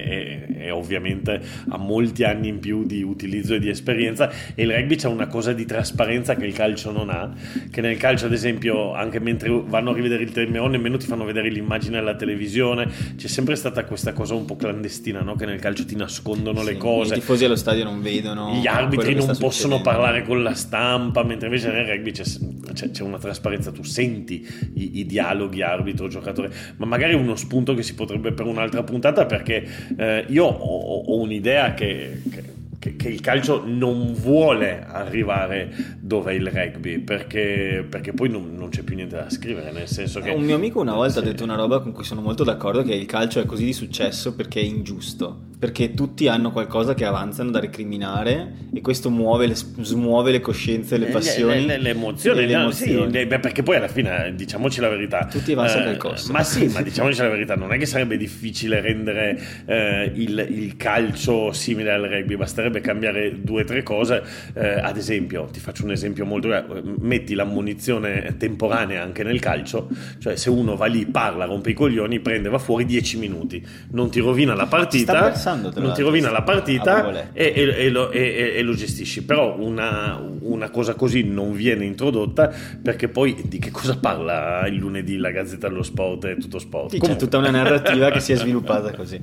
ovviamente 0.70 1.40
ha 1.68 1.76
molti 1.78 2.24
anni 2.24 2.48
in 2.48 2.58
più 2.60 2.84
di 2.84 3.02
utilizzo 3.02 3.54
e 3.54 3.58
di 3.58 3.68
esperienza 3.68 4.30
e 4.54 4.62
il 4.62 4.72
rugby 4.72 4.96
c'ha 4.96 5.08
una 5.08 5.26
cosa 5.26 5.52
di 5.52 5.64
trasparenza 5.64 6.34
che 6.34 6.44
il 6.46 6.52
calcio 6.52 6.90
non 6.92 7.10
ha, 7.10 7.32
che 7.70 7.80
nel 7.80 7.96
calcio 7.96 8.26
ad 8.26 8.32
esempio 8.32 8.92
anche 8.94 9.20
mentre 9.20 9.48
vanno 9.66 9.90
a 9.90 9.94
rivedere 9.94 10.22
il 10.22 10.32
TMO 10.32 10.66
nemmeno 10.68 10.96
ti 10.96 11.06
fanno 11.06 11.24
vedere 11.24 11.48
l'immagine 11.50 11.98
alla 11.98 12.14
televisione, 12.14 12.88
c'è 13.16 13.28
sempre 13.28 13.56
stata 13.56 13.84
questa 13.84 14.12
cosa 14.12 14.34
un 14.34 14.44
po' 14.44 14.56
clandestina, 14.56 15.20
no? 15.20 15.34
che 15.34 15.46
nel 15.46 15.60
calcio 15.60 15.84
ti 15.84 15.96
nascondono 15.96 16.62
le 16.62 16.72
Sì, 16.72 16.78
cose. 16.78 17.14
I 17.14 17.18
tifosi 17.20 17.44
allo 17.44 17.56
stadio 17.56 17.84
non 17.84 18.00
vedono. 18.02 18.54
Gli 18.60 18.66
arbitri 18.66 19.14
non 19.14 19.26
possono 19.26 19.50
succedendo. 19.50 19.82
parlare 19.82 20.22
con 20.24 20.42
la 20.42 20.54
stampa, 20.54 21.22
mentre 21.22 21.46
invece 21.46 21.70
nel 21.70 21.86
rugby 21.86 22.10
c'è, 22.12 22.24
c'è- 22.72 22.90
c'è 22.90 23.02
una 23.02 23.18
trasparenza, 23.18 23.70
tu 23.72 23.82
senti 23.82 24.46
i, 24.74 24.98
i 25.00 25.06
dialoghi 25.06 25.62
arbitro-giocatore, 25.62 26.50
ma 26.76 26.86
magari 26.86 27.14
uno 27.14 27.36
spunto 27.36 27.74
che 27.74 27.82
si 27.82 27.94
potrebbe 27.94 28.32
per 28.32 28.46
un'altra 28.46 28.82
puntata 28.82 29.26
perché 29.26 29.66
eh, 29.96 30.24
io 30.28 30.57
ho, 30.58 31.02
ho 31.06 31.16
un'idea 31.20 31.74
che, 31.74 32.22
che- 32.30 32.56
che- 32.78 32.96
che 32.96 33.08
il 33.08 33.20
calcio 33.20 33.62
non 33.66 34.12
vuole 34.14 34.84
arrivare 34.86 35.96
dove 36.00 36.32
è 36.32 36.34
il 36.34 36.46
rugby, 36.48 36.98
perché, 36.98 37.84
perché 37.88 38.12
poi 38.12 38.28
non, 38.28 38.54
non 38.54 38.68
c'è 38.68 38.82
più 38.82 38.94
niente 38.94 39.16
da 39.16 39.30
scrivere, 39.30 39.72
nel 39.72 39.88
senso 39.88 40.20
che... 40.20 40.30
Un 40.30 40.42
mio 40.42 40.54
amico 40.54 40.80
una 40.80 40.94
volta 40.94 41.14
Sì. 41.14 41.18
ha 41.18 41.22
detto 41.22 41.44
una 41.44 41.56
roba 41.56 41.80
con 41.80 41.92
cui 41.92 42.04
sono 42.04 42.20
molto 42.20 42.44
d'accordo, 42.44 42.82
che 42.82 42.94
il 42.94 43.06
calcio 43.06 43.40
è 43.40 43.46
così 43.46 43.64
di 43.64 43.72
successo 43.72 44.34
perché 44.34 44.60
è 44.60 44.64
ingiusto, 44.64 45.46
perché 45.58 45.92
tutti 45.94 46.28
hanno 46.28 46.52
qualcosa 46.52 46.94
che 46.94 47.04
avanzano 47.04 47.50
da 47.50 47.58
recriminare 47.58 48.52
e 48.72 48.80
questo 48.80 49.10
muove 49.10 49.46
le, 49.48 49.54
smuove 49.56 50.30
le 50.30 50.40
coscienze, 50.40 50.98
le 50.98 51.06
passioni. 51.06 51.60
le, 51.62 51.66
le- 51.66 51.78
le 51.78 51.90
emozioni, 51.90 52.46
no, 52.46 52.60
emozioni. 52.60 53.12
sì, 53.18 53.26
beh, 53.26 53.38
perché 53.40 53.62
poi 53.64 53.76
alla 53.76 53.88
fine 53.88 54.32
diciamoci 54.36 54.80
la 54.80 54.88
verità 54.88 55.26
Tutti 55.26 55.52
avanzano 55.52 55.86
eh, 55.86 55.88
al 55.90 55.96
costo. 55.96 56.30
ma 56.32 56.42
sì 56.44 56.66
ma 56.68 56.80
diciamoci 56.82 57.20
la 57.20 57.28
verità 57.28 57.56
non 57.56 57.72
è 57.72 57.78
che 57.78 57.86
sarebbe 57.86 58.16
difficile 58.16 58.80
rendere 58.80 59.36
eh, 59.66 60.12
il, 60.14 60.46
il 60.48 60.76
calcio 60.76 61.50
simile 61.52 61.90
al 61.92 62.02
rugby 62.02 62.36
basterebbe 62.36 62.66
cambiare 62.80 63.40
due 63.42 63.62
o 63.62 63.64
tre 63.64 63.82
cose 63.82 64.22
Eh, 64.54 64.80
ad 64.80 64.96
esempio 64.96 65.46
ti 65.52 65.60
faccio 65.60 65.84
un 65.84 65.90
esempio 65.92 66.24
molto 66.24 66.52
eh, 66.54 66.64
metti 67.00 67.34
l'ammonizione 67.34 68.36
temporanea 68.38 69.02
anche 69.02 69.22
nel 69.22 69.40
calcio 69.40 69.88
cioè 70.18 70.36
se 70.36 70.50
uno 70.50 70.76
va 70.76 70.86
lì 70.86 71.06
parla 71.06 71.44
rompe 71.44 71.70
i 71.70 71.74
coglioni 71.74 72.20
prende 72.20 72.48
va 72.48 72.58
fuori 72.58 72.84
10 72.84 73.18
minuti 73.18 73.64
non 73.90 74.10
ti 74.10 74.20
rovina 74.20 74.54
la 74.54 74.66
partita 74.66 75.22
pensando, 75.24 75.72
non 75.76 75.92
ti 75.94 76.02
rovina 76.02 76.30
la 76.30 76.42
partita 76.42 77.02
vole. 77.02 77.30
e, 77.32 77.52
e- 77.54 77.84
e 77.86 77.90
lo, 77.90 78.10
e- 78.10 78.62
lo 78.62 78.74
gestisci. 78.74 79.24
Però 79.24 79.56
una, 79.58 80.20
una 80.40 80.70
cosa 80.70 80.94
così 80.94 81.22
non 81.24 81.52
viene 81.52 81.84
introdotta 81.84 82.52
perché 82.82 83.08
poi 83.08 83.36
di 83.44 83.58
che 83.58 83.70
cosa 83.70 83.96
parla 83.98 84.66
il 84.66 84.76
lunedì 84.76 85.16
la 85.16 85.30
Gazzetta 85.30 85.68
dello 85.68 85.82
Sport 85.82 86.24
e 86.24 86.36
tutto 86.36 86.58
sport? 86.58 86.90
Sì, 86.90 86.96
c'è 86.96 87.00
Comunque, 87.00 87.24
tutta 87.26 87.38
una 87.38 87.50
narrativa 87.50 88.10
che 88.10 88.20
si 88.20 88.32
è 88.32 88.36
sviluppata 88.36 88.92
così. 88.94 89.20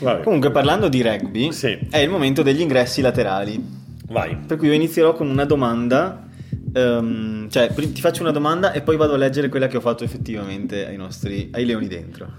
vabbè, 0.00 0.22
Comunque, 0.22 0.50
parlando 0.50 0.88
di 0.88 1.02
rugby, 1.02 1.52
Sì. 1.52 1.78
è 1.90 1.98
il 1.98 2.08
momento 2.10 2.42
degli 2.42 2.60
ingressi 2.72 3.02
laterali. 3.02 3.62
vai. 4.08 4.34
Per 4.34 4.56
cui 4.56 4.68
io 4.68 4.72
inizierò 4.72 5.14
con 5.14 5.28
una 5.28 5.44
domanda. 5.44 6.30
Ehm, 6.72 7.48
cioè, 7.50 7.72
ti 7.72 8.00
faccio 8.00 8.22
una 8.22 8.30
domanda 8.32 8.72
e 8.72 8.80
poi 8.82 8.96
vado 8.96 9.14
a 9.14 9.16
leggere 9.16 9.48
quella 9.48 9.66
che 9.68 9.76
ho 9.76 9.80
fatto 9.80 10.04
effettivamente 10.04 10.86
ai 10.86 10.96
nostri 10.96 11.48
ai 11.52 11.64
leoni 11.64 11.88
dentro. 11.88 12.34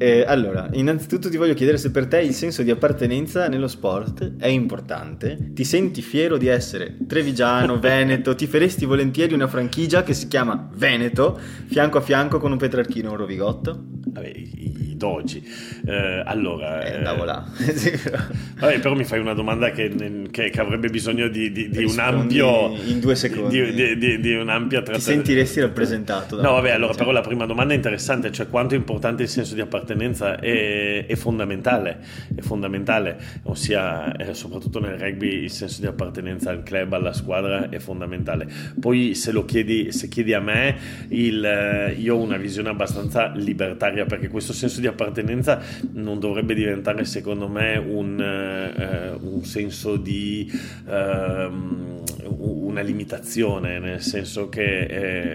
Eh, 0.00 0.24
allora, 0.26 0.68
innanzitutto 0.72 1.28
ti 1.28 1.36
voglio 1.36 1.54
chiedere 1.54 1.76
se 1.76 1.90
per 1.90 2.06
te 2.06 2.20
il 2.20 2.32
senso 2.32 2.62
di 2.62 2.70
appartenenza 2.70 3.48
nello 3.48 3.66
sport 3.66 4.34
è 4.38 4.46
importante. 4.46 5.50
Ti 5.52 5.64
senti 5.64 6.02
fiero 6.02 6.36
di 6.36 6.46
essere 6.46 6.96
trevigiano, 7.06 7.78
veneto? 7.80 8.34
Ti 8.34 8.46
faresti 8.46 8.84
volentieri 8.84 9.34
una 9.34 9.48
franchigia 9.48 10.02
che 10.04 10.14
si 10.14 10.28
chiama 10.28 10.68
Veneto, 10.74 11.38
fianco 11.66 11.98
a 11.98 12.00
fianco 12.00 12.38
con 12.38 12.52
un 12.52 12.58
Petrarchino 12.58 13.08
e 13.08 13.10
un 13.10 13.16
Rovigotto? 13.16 13.84
Vabbè, 14.12 14.28
i, 14.28 14.90
i 14.90 14.96
dogi. 14.96 15.44
Eh, 15.86 16.22
allora, 16.24 16.80
Eh, 16.84 16.92
eh, 16.92 16.96
andavo 16.98 17.24
là. 17.24 17.44
Sì, 17.56 17.90
però- 17.90 18.18
Vabbè, 18.60 18.78
però 18.80 18.94
mi 18.94 19.04
fai 19.04 19.18
una 19.18 19.34
domanda 19.34 19.70
che, 19.72 19.92
che- 20.30 20.50
che 20.50 20.60
avrebbe 20.60 20.88
bisogno 20.90 21.26
di, 21.28 21.50
di- 21.50 21.68
di 21.70 21.82
un 21.84 21.98
ampio. 21.98 22.72
in 22.86 23.00
due 23.00 23.16
secondi. 23.16 23.56
Di, 23.57 23.57
di- 23.66 23.98
di- 23.98 24.20
di 24.20 24.34
un'ampia 24.34 24.78
Ti 24.78 24.84
trattativa. 24.86 25.12
sentiresti 25.12 25.60
rappresentato? 25.60 26.40
No, 26.40 26.52
vabbè, 26.52 26.70
allora 26.70 26.94
però 26.94 27.10
la 27.10 27.20
prima 27.20 27.46
domanda 27.46 27.72
è 27.74 27.76
interessante, 27.76 28.30
cioè 28.32 28.48
quanto 28.48 28.74
è 28.74 28.76
importante 28.76 29.22
il 29.22 29.28
senso 29.28 29.54
di 29.54 29.60
appartenenza 29.60 30.38
è, 30.38 31.06
è 31.06 31.14
fondamentale, 31.16 31.98
è 32.34 32.40
fondamentale, 32.40 33.18
ossia 33.44 34.12
eh, 34.16 34.34
soprattutto 34.34 34.80
nel 34.80 34.98
rugby 34.98 35.42
il 35.44 35.50
senso 35.50 35.80
di 35.80 35.86
appartenenza 35.86 36.50
al 36.50 36.62
club, 36.62 36.92
alla 36.92 37.12
squadra 37.12 37.68
è 37.68 37.78
fondamentale. 37.78 38.46
Poi 38.78 39.14
se 39.14 39.32
lo 39.32 39.44
chiedi, 39.44 39.92
se 39.92 40.08
chiedi 40.08 40.32
a 40.34 40.40
me, 40.40 40.76
il, 41.08 41.44
eh, 41.44 41.92
io 41.98 42.16
ho 42.16 42.20
una 42.20 42.36
visione 42.36 42.68
abbastanza 42.68 43.32
libertaria 43.34 44.04
perché 44.06 44.28
questo 44.28 44.52
senso 44.52 44.80
di 44.80 44.86
appartenenza 44.86 45.60
non 45.92 46.18
dovrebbe 46.18 46.54
diventare 46.54 47.04
secondo 47.04 47.48
me 47.48 47.76
un, 47.76 48.20
eh, 48.20 49.16
un 49.20 49.44
senso 49.44 49.96
di... 49.96 50.50
ehm, 50.88 51.96
una 52.30 52.80
limitazione, 52.82 53.47
nel 53.56 54.02
senso 54.02 54.48
che 54.50 54.82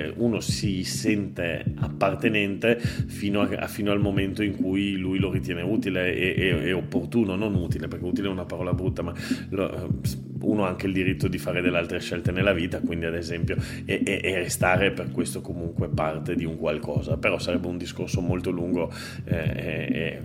eh, 0.05 0.13
uno 0.17 0.39
si 0.39 0.83
sente 0.83 1.63
appartenente 1.79 2.77
fino, 2.79 3.41
a- 3.41 3.67
fino 3.67 3.91
al 3.91 3.99
momento 3.99 4.43
in 4.43 4.55
cui 4.55 4.95
lui 4.95 5.17
lo 5.17 5.31
ritiene 5.31 5.61
utile 5.63 6.13
e, 6.13 6.35
e- 6.37 6.67
e 6.67 6.71
opportuno, 6.73 7.35
non 7.35 7.55
utile, 7.55 7.87
perché 7.87 8.05
utile 8.05 8.27
è 8.27 8.31
una 8.31 8.45
parola 8.45 8.73
brutta, 8.73 9.01
ma 9.01 9.13
lo- 9.49 9.89
uno 10.41 10.65
ha 10.65 10.67
anche 10.67 10.87
il 10.87 10.93
diritto 10.93 11.27
di 11.27 11.37
fare 11.37 11.61
delle 11.61 11.77
altre 11.77 11.99
scelte 11.99 12.31
nella 12.31 12.53
vita, 12.53 12.79
quindi 12.81 13.05
ad 13.05 13.15
esempio, 13.15 13.55
e, 13.85 14.01
e, 14.05 14.35
restare 14.35 14.91
per 14.91 15.11
questo 15.11 15.41
comunque 15.41 15.87
parte 15.89 16.35
di 16.35 16.45
un 16.45 16.57
qualcosa, 16.57 17.17
però 17.17 17.39
sarebbe 17.39 17.67
un 17.67 17.77
discorso 17.77 18.21
molto 18.21 18.49
lungo 18.51 18.91
eh, 19.25 20.21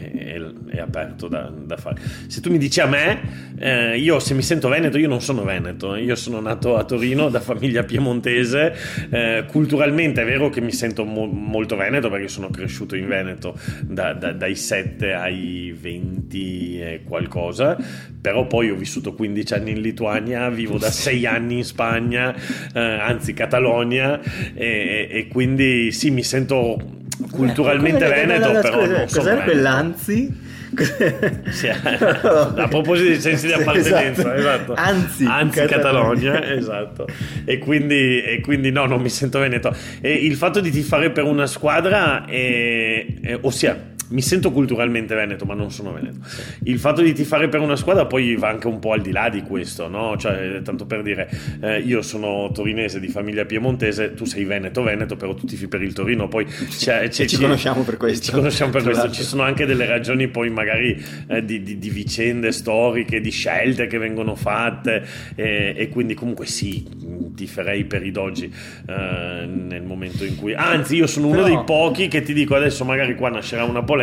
è, 0.00 0.40
è 0.68 0.78
aperto 0.78 1.28
da, 1.28 1.50
da, 1.54 1.76
fare. 1.76 2.00
Se 2.26 2.40
tu 2.40 2.50
mi 2.50 2.58
dici 2.58 2.80
a 2.80 2.86
me, 2.86 3.54
eh, 3.58 3.98
io 3.98 4.18
se 4.18 4.34
mi 4.34 4.42
sento 4.42 4.68
veneto, 4.68 4.98
io 4.98 5.08
non 5.08 5.20
sono 5.20 5.44
veneto, 5.44 5.94
io 5.96 6.14
sono 6.14 6.40
nato 6.40 6.76
a 6.76 6.84
Torino 6.84 7.28
da 7.28 7.40
famiglia 7.40 7.82
piemontese, 7.82 8.74
eh, 9.10 9.44
culturalmente 9.46 10.22
è 10.22 10.24
vero 10.24 10.48
che 10.48 10.60
mi 10.60 10.72
sento 10.72 11.04
mo- 11.04 11.26
molto 11.26 11.76
veneto 11.76 12.08
perché 12.08 12.28
sono 12.28 12.48
cresciuto 12.50 12.96
in 12.96 13.08
Veneto 13.08 13.58
da, 13.82 14.12
da, 14.12 14.32
dai 14.32 14.54
7 14.54 15.12
ai 15.12 15.76
20 15.78 16.80
e 16.80 17.00
qualcosa, 17.04 17.76
però 18.20 18.46
poi 18.46 18.70
ho 18.70 18.76
vissuto 18.76 19.14
15 19.14 19.54
anni 19.54 19.70
in 19.72 19.80
Lituania, 19.80 20.48
vivo 20.48 20.78
da 20.78 20.90
6 20.90 21.26
anni 21.26 21.58
in 21.58 21.64
Spagna, 21.64 22.34
eh, 22.72 22.80
anzi 22.80 23.34
Catalogna, 23.34 24.20
e, 24.54 25.08
e 25.10 25.28
quindi 25.28 25.92
sì, 25.92 26.10
mi 26.10 26.22
sento 26.22 26.98
culturalmente 27.30 28.04
Come- 28.04 28.14
veneto, 28.26 28.52
no, 28.52 28.60
però 28.60 28.82
scusa, 28.84 29.00
Cos'era 29.04 29.22
veneto. 29.34 29.44
quell'anzi? 29.50 30.48
Sì, 31.50 31.66
a 31.68 32.68
proposito 32.68 33.08
di 33.10 33.20
sensi 33.20 33.46
di 33.48 33.52
appartenenza, 33.58 34.34
Esatto. 34.36 34.72
esatto. 34.72 34.74
Anzi, 34.76 35.24
Anzi 35.24 35.58
Catalogna. 35.66 36.30
Catalogna, 36.32 36.54
esatto. 36.54 37.06
E 37.44 37.58
quindi, 37.58 38.22
e 38.22 38.40
quindi 38.40 38.70
no, 38.70 38.86
non 38.86 39.00
mi 39.02 39.08
sento 39.08 39.40
veneto. 39.40 39.74
E 40.00 40.12
il 40.12 40.36
fatto 40.36 40.60
di 40.60 40.70
tifare 40.70 41.10
per 41.10 41.24
una 41.24 41.46
squadra, 41.46 42.24
è, 42.24 43.04
è- 43.20 43.38
ossia, 43.40 43.88
mi 44.10 44.22
sento 44.22 44.50
culturalmente 44.52 45.14
veneto, 45.14 45.44
ma 45.44 45.54
non 45.54 45.70
sono 45.70 45.92
veneto. 45.92 46.18
Il 46.64 46.78
fatto 46.78 47.02
di 47.02 47.12
tifare 47.12 47.48
per 47.48 47.60
una 47.60 47.76
squadra 47.76 48.06
poi 48.06 48.36
va 48.36 48.48
anche 48.48 48.66
un 48.66 48.78
po' 48.78 48.92
al 48.92 49.00
di 49.00 49.12
là 49.12 49.28
di 49.28 49.42
questo, 49.42 49.88
no? 49.88 50.16
Cioè, 50.16 50.60
tanto 50.62 50.84
per 50.86 51.02
dire, 51.02 51.30
eh, 51.60 51.78
io 51.78 52.02
sono 52.02 52.50
torinese 52.52 53.00
di 53.00 53.08
famiglia 53.08 53.44
piemontese, 53.44 54.14
tu 54.14 54.24
sei 54.24 54.44
veneto, 54.44 54.82
veneto, 54.82 55.16
però 55.16 55.34
tu 55.34 55.46
tifi 55.46 55.68
per 55.68 55.82
il 55.82 55.92
Torino, 55.92 56.28
poi 56.28 56.44
c'è- 56.44 57.08
c'è- 57.08 57.26
ci 57.26 57.36
conosciamo 57.38 57.82
per 57.82 57.96
questo. 57.96 58.26
Ci 58.26 58.32
conosciamo 58.32 58.70
per 58.72 58.82
questo. 58.82 59.10
Ci 59.10 59.22
sono 59.22 59.42
anche 59.42 59.64
delle 59.66 59.86
ragioni 59.86 60.28
poi 60.28 60.50
magari 60.50 61.00
eh, 61.28 61.44
di, 61.44 61.62
di- 61.62 61.78
di 61.78 61.90
vicende 61.90 62.52
storiche, 62.52 63.20
di 63.20 63.30
scelte 63.30 63.86
che 63.86 63.98
vengono 63.98 64.34
fatte 64.34 65.04
e, 65.34 65.74
e 65.76 65.88
quindi 65.88 66.14
comunque 66.14 66.46
sì, 66.46 66.84
ti 67.34 67.46
farei 67.46 67.84
per 67.84 68.04
i 68.04 68.10
dogi 68.10 68.52
eh, 68.88 69.46
nel 69.46 69.82
momento 69.82 70.24
in 70.24 70.36
cui... 70.36 70.54
Anzi, 70.54 70.96
io 70.96 71.06
sono 71.06 71.28
uno 71.28 71.42
Però- 71.42 71.54
dei 71.54 71.64
pochi 71.64 72.08
che 72.08 72.22
ti 72.22 72.32
dico 72.32 72.54
adesso 72.54 72.84
magari 72.84 73.14
qua 73.14 73.28
nascerà 73.30 73.64
una 73.64 73.82
polemica, 73.82 73.98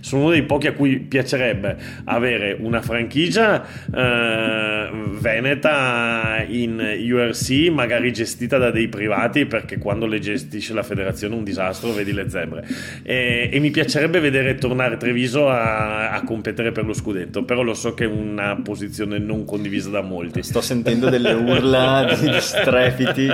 sono 0.00 0.22
uno 0.22 0.30
dei 0.30 0.42
pochi 0.42 0.66
a 0.66 0.72
cui 0.72 0.98
piacerebbe 0.98 1.76
avere 2.04 2.56
una 2.58 2.82
franchigia 2.82 3.64
eh, 3.94 4.90
veneta 5.18 6.44
in 6.46 6.78
URC, 7.10 7.70
magari 7.70 8.12
gestita 8.12 8.58
da 8.58 8.70
dei 8.70 8.88
privati 8.88 9.46
perché 9.46 9.78
quando 9.78 10.06
le 10.06 10.18
gestisce 10.18 10.74
la 10.74 10.82
federazione 10.82 11.34
è 11.34 11.38
un 11.38 11.44
disastro, 11.44 11.92
vedi 11.92 12.12
le 12.12 12.28
zebre. 12.28 12.66
E, 13.02 13.48
e 13.52 13.58
mi 13.60 13.70
piacerebbe 13.70 14.20
vedere 14.20 14.54
tornare 14.56 14.96
Treviso 14.96 15.48
a, 15.48 16.10
a 16.10 16.22
competere 16.22 16.72
per 16.72 16.84
lo 16.84 16.92
scudetto, 16.92 17.44
però 17.44 17.62
lo 17.62 17.74
so 17.74 17.94
che 17.94 18.04
è 18.04 18.06
una 18.06 18.60
posizione 18.62 19.18
non 19.18 19.44
condivisa 19.44 19.90
da 19.90 20.02
molti. 20.02 20.42
Sto 20.42 20.60
sentendo 20.60 21.08
delle 21.08 21.32
urla 21.32 22.16
di, 22.20 22.40
strepiti. 22.40 23.28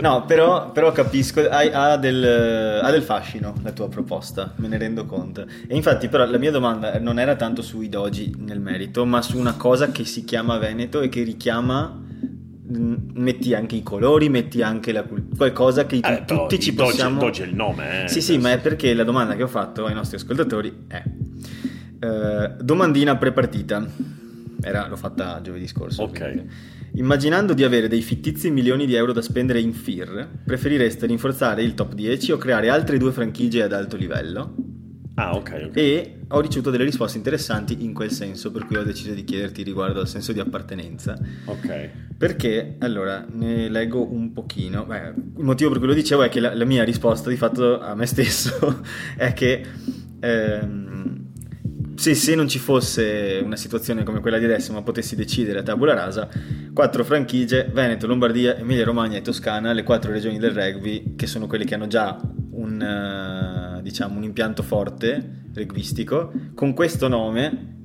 No, 0.00 0.24
però, 0.24 0.72
però 0.72 0.92
capisco, 0.92 1.40
ha, 1.48 1.96
del, 1.96 2.80
ha 2.82 2.90
del 2.90 3.02
fascino 3.02 3.54
la 3.62 3.72
tua 3.72 3.88
proposta, 3.88 4.52
me 4.56 4.68
ne 4.68 4.78
rendo 4.78 5.06
conto. 5.06 5.39
E 5.66 5.74
infatti 5.76 6.08
però 6.08 6.24
la 6.26 6.38
mia 6.38 6.50
domanda 6.50 6.98
non 6.98 7.18
era 7.18 7.36
tanto 7.36 7.62
sui 7.62 7.88
doji 7.88 8.34
nel 8.38 8.60
merito, 8.60 9.04
ma 9.04 9.22
su 9.22 9.38
una 9.38 9.54
cosa 9.54 9.90
che 9.90 10.04
si 10.04 10.24
chiama 10.24 10.58
Veneto 10.58 11.00
e 11.00 11.08
che 11.08 11.22
richiama... 11.22 12.08
Metti 12.72 13.52
anche 13.52 13.74
i 13.74 13.82
colori, 13.82 14.28
metti 14.28 14.62
anche 14.62 14.92
la 14.92 15.04
qualcosa 15.36 15.86
che 15.86 15.96
Eh, 15.96 16.00
però 16.00 16.22
tutti 16.46 16.60
ci 16.60 16.72
Doge- 16.72 16.90
possiamo. 16.90 17.18
Doge 17.18 17.42
è 17.42 17.46
il 17.48 17.54
nome, 17.56 18.04
eh. 18.04 18.08
Sì, 18.08 18.20
sì, 18.20 18.38
ma 18.38 18.52
è 18.52 18.60
perché 18.60 18.94
la 18.94 19.02
domanda 19.02 19.34
che 19.34 19.42
ho 19.42 19.48
fatto 19.48 19.86
ai 19.86 19.94
nostri 19.94 20.18
ascoltatori 20.18 20.84
è: 20.86 21.02
eh, 21.98 22.52
domandina 22.60 23.16
prepartita. 23.16 23.84
Era, 24.62 24.86
l'ho 24.86 24.94
fatta 24.94 25.40
giovedì 25.42 25.66
scorso. 25.66 26.02
Ok. 26.02 26.10
ovviamente. 26.10 26.54
Immaginando 26.92 27.54
di 27.54 27.64
avere 27.64 27.88
dei 27.88 28.02
fittizi 28.02 28.52
milioni 28.52 28.86
di 28.86 28.94
euro 28.94 29.12
da 29.12 29.20
spendere 29.20 29.58
in 29.58 29.72
FIR, 29.72 30.28
preferireste 30.44 31.06
rinforzare 31.06 31.64
il 31.64 31.74
top 31.74 31.94
10 31.94 32.30
o 32.30 32.36
creare 32.36 32.68
altre 32.68 32.98
due 32.98 33.10
franchigie 33.10 33.64
ad 33.64 33.72
alto 33.72 33.96
livello? 33.96 34.54
Ah, 35.20 35.34
ok, 35.34 35.64
ok. 35.66 35.76
E 35.76 36.14
ho 36.28 36.40
ricevuto 36.40 36.70
delle 36.70 36.84
risposte 36.84 37.18
interessanti 37.18 37.84
in 37.84 37.92
quel 37.92 38.10
senso, 38.10 38.50
per 38.50 38.64
cui 38.64 38.76
ho 38.76 38.82
deciso 38.82 39.12
di 39.12 39.22
chiederti 39.22 39.62
riguardo 39.62 40.00
al 40.00 40.08
senso 40.08 40.32
di 40.32 40.40
appartenenza. 40.40 41.18
Ok. 41.44 41.90
Perché, 42.16 42.76
allora, 42.78 43.26
ne 43.30 43.68
leggo 43.68 44.10
un 44.10 44.32
pochino. 44.32 44.86
Beh, 44.86 45.12
il 45.36 45.44
motivo 45.44 45.68
per 45.68 45.78
cui 45.78 45.88
lo 45.88 45.94
dicevo 45.94 46.22
è 46.22 46.30
che 46.30 46.40
la, 46.40 46.54
la 46.54 46.64
mia 46.64 46.84
risposta 46.84 47.28
di 47.28 47.36
fatto 47.36 47.80
a 47.80 47.94
me 47.94 48.06
stesso 48.06 48.80
è 49.14 49.34
che 49.34 49.62
ehm, 50.20 51.00
se, 51.96 52.14
se 52.14 52.34
non 52.34 52.48
ci 52.48 52.58
fosse 52.58 53.42
una 53.44 53.56
situazione 53.56 54.04
come 54.04 54.20
quella 54.20 54.38
di 54.38 54.46
adesso, 54.46 54.72
ma 54.72 54.80
potessi 54.80 55.16
decidere 55.16 55.58
a 55.58 55.62
tabula 55.62 55.92
rasa, 55.92 56.30
quattro 56.72 57.04
franchigie, 57.04 57.68
Veneto, 57.70 58.06
Lombardia, 58.06 58.56
Emilia 58.56 58.86
Romagna 58.86 59.18
e 59.18 59.20
Toscana, 59.20 59.74
le 59.74 59.82
quattro 59.82 60.10
regioni 60.10 60.38
del 60.38 60.52
rugby, 60.52 61.14
che 61.14 61.26
sono 61.26 61.46
quelle 61.46 61.66
che 61.66 61.74
hanno 61.74 61.88
già 61.88 62.18
un, 62.52 62.80
eh, 62.80 63.49
diciamo, 63.80 64.16
un 64.16 64.24
impianto 64.24 64.62
forte, 64.62 65.42
rugbyistico, 65.54 66.32
con 66.54 66.74
questo 66.74 67.08
nome 67.08 67.78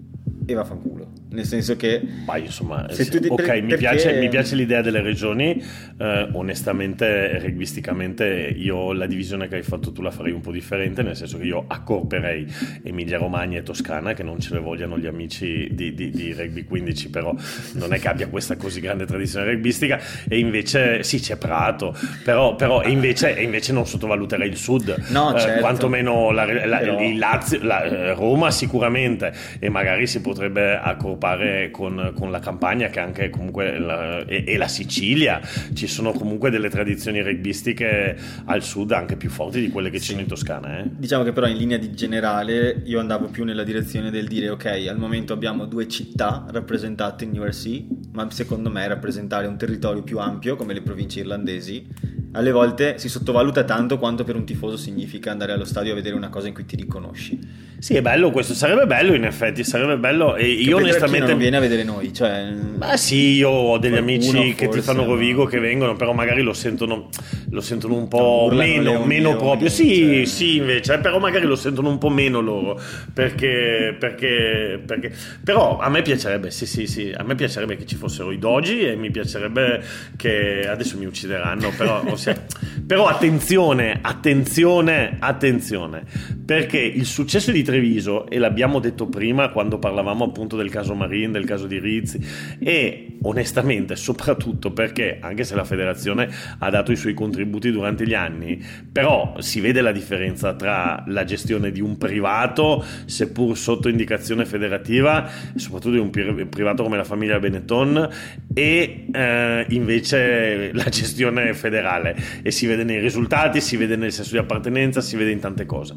e 0.46 0.54
vaffanculo. 0.54 1.15
Nel 1.28 1.46
senso 1.46 1.76
che 1.76 2.02
Ma 2.26 2.38
insomma, 2.38 2.86
Se 2.92 3.06
tu 3.10 3.20
di- 3.20 3.28
ok, 3.30 3.42
per- 3.44 3.56
mi, 3.62 3.70
perché- 3.70 3.78
piace, 3.78 4.20
mi 4.20 4.30
piace 4.30 4.56
l'idea 4.56 4.82
delle 4.82 5.02
regioni. 5.02 5.62
eh, 5.98 6.28
onestamente, 6.34 7.40
rugbisticamente, 7.40 8.54
io 8.56 8.92
la 8.94 9.06
divisione 9.06 9.48
che 9.48 9.56
hai 9.56 9.64
fatto 9.64 9.92
tu 9.92 10.02
la 10.02 10.12
farei 10.12 10.32
un 10.34 10.42
po' 10.42 10.52
differente, 10.52 11.02
nel 11.04 11.16
senso 11.16 11.38
che 11.38 11.46
io 11.46 11.64
accorperei 11.68 12.46
Emilia 12.84 13.18
Romagna 13.18 13.58
e 13.60 13.64
Toscana, 13.64 14.14
che 14.14 14.24
non 14.24 14.40
ce 14.40 14.54
le 14.54 14.60
vogliano 14.60 14.98
gli 14.98 15.06
amici 15.08 15.68
di, 15.72 15.94
di- 15.94 16.10
di 16.12 16.34
Rugby 16.34 16.64
15, 16.66 17.10
però 17.10 17.34
non 17.74 17.94
è 17.94 18.00
che 18.00 18.08
abbia 18.08 18.28
questa 18.28 18.56
così 18.58 18.80
grande 18.82 19.06
tradizione 19.06 19.50
rugbistica. 19.52 20.00
E 20.28 20.38
invece, 20.40 21.04
sì, 21.04 21.20
c'è 21.20 21.38
Prato, 21.38 21.96
però, 22.24 22.56
però 22.56 22.82
e 22.82 22.90
invece, 22.92 23.36
e 23.36 23.44
invece 23.44 23.72
non 23.74 23.86
sottovaluterei 23.86 24.48
il 24.48 24.58
sud. 24.58 24.96
No, 25.10 25.36
Eh, 25.36 25.40
certo. 25.40 25.60
quantomeno 25.62 26.32
la, 26.32 26.46
la- 26.66 26.78
Però- 26.80 27.02
il 27.02 27.18
Lazio, 27.18 27.60
la- 27.64 27.84
eh, 27.84 28.14
Roma 28.14 28.52
sicuramente, 28.52 29.34
e 29.60 29.70
magari 29.70 30.08
si 30.08 30.22
potrebbe 30.22 30.76
accorpare 31.16 31.72
con, 31.72 32.14
con 32.16 32.30
la 32.30 32.40
Campania 32.40 32.90
che 32.90 33.00
anche 33.00 33.30
comunque 33.30 33.80
la- 33.80 34.26
e, 34.26 34.44
e 34.46 34.58
la 34.58 34.68
Sicilia. 34.68 35.42
Ci 35.74 35.88
sono 35.88 36.12
comunque 36.12 36.50
delle 36.50 36.70
tradizioni 36.70 37.22
rugbistiche 37.22 38.18
al 38.46 38.62
sud 38.62 38.92
anche 38.92 39.16
più 39.16 39.30
forti 39.30 39.62
di 39.62 39.70
quelle 39.70 39.90
che 39.90 40.00
ci 40.00 40.10
sono 40.10 40.22
in 40.22 40.28
Toscana. 40.28 40.80
Eh? 40.80 40.84
Diciamo 40.92 41.24
che 41.24 41.32
però 41.32 41.48
in 41.48 41.58
linea 41.58 41.78
di 41.78 41.94
generale 41.94 42.82
io 42.86 43.00
andavo 43.00 43.28
più 43.28 43.44
nella 43.44 43.64
direzione 43.64 44.12
del 44.12 44.28
dire 44.28 44.50
ok, 44.50 44.86
al 44.90 44.98
momento 44.98 45.34
abbiamo 45.34 45.66
due 45.66 45.88
città 45.88 46.46
rappresentate 46.50 47.24
in 47.24 47.40
URC, 47.40 47.84
ma 48.12 48.30
secondo 48.30 48.70
me 48.70 48.88
rappresentare 48.88 49.48
un 49.48 49.58
territorio 49.58 50.04
più 50.04 50.20
ampio 50.20 50.56
come 50.56 50.74
le 50.74 50.82
province 50.82 51.22
irlandesi 51.22 52.14
alle 52.36 52.52
volte 52.52 52.98
si 52.98 53.08
sottovaluta 53.08 53.64
tanto 53.64 53.98
quanto 53.98 54.26
per 54.26 54.36
un 54.36 54.46
tifoso 54.46 54.76
significa 54.76 55.32
andare 55.32 55.54
allo 55.54 55.64
stadio 55.64 55.94
a 55.94 55.96
vedere 55.96 56.16
una 56.16 56.30
cosa 56.30 56.48
in 56.48 56.54
cui 56.54 56.66
ti 56.66 56.76
riconosci. 56.76 57.40
Sì, 57.80 57.96
è 57.96 58.02
bello 58.02 58.32
questo, 58.32 58.54
sarebbe 58.54 58.86
bello 58.86 59.14
in 59.14 59.24
effetti, 59.24 59.64
sarebbe 59.64 59.98
bello 59.98 60.36
e 60.36 60.48
io 60.48 60.78
chi 60.78 60.92
onestamente... 61.08 61.32
non 61.32 61.38
viene 61.38 61.58
a 61.58 61.60
vedere 61.60 61.84
noi, 61.84 62.14
cioè 62.14 62.52
Ma 62.78 62.98
sì, 62.98 63.34
io 63.36 63.50
ho 63.50 63.78
degli 63.78 63.96
amici 63.96 64.54
che 64.56 64.68
ti 64.68 64.80
forse, 64.80 64.82
fanno 64.82 65.04
no? 65.04 65.10
Rovigo 65.14 65.46
che 65.46 65.60
vengono, 65.60 65.96
però 65.96 66.14
magari 66.14 66.42
lo 66.42 66.54
sentono, 66.54 67.10
lo 67.50 67.62
sentono 67.62 67.96
un 67.96 68.08
No, 68.08 68.08
po' 68.08 68.44
urlano 68.46 68.64
meno, 68.64 69.06
meno 69.06 69.30
leoni, 69.30 69.36
proprio. 69.38 69.70
Sì, 69.70 70.04
cioè. 70.04 70.26
sì, 70.26 70.56
invece, 70.58 70.94
eh, 70.96 71.00
però 71.00 71.20
magari 71.20 71.46
lo 71.46 71.56
sentono 71.56 71.90
un 71.90 71.98
po' 71.98 72.10
meno 72.10 72.40
loro. 72.42 72.80
Perché, 73.14 73.96
perché, 74.00 74.82
perché. 74.86 75.12
Però 75.44 75.78
a 75.80 75.90
me 75.90 76.02
piacerebbe, 76.02 76.52
sì, 76.52 76.66
sì, 76.66 76.88
sì, 76.88 77.14
a 77.16 77.24
me 77.24 77.36
piacerebbe 77.36 77.78
che 77.78 77.86
ci 77.86 77.96
fossero 77.96 78.32
i 78.32 78.40
doji 78.40 78.86
e 78.86 78.96
mi 78.96 79.12
piacerebbe 79.12 79.84
che. 80.18 80.68
Adesso 80.68 80.98
mi 80.98 81.06
uccideranno, 81.06 81.72
però. 81.78 82.04
ossia- 82.10 82.44
però 82.86 83.08
attenzione, 83.08 84.00
attenzione, 84.02 85.18
attenzione. 85.20 86.04
Perché 86.46 86.80
il 86.80 87.06
successo 87.06 87.52
di 87.52 87.64
Treviso, 87.64 88.28
e 88.28 88.38
l'abbiamo 88.38 88.80
detto 88.80 89.08
prima 89.08 89.50
quando 89.50 89.80
parlavamo 89.80 90.24
appunto 90.26 90.56
del 90.56 90.70
caso 90.70 90.95
Marin, 90.96 91.32
del 91.32 91.46
caso 91.46 91.68
di 91.68 91.80
Rizzi, 91.80 92.20
e 92.60 93.18
onestamente 93.22 93.96
soprattutto 93.96 94.72
perché, 94.72 95.18
anche 95.20 95.44
se 95.44 95.56
la 95.56 95.64
federazione 95.64 96.30
ha 96.60 96.70
dato 96.70 96.92
i 96.92 96.96
suoi 96.96 97.14
contributi 97.14 97.72
durante 97.72 98.06
gli 98.06 98.14
anni, 98.14 98.64
però 98.92 99.36
si 99.40 99.60
vede 99.60 99.82
la 99.82 99.92
differenza 99.92 100.54
tra 100.54 101.04
la 101.08 101.24
gestione 101.24 101.72
di 101.72 101.82
un 101.82 101.98
privato, 101.98 102.84
seppur 103.06 103.58
sotto 103.58 103.90
indicazione 103.90 104.46
federativa, 104.46 105.30
soprattutto 105.56 105.94
di 105.94 106.00
un 106.00 106.10
pri- 106.10 106.46
privato 106.46 106.84
come 106.84 106.98
la 106.98 107.04
famiglia 107.04 107.40
Benetton, 107.40 108.10
e 108.54 109.08
eh, 109.12 109.66
invece 109.70 110.72
la 110.74 110.90
gestione 110.90 111.54
federale. 111.54 112.16
E 112.42 112.52
si 112.52 112.66
vede 112.68 112.84
nei 112.84 113.00
risultati, 113.00 113.62
si 113.62 113.76
vede 113.78 113.96
nel 113.96 114.12
senso 114.12 114.32
di 114.32 114.38
appartenenza, 114.38 115.02
si 115.02 115.16
vede 115.18 115.32
in 115.32 115.40
tante 115.40 115.66
cose. 115.66 115.94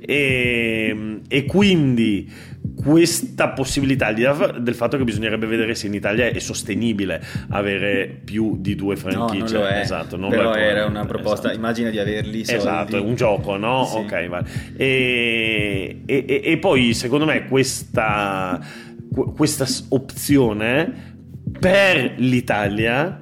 E, 0.00 0.88
Ehm, 0.90 1.20
e 1.28 1.44
quindi 1.44 2.28
questa 2.74 3.48
possibilità, 3.50 4.06
al 4.06 4.14
di 4.14 4.22
là 4.22 4.32
del 4.46 4.74
fatto 4.74 4.96
che 4.96 5.04
bisognerebbe 5.04 5.46
vedere 5.46 5.74
se 5.74 5.86
in 5.86 5.94
Italia 5.94 6.26
è 6.26 6.38
sostenibile 6.38 7.22
avere 7.50 8.06
più 8.24 8.56
di 8.58 8.74
due 8.74 8.94
No, 8.94 9.00
franchigie. 9.00 9.52
non 9.54 9.62
lo 9.62 9.66
è. 9.68 9.78
Esatto, 9.80 10.16
non 10.16 10.30
Però 10.30 10.54
era 10.54 10.86
una 10.86 11.04
proposta, 11.06 11.46
esatto. 11.48 11.54
immagina 11.56 11.90
di 11.90 11.98
averli 11.98 12.44
soldi. 12.44 12.60
Esatto, 12.60 12.96
è 12.96 13.00
un 13.00 13.14
gioco, 13.14 13.56
no? 13.56 13.84
Sì. 13.84 13.96
Ok, 13.98 14.28
va. 14.28 14.44
E, 14.76 16.02
e- 16.06 16.40
e- 16.44 16.58
poi 16.58 16.94
secondo 16.94 17.24
me 17.24 17.46
questa, 17.46 18.60
qu- 19.12 19.34
questa 19.34 19.66
opzione 19.90 21.08
per 21.58 22.14
l'Italia, 22.16 23.18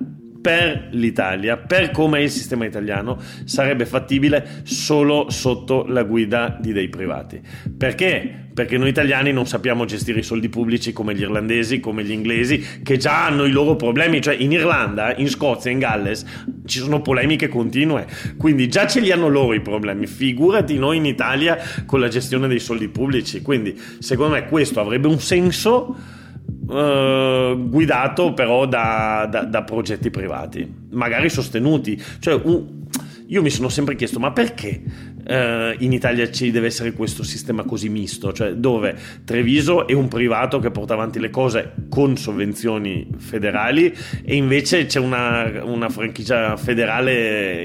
per 0.49 0.89
l'Italia, 0.93 1.59
per 1.59 1.91
come 1.91 2.21
è 2.21 2.23
il 2.23 2.31
sistema 2.31 2.65
italiano, 2.65 3.19
sarebbe 3.45 3.85
fattibile 3.85 4.63
solo 4.63 5.29
sotto 5.29 5.85
la 5.87 6.05
guida 6.05 6.57
di 6.59 6.73
dei 6.73 6.89
privati. 6.89 7.39
Perché? 7.77 8.47
Perché 8.55 8.79
noi 8.79 8.89
italiani 8.89 9.31
non 9.31 9.47
sappiamo 9.47 9.85
gestire 9.85 10.21
i 10.21 10.23
soldi 10.23 10.49
pubblici 10.49 10.95
come 10.95 11.15
gli 11.15 11.21
irlandesi, 11.21 11.81
come 11.81 12.03
gli 12.03 12.13
inglesi, 12.13 12.81
che 12.83 12.97
già 12.97 13.27
hanno 13.27 13.45
i 13.45 13.51
loro 13.51 13.77
problemi. 13.77 14.23
Cioè 14.23 14.37
in 14.37 14.53
Irlanda, 14.53 15.15
in 15.17 15.29
Scozia, 15.29 15.71
in 15.71 15.81
Galles 15.81 16.25
ci 16.65 16.79
sono 16.79 17.03
polemiche 17.03 17.49
continue. 17.49 18.07
Quindi 18.39 18.69
già 18.69 18.87
ce 18.87 19.01
li 19.01 19.13
hanno 19.13 19.29
loro 19.29 19.53
i 19.53 19.61
problemi. 19.61 20.07
Figurati 20.07 20.79
noi 20.79 20.97
in 20.97 21.05
Italia 21.05 21.59
con 21.85 22.01
la 22.01 22.09
gestione 22.09 22.49
dei 22.49 22.59
soldi 22.59 22.89
pubblici. 22.89 23.43
Quindi 23.43 23.79
secondo 23.99 24.33
me 24.33 24.47
questo 24.47 24.81
avrebbe 24.81 25.09
un 25.09 25.21
senso 25.21 26.17
eh, 26.71 27.57
guidato 27.69 28.33
però 28.35 28.67
da, 28.67 29.27
da- 29.31 29.45
da 29.45 29.63
progetti 29.63 30.11
privati, 30.11 30.71
magari 30.91 31.29
sostenuti. 31.29 32.01
Cioè, 32.19 32.41
un- 32.45 32.77
io 33.31 33.43
mi 33.43 33.51
sono 33.51 33.69
sempre 33.69 33.95
chiesto, 33.95 34.19
ma 34.19 34.33
perché 34.33 34.81
eh, 35.27 35.77
in 35.81 35.93
Italia 35.93 36.31
ci 36.31 36.51
deve 36.51 36.69
essere 36.69 36.93
questo 36.93 37.23
sistema 37.23 37.63
così 37.65 37.91
misto? 37.91 38.33
Cioè, 38.33 38.55
dove 38.55 38.97
Treviso 39.25 39.87
è 39.87 39.93
un 39.93 40.09
privato 40.09 40.59
che 40.61 40.71
porta 40.71 40.95
avanti 40.95 41.19
le 41.21 41.29
cose 41.29 41.75
con 41.91 42.17
sovvenzioni 42.17 43.07
federali 43.19 43.95
e 44.25 44.35
invece 44.35 44.87
c'è 44.87 44.99
una, 44.99 45.63
una 45.63 45.91
franchigia 45.91 46.57
federale 46.57 47.65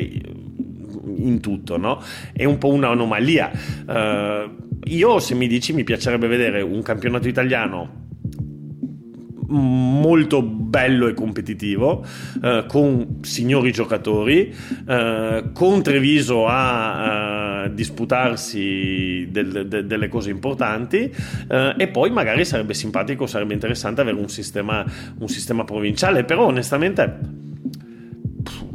in 1.16 1.40
tutto, 1.40 1.78
no? 1.78 2.02
È 2.34 2.44
un 2.44 2.58
po' 2.58 2.70
un'anomalia. 2.70 3.52
Eh, 3.88 4.50
io, 4.86 5.20
se 5.20 5.34
mi 5.34 5.48
dici, 5.48 5.72
mi 5.72 5.86
piacerebbe 5.86 6.28
vedere 6.28 6.62
un 6.62 6.82
campionato 6.82 7.30
italiano 7.30 8.03
molto 9.54 10.42
bello 10.42 11.08
e 11.08 11.14
competitivo 11.14 12.04
eh, 12.42 12.66
con 12.68 13.20
signori 13.22 13.72
giocatori 13.72 14.54
eh, 14.88 15.44
con 15.54 15.84
Treviso 15.84 16.46
a 16.48 17.66
eh, 17.66 17.74
disputarsi 17.74 19.28
del- 19.30 19.68
de- 19.68 19.86
delle 19.86 20.08
cose 20.08 20.30
importanti 20.32 21.14
eh, 21.50 21.76
e 21.78 21.88
poi 21.88 22.10
magari 22.10 22.46
sarebbe 22.46 22.74
simpatico 22.74 23.28
sarebbe 23.28 23.54
interessante 23.54 24.02
avere 24.02 24.18
un 24.18 24.30
sistema, 24.30 24.84
un 25.20 25.28
sistema 25.28 25.64
provinciale 25.64 26.24
però 26.24 26.46
onestamente 26.46 27.42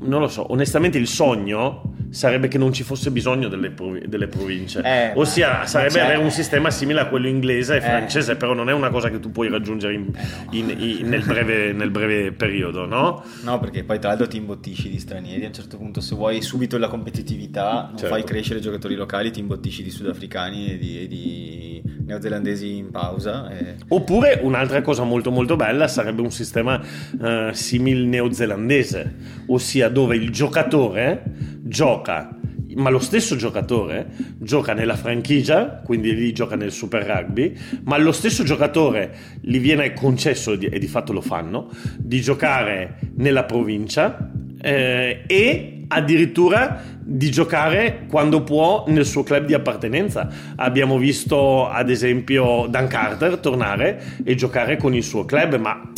non 0.00 0.20
lo 0.20 0.28
so, 0.28 0.52
onestamente 0.52 0.96
il 0.96 1.06
sogno 1.06 1.94
sarebbe 2.10 2.48
che 2.48 2.58
non 2.58 2.72
ci 2.72 2.82
fosse 2.82 3.10
bisogno 3.10 3.48
delle, 3.48 3.70
provi- 3.70 4.08
delle 4.08 4.26
province. 4.28 4.80
Eh, 4.82 5.12
Ossia, 5.14 5.66
sarebbe 5.66 5.94
c'è- 5.94 6.00
avere 6.00 6.18
un 6.18 6.30
sistema 6.30 6.70
simile 6.70 7.00
a 7.00 7.06
quello 7.06 7.28
inglese 7.28 7.74
e 7.74 7.76
Eh. 7.78 7.80
francese, 7.80 8.36
però 8.36 8.54
non 8.54 8.68
è 8.68 8.72
una 8.72 8.90
cosa 8.90 9.10
che 9.10 9.20
tu 9.20 9.30
puoi 9.30 9.48
raggiungere 9.48 9.94
in- 9.94 10.10
in- 10.52 10.74
in- 10.78 11.08
nel, 11.08 11.22
breve, 11.24 11.72
nel 11.72 11.90
breve 11.90 12.32
periodo, 12.32 12.86
no? 12.86 13.22
No, 13.42 13.58
perché 13.58 13.84
poi 13.84 13.98
tra 13.98 14.08
l'altro 14.10 14.26
ti 14.28 14.36
imbottisci 14.36 14.88
di 14.88 14.98
stranieri. 14.98 15.44
A 15.44 15.48
un 15.48 15.52
certo 15.54 15.76
punto, 15.76 16.00
se 16.00 16.14
vuoi 16.14 16.40
subito 16.42 16.78
la 16.78 16.88
competitività, 16.88 17.86
non 17.88 17.98
Certo. 17.98 18.14
fai 18.14 18.24
crescere 18.24 18.58
i 18.58 18.62
giocatori 18.62 18.94
locali, 18.94 19.30
ti 19.30 19.40
imbottisci 19.40 19.82
di 19.82 19.90
sudafricani 19.90 20.72
e 20.72 20.78
di, 20.78 21.00
e 21.02 21.06
di 21.08 21.82
neozelandesi 22.06 22.76
in 22.76 22.90
pausa. 22.90 23.50
e- 23.50 23.74
Oppure 23.88 24.38
un'altra 24.42 24.80
cosa 24.82 25.02
molto 25.04 25.30
molto 25.30 25.56
bella 25.56 25.88
sarebbe 25.88 26.22
un 26.22 26.30
sistema 26.30 26.80
eh, 27.22 27.50
simil 27.52 28.06
neozelandese, 28.06 29.14
ossia 29.46 29.88
dove 29.88 30.16
il 30.16 30.30
giocatore 30.30 31.22
gioca, 31.68 32.34
ma 32.76 32.90
lo 32.90 32.98
stesso 32.98 33.36
giocatore 33.36 34.08
gioca 34.38 34.72
nella 34.72 34.96
franchigia, 34.96 35.82
quindi 35.84 36.14
lì 36.14 36.32
gioca 36.32 36.56
nel 36.56 36.72
Super 36.72 37.04
Rugby, 37.04 37.54
ma 37.84 37.96
lo 37.98 38.12
stesso 38.12 38.42
giocatore 38.42 39.14
gli 39.40 39.58
viene 39.60 39.92
concesso, 39.92 40.52
e 40.52 40.78
di 40.78 40.86
fatto 40.86 41.12
lo 41.12 41.20
fanno, 41.20 41.70
di 41.96 42.20
giocare 42.20 42.98
nella 43.16 43.44
provincia 43.44 44.30
eh, 44.60 45.22
e 45.26 45.84
addirittura 45.88 46.82
di 47.00 47.30
giocare 47.30 48.04
quando 48.08 48.42
può 48.42 48.84
nel 48.88 49.06
suo 49.06 49.22
club 49.22 49.46
di 49.46 49.54
appartenenza. 49.54 50.28
Abbiamo 50.56 50.98
visto 50.98 51.66
ad 51.68 51.88
esempio 51.88 52.66
Dan 52.68 52.86
Carter 52.86 53.38
tornare 53.38 54.02
e 54.24 54.34
giocare 54.34 54.76
con 54.76 54.94
il 54.94 55.02
suo 55.02 55.24
club, 55.24 55.56
ma 55.56 55.90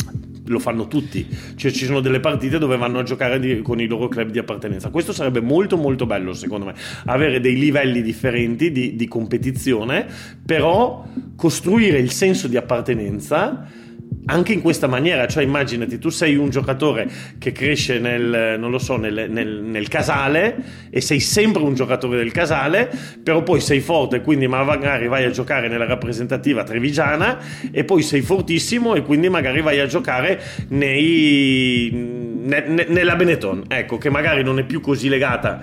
lo 0.45 0.59
fanno 0.59 0.87
tutti. 0.87 1.27
Cioè 1.55 1.71
ci 1.71 1.85
sono 1.85 1.99
delle 1.99 2.19
partite 2.19 2.57
dove 2.57 2.77
vanno 2.77 2.99
a 2.99 3.03
giocare 3.03 3.39
di- 3.39 3.61
con 3.61 3.79
i 3.79 3.87
loro 3.87 4.07
club 4.07 4.29
di 4.29 4.39
appartenenza. 4.39 4.89
Questo 4.89 5.13
sarebbe 5.13 5.41
molto 5.41 5.77
molto 5.77 6.05
bello 6.05 6.33
secondo 6.33 6.65
me, 6.65 6.73
avere 7.05 7.39
dei 7.39 7.57
livelli 7.57 8.01
differenti 8.01 8.71
di, 8.71 8.95
di 8.95 9.07
competizione, 9.07 10.05
però 10.45 11.05
costruire 11.35 11.99
il 11.99 12.11
senso 12.11 12.47
di 12.47 12.57
appartenenza 12.57 13.67
anche 14.25 14.53
in 14.53 14.61
questa 14.61 14.87
maniera, 14.87 15.27
cioè 15.27 15.43
immaginati 15.43 15.97
tu 15.97 16.09
sei 16.09 16.35
un 16.35 16.49
giocatore 16.49 17.09
che 17.37 17.51
cresce 17.51 17.99
nel, 17.99 18.55
non 18.59 18.69
lo 18.71 18.77
so, 18.79 18.97
nel, 18.97 19.27
nel- 19.29 19.61
nel 19.63 19.87
casale 19.87 20.55
e 20.89 21.01
sei 21.01 21.19
sempre 21.19 21.63
un 21.63 21.73
giocatore 21.73 22.17
del 22.17 22.31
casale, 22.31 22.89
però 23.23 23.43
poi 23.43 23.59
sei 23.59 23.79
forte, 23.79 24.21
quindi 24.21 24.47
magari 24.47 25.07
vai 25.07 25.25
a 25.25 25.31
giocare 25.31 25.67
nella 25.67 25.85
rappresentativa 25.85 26.63
trevigiana 26.63 27.39
e 27.71 27.83
poi 27.83 28.01
sei 28.01 28.21
fortissimo 28.21 28.95
e 28.95 29.01
quindi 29.01 29.29
magari 29.29 29.61
vai 29.61 29.79
a 29.79 29.85
giocare 29.87 30.39
nei, 30.69 31.89
ne- 31.91 32.65
ne- 32.67 32.85
nella 32.87 33.15
Benetton, 33.15 33.63
ecco, 33.67 33.97
che 33.97 34.09
magari 34.09 34.43
non 34.43 34.59
è 34.59 34.63
più 34.63 34.81
così 34.81 35.09
legata 35.09 35.61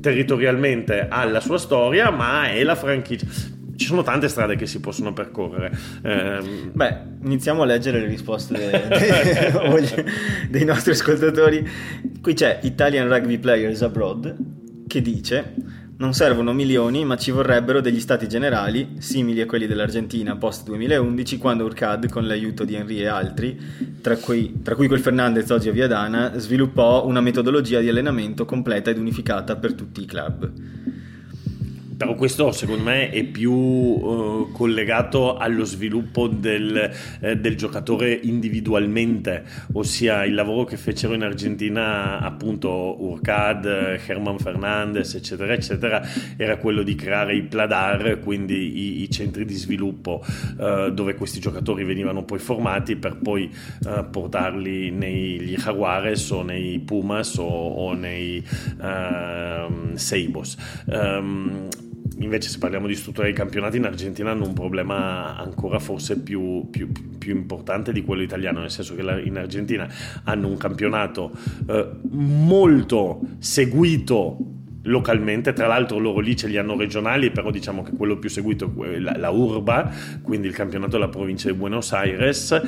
territorialmente 0.00 1.06
alla 1.08 1.40
sua 1.40 1.58
storia, 1.58 2.10
ma 2.10 2.50
è 2.50 2.62
la 2.62 2.74
franchigia. 2.74 3.26
Ci 3.76 3.86
sono 3.86 4.02
tante 4.02 4.28
strade 4.28 4.56
che 4.56 4.66
si 4.66 4.80
possono 4.80 5.12
percorrere. 5.12 5.76
Ehm, 6.02 6.70
Beh, 6.72 6.96
iniziamo 7.24 7.62
a 7.62 7.64
leggere 7.66 8.00
le 8.00 8.06
risposte 8.06 8.54
de- 8.56 10.04
dei 10.50 10.64
nostri 10.64 10.92
ascoltatori. 10.92 11.66
Qui 12.20 12.34
c'è 12.34 12.60
Italian 12.62 13.08
Rugby 13.08 13.38
Players 13.38 13.82
Abroad 13.82 14.36
che 14.86 15.02
dice: 15.02 15.54
Non 15.96 16.14
servono 16.14 16.52
milioni, 16.52 17.04
ma 17.04 17.16
ci 17.16 17.30
vorrebbero 17.30 17.80
degli 17.80 18.00
stati 18.00 18.28
generali 18.28 18.96
simili 18.98 19.40
a 19.40 19.46
quelli 19.46 19.66
dell'Argentina 19.66 20.36
post 20.36 20.64
2011, 20.66 21.38
quando 21.38 21.64
Urcad, 21.64 22.08
con 22.08 22.26
l'aiuto 22.26 22.64
di 22.64 22.74
Henry 22.74 22.98
e 22.98 23.06
altri, 23.06 23.58
tra 24.00 24.16
cui, 24.16 24.60
tra 24.62 24.74
cui 24.74 24.86
quel 24.88 25.00
Fernandez 25.00 25.48
oggi 25.50 25.68
a 25.68 25.72
Viadana, 25.72 26.38
sviluppò 26.38 27.06
una 27.06 27.20
metodologia 27.20 27.80
di 27.80 27.88
allenamento 27.88 28.44
completa 28.44 28.90
ed 28.90 28.98
unificata 28.98 29.56
per 29.56 29.74
tutti 29.74 30.00
i 30.02 30.06
club. 30.06 30.50
Però 31.96 32.14
questo 32.14 32.50
secondo 32.50 32.82
me 32.82 33.10
è 33.10 33.22
più 33.22 33.52
eh, 33.52 34.52
collegato 34.52 35.36
allo 35.36 35.64
sviluppo 35.64 36.26
del, 36.26 36.90
eh, 37.20 37.36
del 37.36 37.56
giocatore 37.56 38.12
individualmente, 38.12 39.44
ossia 39.72 40.24
il 40.24 40.34
lavoro 40.34 40.64
che 40.64 40.76
fecero 40.76 41.14
in 41.14 41.22
Argentina 41.22 42.18
appunto 42.18 42.68
Urcad, 43.02 43.64
Herman 43.64 44.38
Fernandez 44.38 45.14
eccetera 45.14 45.52
eccetera, 45.52 46.02
era 46.36 46.56
quello 46.56 46.82
di 46.82 46.96
creare 46.96 47.36
i 47.36 47.42
Pladar, 47.42 48.18
quindi 48.20 48.98
i, 48.98 49.02
i 49.02 49.10
centri 49.10 49.44
di 49.44 49.54
sviluppo 49.54 50.24
eh, 50.58 50.90
dove 50.92 51.14
questi 51.14 51.38
giocatori 51.38 51.84
venivano 51.84 52.24
poi 52.24 52.38
formati 52.40 52.96
per 52.96 53.18
poi 53.18 53.48
eh, 53.86 54.04
portarli 54.10 54.90
negli 54.90 55.56
Jaguares 55.56 56.30
o 56.30 56.42
nei 56.42 56.80
Pumas 56.80 57.36
o, 57.36 57.44
o 57.44 57.92
nei 57.94 58.44
ehm, 58.80 59.94
Seibos. 59.94 60.56
Ehm, 60.88 61.68
Invece, 62.18 62.48
se 62.48 62.58
parliamo 62.58 62.86
di 62.86 62.94
struttura 62.94 63.26
dei 63.26 63.34
campionati, 63.34 63.76
in 63.76 63.84
Argentina 63.84 64.30
hanno 64.30 64.46
un 64.46 64.52
problema 64.52 65.36
ancora 65.36 65.78
forse 65.78 66.18
più, 66.20 66.68
più- 66.70 66.90
più 67.18 67.34
importante 67.34 67.92
di 67.92 68.02
quello 68.02 68.22
italiano, 68.22 68.60
nel 68.60 68.70
senso 68.70 68.94
che 68.94 69.02
in 69.02 69.36
Argentina 69.36 69.88
hanno 70.24 70.48
un 70.48 70.56
campionato 70.56 71.32
eh, 71.66 71.90
molto 72.10 73.20
seguito 73.38 74.38
localmente, 74.84 75.52
tra 75.52 75.66
l'altro 75.66 75.98
loro 75.98 76.20
lì 76.20 76.36
ce 76.36 76.46
li 76.46 76.56
hanno 76.56 76.76
regionali, 76.76 77.30
però 77.30 77.50
diciamo 77.50 77.82
che 77.82 77.92
quello 77.92 78.18
più 78.18 78.28
seguito 78.28 78.72
è 78.84 78.98
la, 78.98 79.16
la 79.16 79.30
Urba, 79.30 79.90
quindi 80.22 80.46
il 80.46 80.54
campionato 80.54 80.92
della 80.92 81.08
provincia 81.08 81.50
di 81.50 81.56
Buenos 81.56 81.92
Aires, 81.92 82.60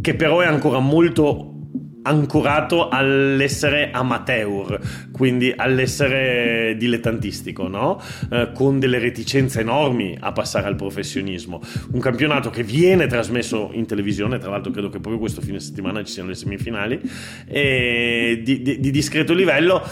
che 0.00 0.14
però 0.14 0.40
è 0.40 0.46
ancora 0.46 0.78
molto 0.78 1.59
ancorato 2.02 2.88
all'essere 2.88 3.90
amateur, 3.90 4.78
quindi 5.12 5.52
all'essere 5.54 6.76
dilettantistico, 6.78 7.68
no? 7.68 8.00
Eh, 8.30 8.50
con 8.54 8.78
delle 8.78 8.98
reticenze 8.98 9.60
enormi 9.60 10.16
a 10.18 10.32
passare 10.32 10.66
al 10.66 10.76
professionismo. 10.76 11.60
Un 11.92 12.00
campionato 12.00 12.50
che 12.50 12.62
viene 12.62 13.06
trasmesso 13.06 13.70
in 13.72 13.86
televisione, 13.86 14.38
tra 14.38 14.50
l'altro 14.50 14.70
credo 14.70 14.88
che 14.88 14.98
proprio 14.98 15.18
questo 15.18 15.40
fine 15.40 15.60
settimana 15.60 16.02
ci 16.04 16.12
siano 16.12 16.28
le 16.28 16.34
semifinali, 16.34 17.00
di, 17.46 18.62
di- 18.62 18.80
di 18.80 18.90
discreto 18.90 19.34
livello 19.34 19.82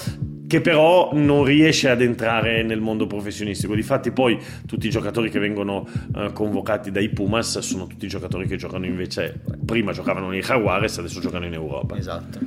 che 0.49 0.63
però 0.63 1.11
non 1.13 1.45
riesce 1.45 1.91
ad 1.91 2.01
entrare 2.01 2.63
nel 2.63 2.81
mondo 2.81 3.07
professionistico. 3.07 3.75
Difatti 3.75 4.11
poi 4.11 4.41
tutti 4.67 4.87
i 4.87 4.91
giocatori 4.91 5.29
che 5.31 5.39
vengono 5.39 5.87
eh, 6.17 6.33
convocati 6.33 6.91
dai 6.91 7.11
Pumas 7.11 7.59
sono 7.59 7.87
tutti 7.87 8.09
giocatori 8.09 8.49
che 8.49 8.57
giocano 8.57 8.87
invece, 8.87 9.41
prima 9.65 9.93
giocavano 9.93 10.31
nei 10.31 10.41
Jaguares, 10.41 10.99
adesso 10.99 11.21
giocano 11.21 11.45
in 11.45 11.53
Europa. 11.53 11.97
Esatto. 11.97 12.41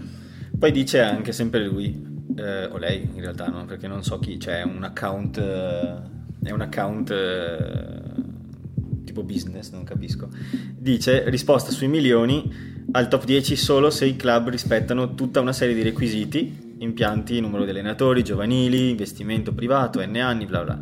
Poi 0.58 0.72
dice 0.72 1.00
anche 1.00 1.32
sempre 1.32 1.64
lui, 1.64 2.26
eh, 2.36 2.66
o 2.66 2.78
lei 2.78 3.08
in 3.14 3.22
realtà, 3.22 3.48
no? 3.48 3.66
perché 3.66 3.88
non 3.88 4.04
so 4.04 4.18
chi, 4.18 4.40
cioè 4.40 4.62
è 4.62 4.64
un 4.64 4.84
account, 4.84 5.38
eh, 5.38 6.48
è 6.48 6.52
un 6.52 6.62
account 6.62 7.12
eh, 7.12 9.04
tipo 9.06 9.22
business, 9.24 9.72
non 9.72 9.84
capisco. 9.84 10.28
Dice 10.76 11.30
risposta 11.30 11.70
sui 11.70 11.88
milioni 11.88 12.70
al 12.94 13.08
top 13.08 13.26
10 13.26 13.56
solo 13.56 13.92
se 13.92 14.08
i 14.08 14.16
club 14.16 14.50
rispettano 14.50 15.14
tutta 15.14 15.40
una 15.40 15.54
serie 15.54 15.76
di 15.76 15.84
requisiti 15.84 16.70
impianti, 16.84 17.40
numero 17.40 17.64
di 17.64 17.72
allenatori, 17.72 18.24
giovanili, 18.24 18.90
investimento 18.90 19.54
privato, 19.54 20.04
N 20.06 20.18
anni, 20.18 20.46
bla 20.46 20.64
bla. 20.64 20.80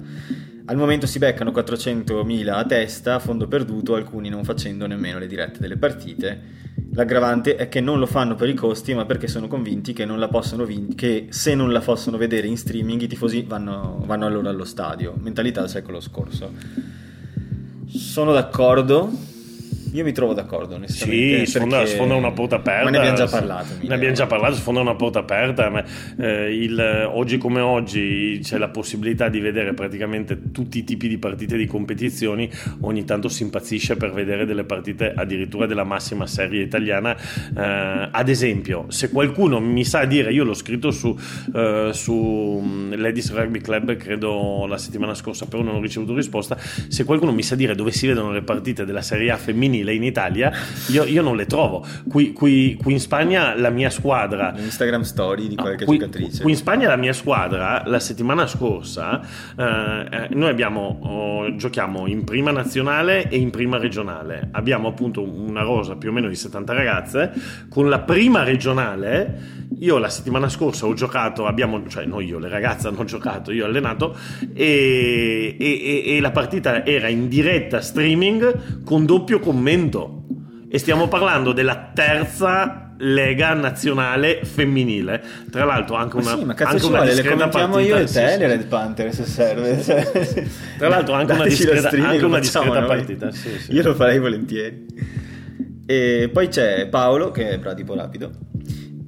Al 0.66 0.78
momento 0.78 1.08
si 1.08 1.18
beccano 1.18 1.52
400.000 1.52 2.50
a 2.50 2.64
testa, 2.64 3.16
a 3.16 3.20
fondo 3.20 3.47
perduto, 3.47 3.95
alcuni 3.95 4.30
non 4.30 4.43
facendo 4.43 4.86
nemmeno 4.86 5.18
le 5.18 5.26
dirette 5.26 5.60
delle 5.60 5.78
partite. 5.78 6.58
L'aggravante 6.93 7.56
è 7.56 7.70
che 7.70 7.82
non 7.82 7.97
lo 7.97 8.06
fanno 8.06 8.36
per 8.36 8.50
i 8.50 8.54
costi, 8.54 8.93
ma 8.93 9.06
perché 9.06 9.28
sono 9.28 9.47
convinti 9.47 9.93
che, 9.93 10.06
vin- 10.06 10.93
che 10.93 11.28
se 11.30 11.56
non 11.56 11.72
la 11.72 11.80
possono 11.80 12.18
vedere 12.18 12.45
in 12.45 12.56
streaming 12.56 13.02
i 13.02 13.08
tifosi 13.08 13.43
vanno, 13.47 14.04
vanno 14.06 14.28
allora 14.28 14.50
allo 14.50 14.64
stadio. 14.64 15.16
Mentalità 15.20 15.62
del 15.62 15.70
secolo 15.70 16.00
scorso. 16.00 16.52
Sono 17.88 18.32
d'accordo, 18.32 19.12
io 19.92 20.04
mi 20.04 20.12
trovo 20.12 20.34
d'accordo, 20.34 20.76
onestamente. 20.76 21.46
Sì, 21.46 21.52
sfonda, 21.52 21.86
sfonda, 21.86 22.16
una 22.16 22.32
porta 22.32 22.58
aperta. 22.58 22.84
Ma 22.84 22.90
ne 22.90 22.98
abbiamo 22.98 23.18
già 23.18 23.28
parlato. 23.28 23.74
Ne 23.82 23.94
abbiamo 23.94 24.16
già 24.16 24.28
parlato, 24.28 24.56
sfonda 24.56 24.80
una 24.82 24.96
porta 24.96 25.20
aperta. 25.20 25.70
Ma, 25.70 25.84
eh, 26.18 26.54
il, 26.54 27.10
oggi 27.12 27.38
come 27.38 27.62
oggi 27.62 28.40
c'è 28.44 28.58
la 28.58 28.70
possibilità 28.70 29.30
di 29.30 29.40
vedere 29.40 29.74
praticamente 29.74 30.52
tutti 30.52 30.80
i 30.80 30.84
tipi 30.84 31.08
di 31.08 31.18
partite 31.18 31.58
di 31.58 31.66
competizioni. 31.66 32.50
Ogni 32.82 33.06
tanto 33.06 33.30
si 33.30 33.44
impazzisce 33.44 33.96
per 33.96 34.12
vedere 34.12 34.46
delle 34.46 34.64
partite 34.64 35.14
addirittura 35.16 35.66
della 35.66 35.84
massima 35.84 36.28
serie 36.28 36.64
italiana. 36.64 37.16
Eh, 37.16 38.10
ad 38.12 38.30
esempio, 38.30 38.86
se 38.90 39.10
qualcuno 39.10 39.60
mi 39.60 39.84
sa 39.84 40.06
dire, 40.06 40.32
io 40.32 40.44
l'ho 40.44 40.54
scritto 40.54 40.92
su, 40.92 41.18
eh, 41.54 41.90
su 41.94 42.62
mm, 42.64 42.94
Ladies 42.94 43.34
Rugby 43.34 43.60
Club, 43.60 43.96
credo 43.96 44.66
la 44.68 44.78
settimana 44.78 45.14
scorsa, 45.14 45.46
però 45.46 45.64
non 45.64 45.76
ho 45.76 45.82
ricevuto 45.82 46.14
risposta. 46.14 46.58
Se 46.60 47.04
qualcuno 47.04 47.32
mi 47.32 47.44
sa 47.44 47.56
dire 47.56 47.76
dove 47.76 47.92
si 47.92 48.08
vedono 48.08 48.32
le 48.32 48.42
partite 48.42 48.86
della 48.86 49.02
Serie 49.02 49.32
A 49.32 49.38
femminile, 49.38 49.78
femminile 49.80 49.93
in 49.93 50.03
Italia 50.03 50.51
io, 50.88 51.03
io 51.05 51.21
non 51.21 51.36
le 51.36 51.45
trovo. 51.45 51.86
Qui, 52.09 52.34
qui, 52.34 52.77
qui, 52.82 52.93
in 52.93 52.99
Spagna 52.99 53.55
la 53.55 53.69
mia 53.69 53.89
squadra... 53.89 54.53
Instagram 54.55 55.01
story 55.01 55.47
di 55.47 55.55
qualche 55.55 55.86
qui, 55.86 55.97
giocatrice. 55.97 56.41
Qui 56.41 56.51
in 56.51 56.57
Spagna 56.57 56.88
la 56.88 56.95
mia 56.95 57.13
squadra 57.13 57.84
la 57.86 57.99
settimana 57.99 58.47
scorsa 58.47 59.21
eh, 59.57 60.07
eh, 60.11 60.27
noi 60.32 60.49
abbiamo, 60.49 60.99
oh, 61.01 61.55
giochiamo 61.55 62.07
in 62.07 62.23
prima 62.23 62.51
nazionale 62.51 63.30
e 63.30 63.38
in 63.38 63.49
prima 63.49 63.77
regionale. 63.77 64.49
Abbiamo 64.51 64.88
appunto 64.88 65.21
una 65.21 65.61
rosa 65.61 65.95
più 65.95 66.09
o 66.09 66.11
meno 66.11 66.27
di 66.27 66.36
70 66.36 66.73
ragazze. 66.73 67.32
Con 67.69 67.89
la 67.89 67.99
prima 67.99 68.43
regionale 68.43 69.57
io 69.80 69.97
la 69.97 70.09
settimana 70.09 70.49
scorsa 70.49 70.88
ho 70.88 70.93
giocato, 70.93 71.45
abbiamo, 71.45 71.88
cioè 71.88 72.05
non 72.05 72.23
io, 72.23 72.39
le 72.39 72.49
ragazze 72.49 72.88
hanno 72.88 73.03
giocato, 73.03 73.51
io 73.51 73.65
ho 73.65 73.67
allenato 73.67 74.17
e, 74.53 75.55
e, 75.57 76.03
e 76.05 76.19
la 76.19 76.32
partita 76.32 76.86
era 76.86 77.07
in 77.07 77.27
diretta 77.27 77.80
streaming 77.80 78.84
con 78.84 79.05
doppio 79.05 79.39
commento. 79.39 79.67
E 80.72 80.78
stiamo 80.78 81.07
parlando 81.07 81.51
della 81.51 81.91
terza 81.93 82.93
lega 82.99 83.53
nazionale 83.53 84.41
femminile. 84.43 85.22
Tra 85.49 85.65
l'altro, 85.65 85.95
anche 85.95 86.17
una. 86.17 86.36
Ma 86.36 86.38
sì, 86.38 86.43
ma 86.45 86.55
anche 86.57 86.86
una 86.86 86.97
vuole, 86.97 87.13
le 87.15 87.24
commentiamo 87.24 87.74
partita, 87.74 87.95
io 87.95 88.01
e 88.01 88.05
te, 88.05 88.07
sì, 88.07 88.38
le 88.38 88.47
Red 88.47 88.65
Panther 88.65 89.13
se 89.13 89.26
serve. 89.26 89.82
Cioè, 89.82 90.47
Tra 90.78 90.88
l'altro, 90.89 91.13
anche 91.13 91.34
una 91.34 91.45
discreta, 91.45 91.89
anche 91.89 92.26
una 92.26 92.39
discreta 92.39 92.82
partita. 92.84 93.32
Sì, 93.32 93.59
sì. 93.59 93.74
Io 93.74 93.84
lo 93.84 93.95
farei 93.95 94.20
volentieri. 94.20 94.86
E 95.86 96.30
poi 96.32 96.47
c'è 96.49 96.88
Paolo, 96.88 97.32
che 97.32 97.49
è 97.49 97.57
bradipo 97.57 97.95
rapido. 97.95 98.32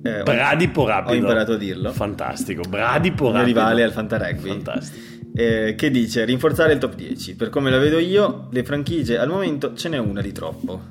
Eh, 0.03 0.23
Bradipo 0.23 0.87
rapido. 0.87 1.13
Ho 1.13 1.15
imparato 1.15 1.53
a 1.53 1.57
dirlo. 1.57 1.91
Fantastico. 1.91 2.63
Bradipo 2.67 3.31
rapido. 3.31 3.45
rivale 3.45 3.83
al 3.83 3.91
Fantarugby. 3.91 4.49
Fantastico. 4.49 5.05
Eh, 5.33 5.75
che 5.77 5.89
dice 5.89 6.25
rinforzare 6.25 6.73
il 6.73 6.79
top 6.79 6.95
10. 6.95 7.35
Per 7.35 7.49
come 7.49 7.69
la 7.69 7.77
vedo 7.77 7.99
io, 7.99 8.47
le 8.51 8.63
franchigie 8.63 9.17
al 9.17 9.29
momento 9.29 9.73
ce 9.75 9.89
n'è 9.89 9.97
una 9.97 10.21
di 10.21 10.31
troppo. 10.31 10.81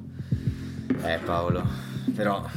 Eh 1.05 1.19
Paolo, 1.25 1.67
però 2.15 2.49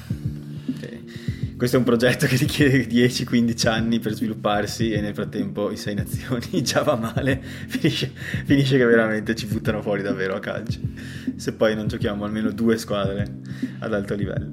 questo 1.63 1.79
è 1.79 1.79
un 1.79 1.85
progetto 1.89 2.25
che 2.25 2.35
richiede 2.35 2.85
10-15 2.91 3.67
anni 3.69 3.99
per 3.99 4.13
svilupparsi 4.15 4.91
e 4.91 4.99
nel 4.99 5.13
frattempo 5.13 5.69
in 5.69 5.77
sei 5.77 5.95
nazioni 5.95 6.59
già 6.61 6.81
va 6.81 6.95
male, 6.95 7.41
finisce, 7.41 8.11
finisce, 8.43 8.77
che 8.77 8.83
veramente 8.83 9.33
ci 9.33 9.45
buttano 9.45 9.81
fuori 9.81 10.01
davvero 10.01 10.35
a 10.35 10.39
calcio, 10.39 10.79
se 11.37 11.53
poi 11.53 11.73
non 11.73 11.87
giochiamo 11.87 12.25
almeno 12.25 12.51
due 12.51 12.77
squadre 12.77 13.37
ad 13.79 13.93
alto 13.93 14.13
livello. 14.13 14.51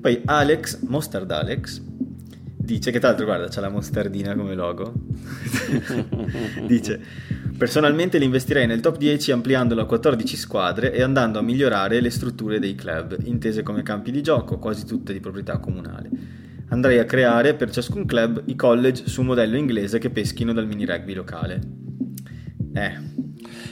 Poi 0.00 0.22
Alex, 0.24 0.78
Mostard 0.86 1.30
Alex, 1.30 1.82
dice 2.74 2.90
che 2.90 2.98
tra 2.98 3.08
l'altro 3.08 3.24
guarda 3.24 3.48
c'ha 3.48 3.60
la 3.60 3.70
mostardina 3.70 4.34
come 4.34 4.54
logo, 4.54 4.92
dice 6.66 7.00
personalmente 7.56 8.18
l'investirei 8.18 8.66
nel 8.66 8.80
top 8.80 8.98
10 8.98 9.32
ampliandolo 9.32 9.80
a 9.80 9.86
14 9.86 10.36
squadre 10.36 10.92
e 10.92 11.02
andando 11.02 11.38
a 11.38 11.42
migliorare 11.42 12.00
le 12.00 12.10
strutture 12.10 12.58
dei 12.58 12.74
club, 12.74 13.16
intese 13.24 13.62
come 13.62 13.82
campi 13.82 14.10
di 14.10 14.22
gioco, 14.22 14.58
quasi 14.58 14.84
tutte 14.84 15.12
di 15.12 15.20
proprietà 15.20 15.58
comunale 15.58 16.10
andrei 16.70 16.98
a 16.98 17.06
creare 17.06 17.54
per 17.54 17.70
ciascun 17.70 18.04
club 18.04 18.42
i 18.44 18.54
college 18.54 19.06
su 19.06 19.22
modello 19.22 19.56
inglese 19.56 19.98
che 19.98 20.10
peschino 20.10 20.52
dal 20.52 20.66
mini 20.66 20.84
rugby 20.84 21.14
locale. 21.14 21.60
Eh. 22.74 22.92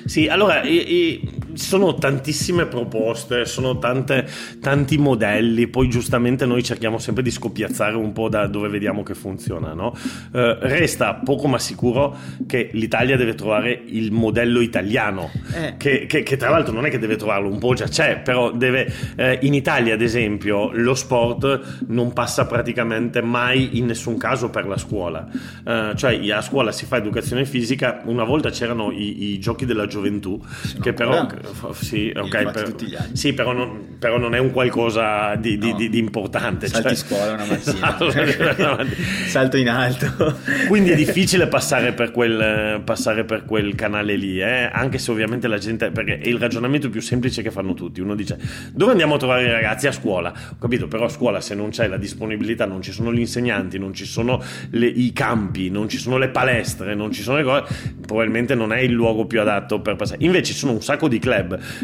Sì, 0.07 0.29
allora 0.29 0.63
e, 0.63 0.77
e, 0.77 1.21
sono 1.57 1.95
tantissime 1.95 2.67
proposte, 2.67 3.45
sono 3.45 3.79
tante, 3.79 4.29
tanti 4.61 4.99
modelli, 4.99 5.67
poi 5.69 5.89
giustamente 5.89 6.47
noi 6.47 6.63
cerchiamo 6.63 6.99
sempre 6.99 7.23
di 7.23 7.31
scoppiazzare 7.31 7.97
un 7.97 8.13
po' 8.13 8.29
da 8.29 8.47
dove 8.47 8.69
vediamo 8.69 9.03
che 9.03 9.15
funziona. 9.15 9.73
No? 9.73 9.95
Eh, 10.33 10.59
resta 10.61 11.15
poco 11.15 11.49
ma 11.49 11.59
sicuro 11.59 12.17
che 12.47 12.71
l'Italia 12.73 13.17
deve 13.17 13.35
trovare 13.35 13.83
il 13.87 14.13
modello 14.13 14.61
italiano, 14.61 15.31
eh. 15.55 15.75
che, 15.77 16.07
che, 16.07 16.23
che, 16.23 16.37
tra 16.37 16.51
l'altro 16.51 16.73
non 16.73 16.87
è 16.87 16.91
che 16.91 16.99
deve 16.99 17.17
trovarlo, 17.17 17.49
un 17.49 17.59
po' 17.59 17.75
già 17.75 17.87
c'è, 17.87 18.19
però 18.19 18.53
deve, 18.53 18.93
eh, 19.17 19.39
in 19.43 19.55
Italia 19.55 19.95
ad 19.95 20.03
esempio 20.03 20.71
lo 20.73 20.95
sport 20.95 21.85
non 21.89 22.13
passa 22.13 22.47
praticamente 22.47 23.23
mai 23.23 23.79
in 23.79 23.87
nessun 23.87 24.17
caso 24.17 24.51
per 24.51 24.67
la 24.67 24.77
scuola, 24.77 25.29
eh, 25.65 25.93
cioè 25.97 26.31
a 26.31 26.43
scuola 26.43 26.73
si 26.73 26.87
fa 26.87 26.97
educazione 26.97 27.45
fisica, 27.45 28.03
una 28.05 28.25
volta 28.25 28.51
c'erano 28.51 28.91
i, 28.91 29.33
i 29.33 29.39
giochi 29.39 29.65
della 29.65 29.87
gioventù, 29.87 30.41
che 30.81 30.93
però 30.93 31.27
sì, 31.73 32.13
okay, 32.15 32.51
per, 32.51 32.75
sì 33.13 33.33
però, 33.33 33.53
non, 33.53 33.97
però, 33.99 34.19
non, 34.19 34.35
è 34.35 34.39
un 34.39 34.51
qualcosa 34.51 35.35
di, 35.37 35.57
no. 35.57 35.75
di, 35.75 35.89
di 35.89 35.99
importante. 35.99 36.67
Salti 36.69 36.89
cioè, 36.89 36.97
scuola 37.07 37.33
una 37.33 37.45
mattina, 37.45 38.87
salto 39.27 39.57
in 39.57 39.69
alto. 39.69 40.39
Quindi 40.69 40.91
è 40.91 40.95
difficile 40.95 41.47
passare 41.47 41.93
per 41.93 42.11
quel, 42.11 42.81
passare 42.85 43.25
per 43.25 43.45
quel 43.45 43.75
canale 43.75 44.17
lì, 44.17 44.41
eh? 44.41 44.69
anche 44.73 44.99
se 44.99 45.11
ovviamente 45.11 45.49
la 45.49 45.59
gente, 45.59 45.91
perché 45.91 46.19
è 46.19 46.29
il 46.29 46.39
ragionamento 46.39 46.91
più 46.91 47.01
semplice 47.01 47.43
che 47.43 47.51
fanno 47.51 47.75
tutti. 47.75 48.01
Uno 48.01 48.15
dice 48.15 48.39
dove 48.73 48.91
andiamo 48.91 49.15
a 49.15 49.19
trovare 49.19 49.45
i 49.45 49.51
ragazzi? 49.51 49.87
A 49.87 49.93
scuola. 49.93 50.33
Ho 50.53 50.57
capito, 50.59 50.89
però 50.89 51.05
a 51.05 51.09
scuola 51.09 51.41
se 51.41 51.55
non 51.55 51.71
c'è 51.71 51.87
la 51.89 51.97
disponibilità, 51.97 52.67
non 52.67 52.83
ci 52.83 52.93
sono 52.93 53.13
gli 53.13 53.21
insegnanti, 53.21 53.79
non 53.79 53.93
ci 53.95 54.05
sono 54.05 54.43
le, 54.71 54.87
i 54.87 55.13
campi, 55.13 55.71
non 55.71 55.89
ci 55.89 55.99
sono 55.99 56.19
le 56.19 56.29
palestre, 56.29 56.95
non 56.95 57.13
ci 57.13 57.23
sono 57.23 57.37
le 57.37 57.43
cose, 57.43 57.75
probabilmente 58.07 58.55
non 58.55 58.73
è 58.73 58.81
il 58.81 58.93
luogo 58.93 59.27
più 59.27 59.41
adatto 59.41 59.81
per 59.81 59.97
passare. 59.97 60.23
Invece 60.25 60.53
ci 60.53 60.59
sono 60.59 60.73
un 60.73 60.83
sacco 60.83 61.09
di 61.09 61.19
club 61.19 61.36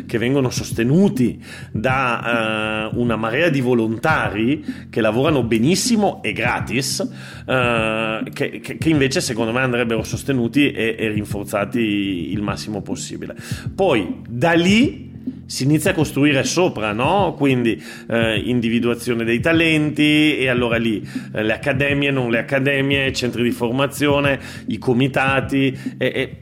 che 0.07 0.18
vengono 0.18 0.50
sostenuti 0.50 1.42
da 1.70 2.90
uh, 2.92 3.00
una 3.00 3.16
marea 3.16 3.48
di 3.48 3.61
volontari 3.61 4.64
che 4.90 5.00
lavorano 5.00 5.42
benissimo 5.42 6.22
e 6.22 6.32
gratis, 6.32 7.09
che, 7.44 8.61
che, 8.61 8.78
che, 8.78 8.88
invece 8.88 9.20
secondo 9.20 9.53
me 9.53 9.61
andrebbero 9.61 10.03
sostenuti 10.03 10.70
e, 10.70 10.96
e 10.98 11.09
rinforzati 11.09 12.32
il 12.32 12.42
massimo 12.42 12.82
possibile. 12.82 13.34
Poi 13.74 14.22
da 14.28 14.53
lì 14.53 15.11
si 15.46 15.64
inizia 15.64 15.90
a 15.90 15.94
costruire 15.94 16.44
sopra, 16.44 16.92
no? 16.92 17.34
Quindi 17.36 17.80
eh, 18.09 18.38
individuazione 18.38 19.24
dei 19.24 19.40
talenti 19.40 20.38
e 20.38 20.48
allora 20.48 20.76
lì 20.76 21.07
eh, 21.34 21.42
le 21.42 21.53
accademie, 21.53 22.11
non 22.11 22.30
le 22.30 22.38
accademie, 22.38 23.12
centri 23.12 23.42
di 23.42 23.50
formazione, 23.50 24.40
i 24.66 24.78
comitati 24.78 25.78
e, 25.98 26.07
e 26.07 26.36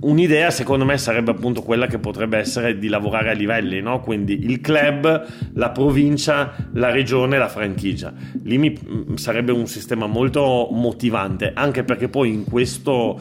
un'idea 0.00 0.50
secondo 0.50 0.84
me 0.84 0.96
sarebbe 0.98 1.30
appunto 1.30 1.62
quella 1.62 1.86
che 1.86 1.98
potrebbe 1.98 2.38
essere 2.38 2.78
di 2.78 2.88
lavorare 2.88 3.30
a 3.30 3.32
livelli, 3.32 3.80
no? 3.80 4.00
quindi 4.00 4.44
il 4.44 4.60
club, 4.60 5.26
la 5.54 5.70
provincia, 5.70 6.54
la 6.74 6.90
regione, 6.90 7.38
la 7.38 7.48
franchigia. 7.48 8.12
Lì 8.44 8.58
mi, 8.58 8.70
mm, 8.70 9.14
sarebbe 9.14 9.52
un 9.52 9.66
sistema 9.66 10.06
molto 10.06 10.68
motivante, 10.72 11.52
anche 11.54 11.84
perché 11.84 12.08
poi 12.08 12.32
in 12.32 12.44
questo 12.44 13.20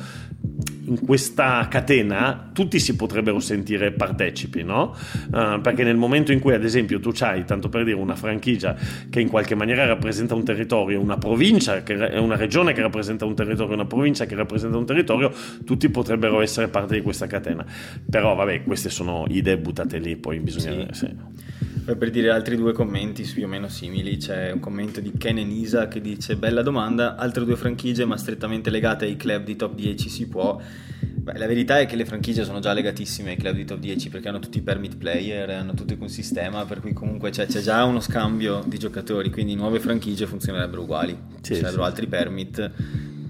in 0.90 1.06
questa 1.06 1.68
catena 1.70 2.50
tutti 2.52 2.80
si 2.80 2.96
potrebbero 2.96 3.40
sentire 3.40 3.92
partecipi, 3.92 4.64
no? 4.64 4.96
Uh, 5.32 5.62
perché 5.62 5.84
nel 5.84 5.98
momento 5.98 6.32
in 6.32 6.40
cui, 6.40 6.54
ad 6.54 6.64
esempio, 6.64 7.00
tu 7.00 7.12
hai, 7.20 7.46
tanto 7.46 7.70
per 7.70 7.84
dire, 7.84 7.96
una 7.96 8.16
franchigia 8.16 8.76
che 9.10 9.20
in 9.20 9.30
qualche 9.30 9.56
maniera 9.56 9.86
rappresenta 9.86 10.34
un 10.34 10.44
territorio, 10.44 11.00
una 11.00 11.18
provincia, 11.18 11.84
che 11.84 11.96
è 11.96 12.18
una 12.18 12.36
regione 12.36 12.74
che 12.74 12.82
rappresenta 12.82 13.26
un 13.26 13.36
territorio, 13.36 13.74
una 13.76 13.86
provincia 13.86 14.26
che 14.26 14.36
rappresenta 14.36 14.78
un 14.78 14.86
territorio, 14.86 15.32
tutti 15.64 15.90
potrebbero 15.90 16.42
essere 16.42 16.68
parte 16.68 16.96
di 16.96 17.02
questa 17.02 17.28
catena. 17.28 17.64
Però, 18.10 18.34
vabbè, 18.34 18.64
queste 18.64 18.90
sono 18.90 19.26
idee 19.28 19.58
buttate 19.58 20.00
lì, 20.00 20.16
poi 20.16 20.40
bisogna... 20.40 20.88
Sì. 20.92 21.06
Sì. 21.06 21.39
Poi 21.86 21.96
per 21.96 22.10
dire 22.10 22.30
altri 22.30 22.56
due 22.56 22.74
commenti 22.74 23.24
più 23.24 23.46
o 23.46 23.48
meno 23.48 23.68
simili, 23.68 24.18
c'è 24.18 24.52
un 24.52 24.60
commento 24.60 25.00
di 25.00 25.12
Ken 25.18 25.38
Enisa 25.38 25.88
che 25.88 26.02
dice 26.02 26.36
bella 26.36 26.62
domanda, 26.62 27.16
altre 27.16 27.46
due 27.46 27.56
franchigie 27.56 28.06
ma 28.06 28.18
strettamente 28.18 28.70
legate 28.70 29.06
ai 29.06 29.16
club 29.16 29.44
di 29.44 29.56
top 29.56 29.74
10 29.76 30.10
si 30.10 30.28
può? 30.28 30.60
Beh, 31.00 31.38
la 31.38 31.48
verità 31.48 31.80
è 31.80 31.86
che 31.86 31.96
le 31.96 32.06
franchigie 32.06 32.44
sono 32.44 32.60
già 32.60 32.74
legatissime 32.74 33.32
ai 33.32 33.38
club 33.38 33.56
di 33.56 33.66
top 33.66 33.80
10 33.80 34.10
perché 34.10 34.30
hanno 34.30 34.40
tutti 34.40 34.58
i 34.58 34.62
permit 34.62 34.98
player, 34.98 35.50
hanno 35.50 35.74
tutto 35.74 35.96
un 36.00 36.10
sistema 36.10 36.66
per 36.66 36.80
cui 36.80 36.94
comunque 36.94 37.30
c'è, 37.30 37.46
c'è 37.46 37.62
già 37.62 37.84
uno 37.84 38.00
scambio 38.00 38.64
di 38.66 38.78
giocatori, 38.78 39.30
quindi 39.30 39.56
nuove 39.56 39.80
franchigie 39.80 40.26
funzionerebbero 40.26 40.82
uguali, 40.84 41.18
sì, 41.42 41.54
ci 41.54 41.60
sarebbero 41.60 41.84
sì. 41.84 41.90
altri 41.90 42.08
permit. 42.08 42.72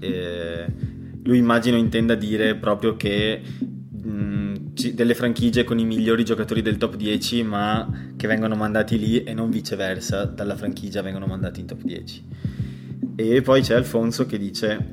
Eh, 0.00 0.66
lui 1.22 1.38
immagino 1.38 1.76
intenda 1.76 2.14
dire 2.14 2.54
proprio 2.54 2.96
che 2.96 3.42
delle 4.88 5.14
franchigie 5.14 5.64
con 5.64 5.78
i 5.78 5.84
migliori 5.84 6.24
giocatori 6.24 6.62
del 6.62 6.76
top 6.76 6.96
10 6.96 7.42
ma 7.42 7.88
che 8.16 8.26
vengono 8.26 8.56
mandati 8.56 8.98
lì 8.98 9.22
e 9.22 9.34
non 9.34 9.50
viceversa 9.50 10.24
dalla 10.24 10.56
franchigia 10.56 11.02
vengono 11.02 11.26
mandati 11.26 11.60
in 11.60 11.66
top 11.66 11.82
10 11.82 12.24
e 13.16 13.42
poi 13.42 13.60
c'è 13.60 13.74
Alfonso 13.74 14.26
che 14.26 14.38
dice 14.38 14.90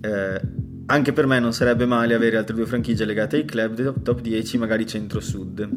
eh, 0.00 0.40
anche 0.86 1.12
per 1.12 1.26
me 1.26 1.40
non 1.40 1.52
sarebbe 1.52 1.86
male 1.86 2.14
avere 2.14 2.36
altre 2.36 2.54
due 2.54 2.66
franchigie 2.66 3.04
legate 3.04 3.36
ai 3.36 3.44
club 3.44 4.02
top 4.02 4.20
10 4.20 4.58
magari 4.58 4.86
centro-sud 4.86 5.68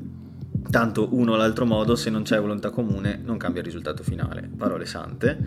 Tanto 0.69 1.09
uno 1.11 1.33
o 1.33 1.35
l'altro 1.35 1.65
modo, 1.65 1.95
se 1.95 2.09
non 2.09 2.23
c'è 2.23 2.39
volontà 2.39 2.69
comune, 2.69 3.19
non 3.23 3.37
cambia 3.37 3.61
il 3.61 3.65
risultato 3.65 4.03
finale. 4.03 4.47
Parole 4.55 4.85
sante. 4.85 5.37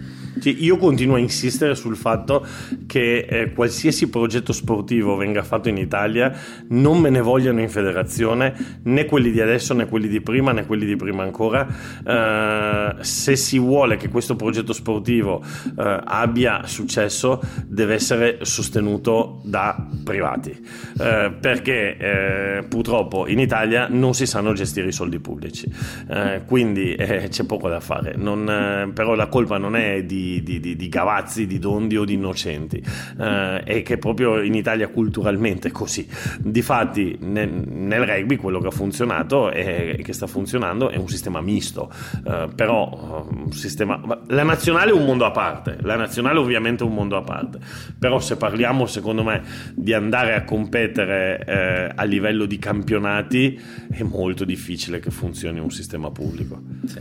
Sì, 0.40 0.64
io 0.64 0.76
continuo 0.76 1.14
a 1.14 1.18
insistere 1.18 1.74
sul 1.76 1.96
fatto 1.96 2.44
che 2.86 3.18
eh, 3.28 3.52
qualsiasi 3.52 4.08
progetto 4.08 4.52
sportivo 4.52 5.14
venga 5.16 5.42
fatto 5.42 5.68
in 5.68 5.76
Italia 5.76 6.36
non 6.68 6.98
me 6.98 7.10
ne 7.10 7.20
vogliano 7.20 7.60
in 7.60 7.68
federazione 7.68 8.80
né 8.82 9.04
quelli 9.04 9.30
di 9.30 9.40
adesso 9.40 9.74
né 9.74 9.86
quelli 9.86 10.08
di 10.08 10.20
prima 10.20 10.52
né 10.52 10.66
quelli 10.66 10.86
di 10.86 10.96
prima 10.96 11.22
ancora. 11.22 11.68
Eh, 12.04 13.04
se 13.04 13.36
si 13.36 13.58
vuole 13.58 13.96
che 13.96 14.08
questo 14.08 14.34
progetto 14.34 14.72
sportivo 14.72 15.42
eh, 15.78 16.00
abbia 16.04 16.66
successo, 16.66 17.40
deve 17.66 17.94
essere 17.94 18.38
sostenuto 18.42 19.40
da 19.44 19.86
privati. 20.02 20.50
Eh, 20.98 21.32
perché 21.40 21.96
eh, 21.96 22.64
purtroppo 22.64 23.26
in 23.28 23.38
Italia 23.38 23.86
non 23.88 24.14
si 24.14 24.26
sanno 24.26 24.52
gestire 24.52 24.88
i 24.88 24.92
soldi 24.92 25.11
soldi 25.12 25.18
pubblici. 25.18 25.72
Eh, 26.08 26.42
quindi 26.46 26.94
eh, 26.94 27.28
c'è 27.28 27.44
poco 27.44 27.68
da 27.68 27.80
fare. 27.80 28.14
Non, 28.16 28.48
eh, 28.48 28.92
però 28.92 29.14
la 29.14 29.26
colpa 29.26 29.58
non 29.58 29.76
è 29.76 30.04
di, 30.04 30.42
di, 30.42 30.60
di, 30.60 30.76
di, 30.76 30.88
Gavazzi, 30.88 31.46
di 31.46 31.58
Dondi 31.58 31.96
o 31.96 32.04
di 32.04 32.14
Innocenti, 32.14 32.82
eh, 33.18 33.62
è 33.62 33.82
che 33.82 33.98
proprio 33.98 34.40
in 34.40 34.54
Italia 34.54 34.88
culturalmente 34.88 35.68
è 35.68 35.70
così. 35.70 36.08
Difatti 36.38 37.18
nel, 37.20 37.48
nel 37.50 38.06
rugby 38.06 38.36
quello 38.36 38.60
che 38.60 38.68
ha 38.68 38.72
funzionato 38.72 39.50
e 39.50 40.00
che 40.02 40.12
sta 40.12 40.26
funzionando 40.26 40.88
è 40.88 40.96
un 40.96 41.08
sistema 41.08 41.40
misto, 41.40 41.90
eh, 42.26 42.48
però 42.54 43.26
eh, 43.30 43.34
un 43.44 43.52
sistema... 43.52 44.00
La 44.28 44.42
nazionale 44.42 44.90
è 44.90 44.94
un 44.94 45.04
mondo 45.04 45.24
a 45.24 45.30
parte, 45.30 45.78
la 45.82 45.96
nazionale 45.96 46.38
ovviamente 46.38 46.84
è 46.84 46.86
un 46.86 46.94
mondo 46.94 47.16
a 47.16 47.22
parte, 47.22 47.58
però 47.98 48.18
se 48.18 48.36
parliamo 48.36 48.86
secondo 48.86 49.22
me 49.22 49.42
di 49.74 49.92
andare 49.92 50.34
a 50.34 50.44
competere 50.44 51.90
a 51.94 52.04
livello 52.04 52.46
di 52.46 52.58
campionati 52.58 53.58
è 53.90 54.02
molto 54.02 54.44
difficile 54.44 55.00
che 55.03 55.11
funzioni 55.11 55.59
un 55.59 55.70
sistema 55.70 56.11
pubblico. 56.12 56.62
Sì. 56.86 57.00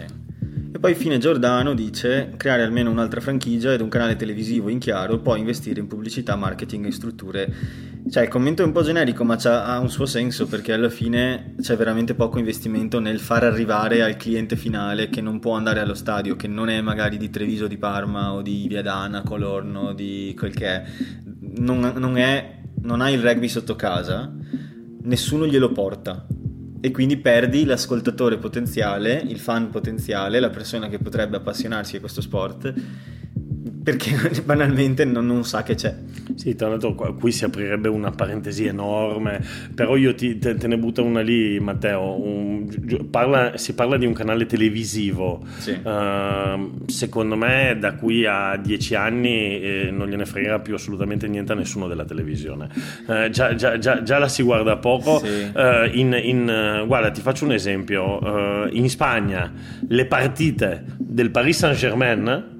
E 0.74 0.80
poi 0.80 0.96
fine 0.96 1.18
Giordano 1.18 1.74
dice 1.74 2.34
creare 2.38 2.64
almeno 2.64 2.90
un'altra 2.90 3.20
franchigia 3.20 3.74
ed 3.74 3.82
un 3.82 3.90
canale 3.90 4.16
televisivo 4.16 4.70
in 4.70 4.80
chiaro, 4.80 5.20
poi 5.20 5.40
investire 5.40 5.82
in 5.82 5.88
pubblicità, 5.88 6.36
marketing 6.36 6.86
e 6.86 6.92
strutture. 6.92 7.54
Cioè 8.10 8.24
il 8.24 8.30
commento 8.30 8.64
è 8.64 8.66
un 8.66 8.72
po' 8.72 8.82
generico 8.82 9.24
ma 9.24 9.36
ha 9.36 9.80
un 9.80 9.90
suo 9.90 10.06
senso 10.06 10.48
perché 10.48 10.72
alla 10.74 10.90
fine 10.90 11.56
c'è 11.62 11.76
veramente 11.76 12.16
poco 12.16 12.40
investimento 12.40 13.00
nel 13.00 13.20
far 13.20 13.44
arrivare 13.44 14.02
al 14.02 14.16
cliente 14.16 14.56
finale 14.56 15.10
che 15.10 15.22
non 15.22 15.40
può 15.40 15.54
andare 15.54 15.82
allo 15.82 15.94
stadio, 15.94 16.38
che 16.38 16.48
non 16.48 16.70
è 16.70 16.80
magari 16.80 17.18
di 17.18 17.30
Treviso, 17.30 17.68
di 17.68 17.78
Parma 17.78 18.34
o 18.34 18.42
di 18.42 18.66
Viadana, 18.68 19.24
Colorno, 19.24 19.94
di 19.94 20.34
quel 20.38 20.54
che 20.54 20.66
è. 20.66 20.84
Non, 21.58 21.94
non, 21.98 22.18
è, 22.18 22.60
non 22.82 23.02
ha 23.02 23.10
il 23.10 23.22
rugby 23.22 23.50
sotto 23.50 23.76
casa, 23.76 24.34
nessuno 25.04 25.46
glielo 25.46 25.72
porta 25.72 26.26
e 26.82 26.92
quindi 26.92 27.18
perdi 27.18 27.64
l'ascoltatore 27.64 28.38
potenziale, 28.38 29.24
il 29.26 29.40
fan 29.40 29.70
potenziale, 29.70 30.40
la 30.40 30.50
persona 30.50 30.90
che 30.90 30.98
potrebbe 30.98 31.38
appassionarsi 31.38 31.96
a 31.96 32.00
questo 32.00 32.22
sport 32.22 32.74
perché 33.84 34.12
banalmente 34.46 35.06
non, 35.06 35.26
non, 35.26 35.44
sa 35.44 35.64
che 35.64 35.76
c'è. 35.76 35.96
Sì, 36.36 36.56
tra 36.56 36.70
l'altro 36.70 36.94
qui 36.94 37.32
si 37.32 37.44
aprirebbe 37.44 37.90
una 37.90 38.12
parentesi 38.12 38.66
enorme, 38.66 39.44
però 39.74 39.96
io 39.96 40.14
ti, 40.14 40.38
te, 40.38 40.56
te, 40.56 40.68
ne 40.68 40.78
butto 40.78 41.04
una 41.04 41.22
lì, 41.22 41.60
Matteo. 41.60 42.22
Un, 42.22 43.08
parla, 43.10 43.58
si 43.58 43.74
parla 43.74 43.98
di 43.98 44.06
un 44.06 44.14
canale 44.14 44.46
televisivo. 44.46 45.44
Sì. 45.58 45.72
Uh, 45.84 46.86
secondo 46.88 47.36
me 47.36 47.78
da 47.80 47.96
qui 47.96 48.26
a 48.26 48.56
dieci 48.58 48.96
anni 48.96 49.60
eh, 49.60 49.90
non 49.92 50.08
gliene 50.08 50.26
fregherà 50.26 50.60
più 50.60 50.76
assolutamente 50.76 51.28
niente 51.28 51.52
a 51.52 51.56
nessuno 51.56 51.88
della 51.88 52.06
televisione. 52.06 52.70
Uh, 53.08 53.30
già, 53.30 53.56
già, 53.56 53.78
già, 53.78 54.04
già, 54.04 54.18
la 54.18 54.28
si 54.28 54.44
guarda 54.44 54.78
poco. 54.78 55.20
Sì. 55.20 55.52
Uh, 55.54 55.90
in, 55.92 56.20
in, 56.22 56.84
guarda, 56.86 57.10
ti 57.12 57.22
faccio 57.22 57.46
un 57.46 57.54
esempio. 57.54 58.70
in 58.72 58.90
Spagna 58.90 59.52
le 59.88 60.06
partite 60.06 60.86
del 60.98 61.32
Paris 61.32 61.58
Saint-Germain 61.58 62.51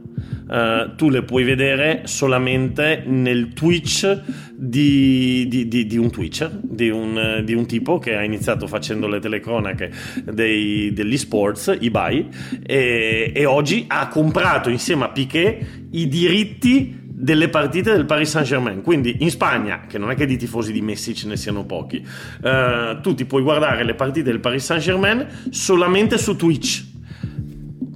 uh, 0.52 0.96
tu 0.96 1.10
le 1.10 1.24
puoi 1.24 1.44
vedere 1.44 2.02
solamente 2.06 3.04
nel 3.06 3.54
Twitch 3.54 4.22
di, 4.54 5.48
di, 5.48 5.68
di, 5.68 5.88
di 5.88 5.98
un 5.98 6.12
Twitcher, 6.12 6.60
un, 6.62 7.42
di 7.44 7.54
un, 7.54 7.66
tipo 7.66 7.98
che 7.98 8.16
ha 8.16 8.24
iniziato 8.24 8.68
facendo 8.68 9.08
le 9.08 9.20
telecronache 9.20 9.92
dei, 10.24 10.92
degli 10.94 11.18
sports, 11.18 11.78
eBay, 11.80 12.28
e, 12.64 13.32
e 13.34 13.46
oggi 13.46 13.86
ha 13.88 14.08
comprato 14.08 14.70
insieme 14.70 15.06
a 15.06 15.10
Piquet 15.10 15.88
i 15.92 16.08
diritti 16.08 17.00
delle 17.22 17.50
partite 17.50 17.92
del 17.92 18.06
Paris 18.06 18.30
Saint 18.30 18.48
Germain. 18.48 18.82
Quindi 18.82 19.18
in 19.20 19.30
Spagna, 19.30 19.86
che 19.88 19.98
non 19.98 20.10
è 20.10 20.16
che 20.16 20.26
di 20.26 20.38
tifosi 20.38 20.72
di 20.72 20.82
Messi 20.82 21.14
ce 21.14 21.28
ne 21.28 21.38
siano 21.38 21.66
pochi, 21.66 21.98
uh, 22.42 23.00
tu 23.02 23.14
ti 23.14 23.26
puoi 23.26 23.44
guardare 23.44 23.84
le 23.84 23.94
partite 23.94 24.30
del 24.30 24.40
Paris 24.40 24.66
Saint 24.66 24.82
Germain 24.82 25.28
solamente 25.50 26.18
su 26.18 26.36
Twitch. 26.36 26.91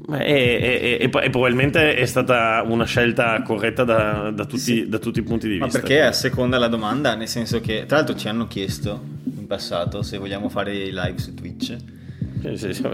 E, 0.07 0.17
e, 0.19 0.97
e, 1.01 1.09
e, 1.09 1.09
probabilmente 1.09 1.95
è 1.95 2.05
stata 2.05 2.63
una 2.65 2.85
scelta 2.85 3.41
corretta 3.41 3.83
da, 3.83 4.31
da, 4.31 4.45
tutti, 4.45 4.61
sì. 4.61 4.87
da, 4.87 4.99
tutti, 4.99 5.19
i 5.19 5.23
punti 5.23 5.47
di 5.47 5.57
Ma 5.57 5.65
vista. 5.65 5.79
Ma 5.79 5.87
perché 5.87 6.03
a 6.03 6.11
seconda 6.11 6.59
la 6.59 6.67
domanda, 6.67 7.15
nel 7.15 7.27
senso 7.27 7.59
che 7.59 7.85
tra 7.87 7.97
l'altro 7.97 8.15
ci 8.15 8.27
hanno 8.27 8.47
chiesto 8.47 9.01
in 9.23 9.47
passato 9.47 10.03
se 10.03 10.17
vogliamo 10.17 10.49
fare 10.49 10.75
i 10.75 10.91
live 10.91 11.17
su 11.17 11.33
Twitch. 11.33 11.75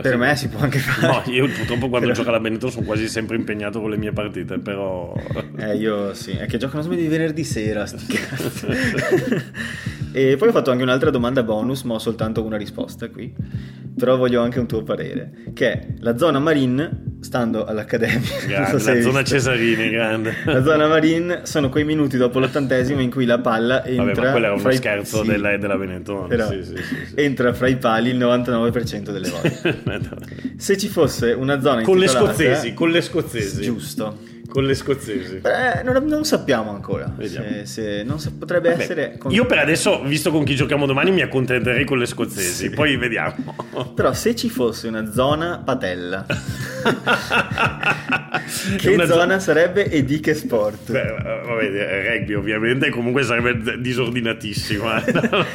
Per 0.02 0.18
me 0.18 0.36
si 0.36 0.50
può 0.50 0.60
anche 0.60 0.80
fare. 0.80 1.24
No, 1.26 1.34
io 1.34 1.48
purtroppo 1.48 1.90
quando 1.90 2.08
però... 2.08 2.14
gioco 2.14 2.30
alla 2.30 2.40
Benetton 2.40 2.72
sono 2.72 2.86
quasi 2.86 3.08
sempre 3.08 3.36
impegnato 3.36 3.82
con 3.82 3.90
le 3.90 3.98
mie 3.98 4.14
partite, 4.14 4.60
però... 4.60 5.14
Eh, 5.62 5.76
io 5.76 6.14
sì, 6.16 6.32
è 6.32 6.48
che 6.48 6.58
giocano 6.58 6.82
sempre 6.82 7.00
di 7.00 7.08
venerdì 7.08 7.44
sera, 7.44 7.86
sti 7.86 8.18
e 10.12 10.36
poi 10.38 10.48
ho 10.48 10.52
fatto 10.52 10.72
anche 10.72 10.82
un'altra 10.82 11.12
domanda 11.12 11.44
bonus, 11.44 11.84
ma 11.84 11.96
ho 11.96 12.00
soltanto 12.00 12.44
una 12.44 12.58
risposta 12.58 13.10
qui 13.10 13.32
però 13.98 14.18
voglio 14.18 14.42
anche 14.42 14.60
un 14.60 14.68
tuo 14.68 14.84
parere, 14.84 15.32
che 15.54 15.72
è 15.72 15.88
la 16.00 16.18
zona 16.18 16.40
marine, 16.40 17.18
stando 17.20 17.66
all'Accademia, 17.66 18.20
grande, 18.48 18.80
so 18.82 18.94
la 18.94 19.02
zona 19.02 19.24
Cesarini, 19.24 19.90
grande. 19.90 20.34
La 20.46 20.64
zona 20.64 20.88
marine 20.88 21.42
sono 21.44 21.70
quei 21.70 21.84
minuti 21.84 22.18
dopo 22.18 22.40
l'ottantesimo 22.40 23.02
in 23.02 23.12
cui 23.12 23.26
la 23.26 23.40
palla 23.40 23.86
entra... 23.86 24.06
Vabbè, 24.06 24.22
ma 24.22 24.32
quello 24.32 24.46
è 24.48 24.50
uno 24.50 24.72
scherzo 24.72 25.24
i... 25.24 25.28
della, 25.28 25.58
della 25.58 25.78
Benetton, 25.78 26.28
però 26.28 26.50
sì, 26.50 26.64
sì, 26.64 26.76
sì, 26.78 26.96
entra 27.16 27.54
fra 27.54 27.68
i 27.68 27.78
pali 27.78 28.10
il 28.10 28.18
99% 28.18 29.12
delle 29.12 29.30
volte. 29.30 29.41
Se 30.58 30.78
ci 30.78 30.88
fosse 30.88 31.32
una 31.32 31.60
zona 31.62 31.82
con 31.82 31.98
le 31.98 32.08
scozzesi, 32.08 32.74
con 32.74 32.90
le 32.90 33.02
scozzesi. 33.02 33.62
Giusto 33.62 34.31
con 34.52 34.66
le 34.66 34.76
scozzesi. 34.76 35.38
Beh, 35.38 35.82
non, 35.84 36.04
non, 36.06 36.26
sappiamo 36.26 36.72
ancora. 36.72 37.16
Se, 37.22 37.66
se, 37.66 38.04
non 38.04 38.20
sa, 38.20 38.34
potrebbe 38.38 38.72
Vabbè, 38.72 38.84
essere. 38.84 39.16
Con... 39.18 39.32
Io 39.32 39.46
per 39.46 39.60
adesso, 39.60 40.04
visto 40.04 40.30
con 40.30 40.44
chi 40.44 40.56
giochiamo 40.56 40.86
domani, 40.86 41.12
mi 41.12 41.22
accontenterei 41.22 41.86
con 41.86 41.98
le 41.98 42.06
scozzesi. 42.06 42.68
Sì. 42.68 42.70
Poi 42.70 42.98
vediamo. 42.98 43.56
Però, 43.96 44.12
se 44.12 44.36
ci 44.36 44.50
fosse 44.50 44.90
una 44.90 45.10
zona 45.10 45.62
patella, 45.64 46.26
che 48.78 49.06
zona 49.06 49.40
zo- 49.40 49.46
sarebbe 49.46 49.90
e 49.90 50.04
di 50.04 50.20
che 50.20 50.34
sport? 50.34 50.92
Beh, 50.92 51.16
vabbè, 51.46 52.10
rugby 52.10 52.34
ovviamente, 52.34 52.90
comunque 52.90 53.24
sarebbe 53.24 53.80
disordinatissimo. 53.80 54.84
sarebbe 55.00 55.46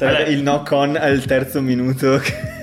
allora, 0.00 0.24
il 0.24 0.40
knock 0.40 0.70
on 0.70 0.96
al 0.96 1.22
terzo 1.24 1.60
minuto. 1.60 2.18
Sì, 2.18 2.61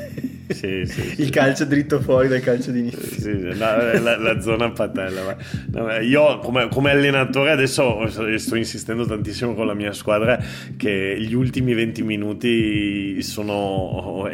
sì, 0.50 0.86
sì. 0.86 1.16
Il 1.22 1.30
calcio 1.30 1.66
dritto 1.66 2.00
fuori 2.02 2.28
dal 2.28 2.40
calcio 2.42 2.72
d'inizio. 2.72 3.02
Sì, 3.02 3.22
sì, 3.22 3.58
la, 3.58 4.00
la- 4.00 4.18
la 4.18 4.40
zona 4.42 4.72
patella. 4.72 5.24
ma- 5.24 5.38
no, 5.72 5.92
io 6.00 6.40
come, 6.40 6.68
come 6.70 6.92
allenatore 6.92 7.52
adesso 7.52 8.08
sto 8.38 8.56
insistendo 8.56 9.06
tantissimo 9.06 9.54
con 9.54 9.68
la 9.68 9.74
mia 9.74 9.94
squadra 9.94 10.42
che 10.78 11.16
gli 11.20 11.34
ultimi 11.34 11.74
20 11.74 12.02
minuti 12.04 13.22
sono 13.22 14.28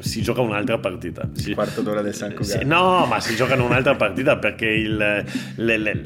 si 0.00 0.22
gioca 0.22 0.40
un'altra 0.40 0.78
partita. 0.78 1.28
Si- 1.32 1.54
Quarto 1.54 1.82
d'ora 1.82 2.00
del 2.02 2.14
San 2.14 2.30
sì, 2.30 2.36
Cugat. 2.36 2.62
no, 2.62 3.06
ma 3.06 3.20
si 3.20 3.34
giocano 3.34 3.64
un'altra 3.64 3.94
partita 3.96 4.36
perché 4.38 4.66
il, 4.66 4.96
le- 4.96 5.76
le- 5.78 6.04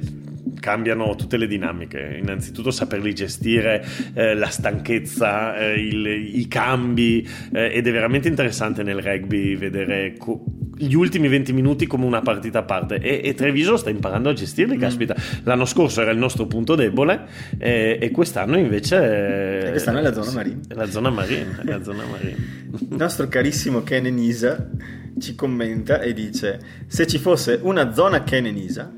cambiano 0.65 1.15
tutte 1.15 1.37
le 1.37 1.47
dinamiche. 1.47 2.17
Innanzitutto 2.23 2.71
saperli 2.71 3.13
gestire, 3.15 3.85
eh, 4.15 4.33
la 4.33 4.49
stanchezza, 4.49 5.59
eh, 5.59 5.75
il- 5.79 6.39
i 6.39 6.49
cambi 6.49 7.29
eh, 7.53 7.71
ed 7.75 7.87
è 7.87 7.93
veramente 7.93 8.29
interessante 8.29 8.83
nel 8.83 9.03
rugby 9.03 9.57
vedere 9.59 10.15
co- 10.17 10.43
gli 10.77 10.95
ultimi 10.95 11.29
20 11.29 11.53
minuti 11.53 11.87
come 11.87 12.07
una 12.07 12.23
partita 12.23 12.61
a 12.61 12.63
parte 12.63 12.97
e, 12.99 13.21
e 13.23 13.35
Treviso 13.35 13.77
sta 13.77 13.91
imparando 13.91 14.31
a 14.31 14.33
gestirli, 14.33 14.79
caspita. 14.79 15.15
L'anno 15.43 15.67
scorso 15.67 16.01
era 16.01 16.11
il 16.13 16.19
nostro 16.19 16.47
punto 16.47 16.75
debole 16.75 17.27
eh, 17.59 17.99
e 18.01 18.11
quest'anno 18.11 18.57
invece... 18.57 19.67
E 19.67 19.71
quest'anno 19.71 19.99
è 19.99 20.03
la 20.03 20.15
zona 20.15 20.31
marine. 20.33 20.61
È 20.67 20.75
la 20.75 20.87
zona 20.87 21.11
marine, 21.11 21.61
è 21.63 21.69
la 21.69 21.83
zona 21.83 22.05
marine. 22.11 22.63
Il 22.75 22.97
nostro 22.97 23.29
carissimo 23.29 23.83
Ken 23.83 24.07
Enisa 24.07 24.71
ci 25.21 25.35
commenta 25.35 26.01
e 26.01 26.13
dice: 26.15 26.59
Se 26.89 27.07
ci 27.07 27.19
fosse 27.19 27.61
una 27.63 27.93
zona 27.93 28.25
Ken 28.25 28.47
Enisa, 28.47 28.91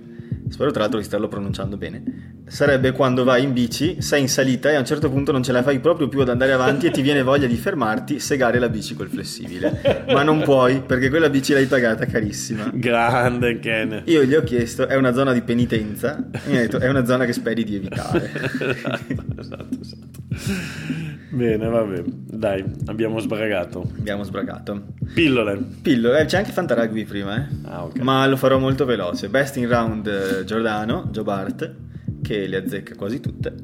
spero 0.49 0.71
tra 0.71 0.81
l'altro 0.81 0.99
di 0.99 1.05
starlo 1.05 1.29
pronunciando 1.29 1.77
bene, 1.77 2.36
sarebbe 2.49 2.93
quando 2.93 3.25
vai 3.25 3.43
in 3.43 3.53
bici, 3.53 4.01
sei 4.01 4.23
in 4.23 4.29
salita 4.29 4.71
e 4.71 4.77
a 4.77 4.79
un 4.79 4.85
certo 4.85 5.11
punto 5.11 5.33
non 5.33 5.43
ce 5.43 5.53
la 5.53 5.63
fai 5.63 5.81
proprio 5.81 6.09
più 6.09 6.21
ad 6.21 6.29
andare 6.29 6.53
avanti 6.53 6.87
e 6.87 6.91
ti 6.91 7.03
viene 7.03 7.23
voglia 7.23 7.47
di 7.47 7.57
fermarti, 7.57 8.21
segare 8.21 8.59
la 8.59 8.69
bici 8.69 8.95
col 8.95 9.09
flessibile. 9.09 10.05
Ma 10.09 10.23
non 10.23 10.43
puoi 10.43 10.81
perché 10.81 11.09
quella 11.09 11.29
bici 11.29 11.53
l'hai 11.53 11.67
pagata 11.67 12.07
carissima. 12.07 12.71
Grande 12.73 13.59
Ken. 13.59 14.03
Io 14.07 14.23
gli 14.25 14.35
ho 14.35 14.43
chiesto, 14.43 14.87
è 14.87 14.95
una 14.95 15.13
zona 15.13 15.33
di 15.33 15.43
penitenza? 15.43 16.25
Mi 16.47 16.57
ha 16.57 16.61
detto, 16.61 16.79
è 16.79 16.89
una 16.89 17.05
zona 17.05 17.25
che 17.25 17.33
speri 17.33 17.65
di 17.65 17.77
evitare. 17.77 18.31
esatto, 18.33 19.05
esatto, 19.41 19.79
esatto. 19.81 20.25
Bene, 21.31 21.69
vabbè, 21.69 22.03
dai, 22.07 22.65
abbiamo 22.87 23.19
sbragato. 23.19 23.91
Abbiamo 23.99 24.23
sbragato. 24.23 24.85
Pillole. 25.13 25.61
Pillo, 25.83 26.15
eh, 26.15 26.25
c'è 26.25 26.39
anche 26.39 26.53
Fantarugby 26.53 27.05
prima, 27.05 27.37
eh? 27.37 27.47
Ah, 27.65 27.85
ok. 27.85 27.99
Ma 27.99 28.27
lo 28.27 28.37
farò 28.37 28.59
molto 28.59 28.85
veloce. 28.85 29.29
Best 29.29 29.57
in 29.57 29.69
round 29.69 30.07
eh, 30.07 30.45
Giordano, 30.45 31.09
Joe 31.11 31.25
Bart, 31.25 31.75
che 32.27 32.49
le 32.49 32.57
azzecca 32.57 32.97
quasi 32.97 33.21
tutte. 33.21 33.55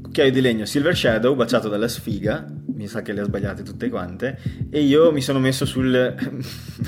Cucchiaio 0.00 0.30
di 0.30 0.40
legno 0.40 0.64
Silver 0.64 0.96
Shadow, 0.96 1.34
baciato 1.34 1.68
dalla 1.68 1.88
sfiga. 1.88 2.46
Mi 2.66 2.86
sa 2.86 3.02
che 3.02 3.12
le 3.12 3.22
ha 3.22 3.24
sbagliate 3.24 3.64
tutte 3.64 3.88
quante. 3.88 4.38
E 4.70 4.82
io 4.82 5.10
mi 5.10 5.20
sono 5.20 5.40
messo 5.40 5.64
sul 5.64 5.92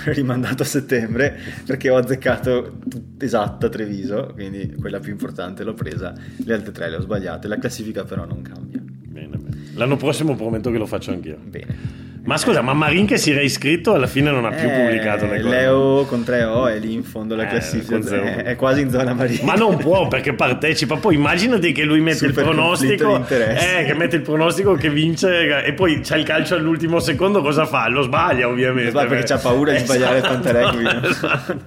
rimandato 0.04 0.62
a 0.62 0.66
settembre 0.66 1.36
perché 1.66 1.90
ho 1.90 1.96
azzeccato 1.96 2.78
tut- 2.88 3.20
esatta 3.20 3.68
Treviso, 3.68 4.30
quindi 4.32 4.72
quella 4.78 5.00
più 5.00 5.10
importante 5.10 5.64
l'ho 5.64 5.74
presa. 5.74 6.14
Le 6.36 6.54
altre 6.54 6.70
tre 6.70 6.88
le 6.88 6.96
ho 6.96 7.00
sbagliate. 7.00 7.48
La 7.48 7.58
classifica 7.58 8.04
però 8.04 8.24
non 8.24 8.42
cambia. 8.42 8.80
Bene, 8.80 9.36
bene. 9.38 9.56
L'anno 9.74 9.96
prossimo 9.96 10.36
prometto 10.36 10.70
che 10.70 10.78
lo 10.78 10.86
faccio 10.86 11.10
anch'io. 11.10 11.36
Bene. 11.42 12.09
Ma 12.22 12.36
scusa, 12.36 12.60
ma 12.60 12.74
Marin 12.74 13.06
che 13.06 13.16
si 13.16 13.30
era 13.32 13.40
iscritto 13.40 13.94
alla 13.94 14.06
fine 14.06 14.30
non 14.30 14.44
ha 14.44 14.50
più 14.50 14.68
Eh, 14.68 14.70
pubblicato 14.70 15.24
le 15.26 15.40
cose. 15.40 15.48
Leo 15.48 16.04
con 16.06 16.20
3O 16.20 16.66
è 16.68 16.78
lì 16.78 16.92
in 16.92 17.02
fondo 17.02 17.34
alla 17.34 17.44
Eh, 17.44 17.48
classifica, 17.48 17.96
è, 17.98 18.42
è 18.44 18.56
quasi 18.56 18.82
in 18.82 18.90
zona 18.90 19.14
marina. 19.14 19.40
Ma 19.44 19.54
non 19.54 19.76
può 19.78 20.06
perché 20.06 20.34
partecipa. 20.34 20.96
Poi 20.96 21.14
immaginati 21.14 21.72
che 21.72 21.82
lui 21.84 22.00
mette 22.00 22.26
Super 22.26 22.44
il 22.44 22.50
pronostico. 22.50 23.24
Eh, 23.28 23.84
che 23.86 23.94
mette 23.96 24.16
il 24.16 24.22
pronostico 24.22 24.74
che 24.74 24.90
vince 24.90 25.64
e 25.64 25.72
poi 25.72 26.00
c'è 26.00 26.18
il 26.18 26.24
calcio 26.24 26.54
all'ultimo 26.56 27.00
secondo. 27.00 27.40
Cosa 27.42 27.64
fa? 27.64 27.88
Lo 27.88 28.02
sbaglia, 28.02 28.46
ovviamente. 28.48 28.92
Ma 28.92 29.06
perché 29.06 29.24
c'ha 29.24 29.38
paura 29.38 29.72
di 29.72 29.78
sbagliare 29.78 30.18
Esatto, 30.18 30.32
Fantaregui. 30.34 30.82
no? 30.82 31.02
esatto. 31.08 31.58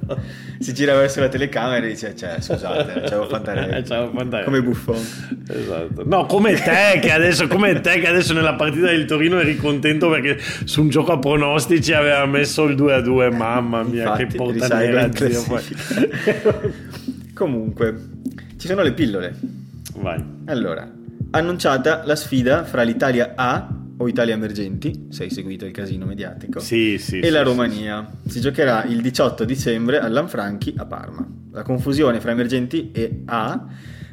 Si 0.59 0.73
gira 0.73 0.95
verso 0.95 1.19
la 1.19 1.27
telecamera 1.29 1.83
e 1.85 1.89
dice: 1.89 2.15
Cioè, 2.15 2.35
scusate, 2.39 3.01
c'avevo 3.01 3.27
Fantaregui. 3.27 3.85
Ciao, 3.85 4.11
Fantaregui. 4.15 4.43
Come 4.45 4.61
buffon. 4.61 5.07
Esatto. 5.49 6.03
No, 6.05 6.25
come 6.25 6.53
te 6.53 6.99
che 7.01 7.11
adesso, 7.11 7.47
come 7.47 7.81
te 7.81 7.99
che 7.99 8.07
adesso 8.07 8.33
nella 8.33 8.53
partita 8.53 8.85
del 8.85 9.05
Torino 9.05 9.39
eri 9.39 9.57
contento 9.57 10.09
perché 10.09 10.37
su 10.65 10.81
un 10.81 10.89
gioco 10.89 11.11
a 11.13 11.19
pronostici 11.19 11.93
aveva 11.93 12.25
messo 12.25 12.63
il 12.65 12.75
2 12.75 12.93
a 12.93 13.01
2. 13.01 13.29
Mamma 13.31 13.83
mia, 13.83 14.03
Infatti, 14.03 14.25
che 14.27 14.35
portanera 14.35 15.09
zio. 15.13 15.43
Comunque, 17.33 17.95
ci 18.57 18.67
sono 18.67 18.81
le 18.83 18.93
pillole. 18.93 19.35
Vai. 19.97 20.23
Allora, 20.45 20.89
annunciata 21.31 22.03
la 22.05 22.15
sfida 22.15 22.63
fra 22.63 22.83
l'Italia 22.83 23.33
A 23.35 23.67
o 23.97 24.07
Italia 24.07 24.33
Emergenti, 24.33 25.07
se 25.09 25.23
hai 25.23 25.29
seguito 25.29 25.65
il 25.65 25.71
casino 25.71 26.05
mediatico, 26.05 26.59
Sì, 26.59 26.97
sì. 26.97 27.19
e 27.19 27.25
sì, 27.25 27.29
la. 27.31 27.43
Romania. 27.43 28.09
Si 28.27 28.39
giocherà 28.39 28.83
il 28.85 29.01
18 29.01 29.45
dicembre 29.45 29.99
a 29.99 30.07
Lanfranchi 30.07 30.73
a 30.77 30.85
Parma. 30.85 31.25
La 31.51 31.61
confusione 31.63 32.19
fra 32.19 32.31
Emergenti 32.31 32.91
e 32.91 33.21
A 33.25 33.65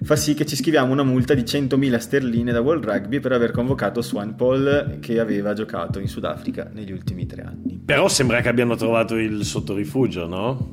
fa 0.03 0.17
sì 0.17 0.35
che 0.35 0.47
ci 0.47 0.57
scriviamo 0.57 0.93
una 0.93 1.03
multa 1.03 1.35
di 1.35 1.43
100.000 1.43 1.97
sterline 1.99 2.53
da 2.53 2.61
World 2.61 2.85
Rugby 2.85 3.21
per 3.21 3.33
aver 3.33 3.51
convocato 3.51 4.01
Swan 4.03 4.35
Paul 4.35 4.99
che 5.01 5.21
aveva 5.21 5.53
giocato 5.53 5.99
in 5.99 6.09
Sudafrica 6.09 6.69
negli 6.73 6.93
ultimi 6.93 7.27
tre 7.27 7.43
anni. 7.43 7.81
Però 7.85 8.09
sembra 8.09 8.41
che 8.41 8.49
abbiano 8.49 8.77
trovato 8.77 9.17
il 9.17 9.45
sottorifugio, 9.45 10.27
no? 10.27 10.73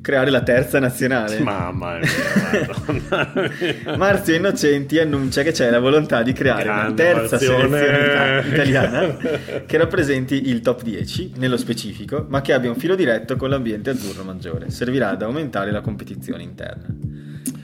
Creare 0.00 0.30
la 0.30 0.42
terza 0.42 0.78
nazionale. 0.78 1.38
Mamma 1.40 1.98
mia. 1.98 2.08
Marzio 3.96 4.34
Innocenti 4.34 4.98
annuncia 4.98 5.42
che 5.42 5.52
c'è 5.52 5.70
la 5.70 5.80
volontà 5.80 6.22
di 6.22 6.32
creare 6.32 6.64
una 6.68 6.90
Grande 6.90 7.02
terza 7.02 7.36
Marzione. 7.36 7.78
selezione 7.78 8.06
ita- 8.06 8.46
italiana 8.46 9.16
che 9.64 9.76
rappresenti 9.78 10.48
il 10.50 10.60
top 10.60 10.82
10 10.82 11.32
nello 11.36 11.56
specifico, 11.56 12.26
ma 12.28 12.42
che 12.42 12.52
abbia 12.52 12.70
un 12.70 12.76
filo 12.76 12.94
diretto 12.94 13.36
con 13.36 13.48
l'ambiente 13.48 13.90
azzurro 13.90 14.24
maggiore. 14.24 14.68
Servirà 14.70 15.10
ad 15.10 15.22
aumentare 15.22 15.70
la 15.70 15.80
competizione 15.80 16.42
interna. 16.42 16.86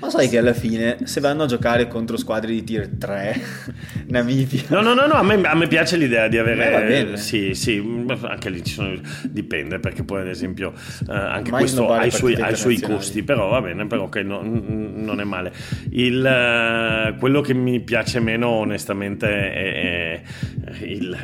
Ma 0.00 0.08
sai 0.08 0.30
che 0.30 0.38
alla 0.38 0.54
fine, 0.54 0.98
se 1.04 1.20
vanno 1.20 1.42
a 1.42 1.46
giocare 1.46 1.86
contro 1.86 2.16
squadre 2.16 2.52
di 2.52 2.64
tier 2.64 2.88
3, 2.88 3.40
Namibia, 4.08 4.62
No, 4.68 4.80
no, 4.80 4.94
no, 4.94 5.06
no, 5.06 5.12
a 5.12 5.22
me, 5.22 5.34
a 5.42 5.54
me 5.54 5.66
piace 5.66 5.98
l'idea 5.98 6.26
di 6.26 6.38
avere... 6.38 7.12
Eh. 7.12 7.16
Sì, 7.18 7.52
sì, 7.54 7.82
anche 8.22 8.48
lì 8.48 8.64
ci 8.64 8.72
sono... 8.72 8.98
dipende, 9.28 9.78
perché 9.78 10.02
poi 10.02 10.22
ad 10.22 10.28
esempio 10.28 10.72
eh, 11.06 11.12
anche 11.14 11.50
Mai 11.50 11.60
questo 11.60 11.92
ha 11.92 12.04
i 12.06 12.10
suoi, 12.10 12.34
ha 12.34 12.48
i 12.48 12.56
suoi 12.56 12.80
costi, 12.80 13.22
però 13.22 13.50
va 13.50 13.60
bene, 13.60 13.86
però 13.86 14.04
ok, 14.04 14.16
no, 14.16 14.40
non 14.42 15.20
è 15.20 15.24
male. 15.24 15.52
Il, 15.90 16.24
eh, 16.24 17.16
quello 17.18 17.42
che 17.42 17.52
mi 17.52 17.80
piace 17.80 18.20
meno 18.20 18.48
onestamente 18.48 19.28
è, 19.52 20.22
è 20.64 20.84
il, 20.84 21.14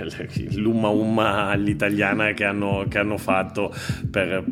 l'umma 0.56 0.88
umma 0.88 1.46
all'italiana 1.46 2.32
che 2.32 2.44
hanno, 2.44 2.84
che 2.88 2.98
hanno 2.98 3.16
fatto 3.16 3.74
per 4.10 4.44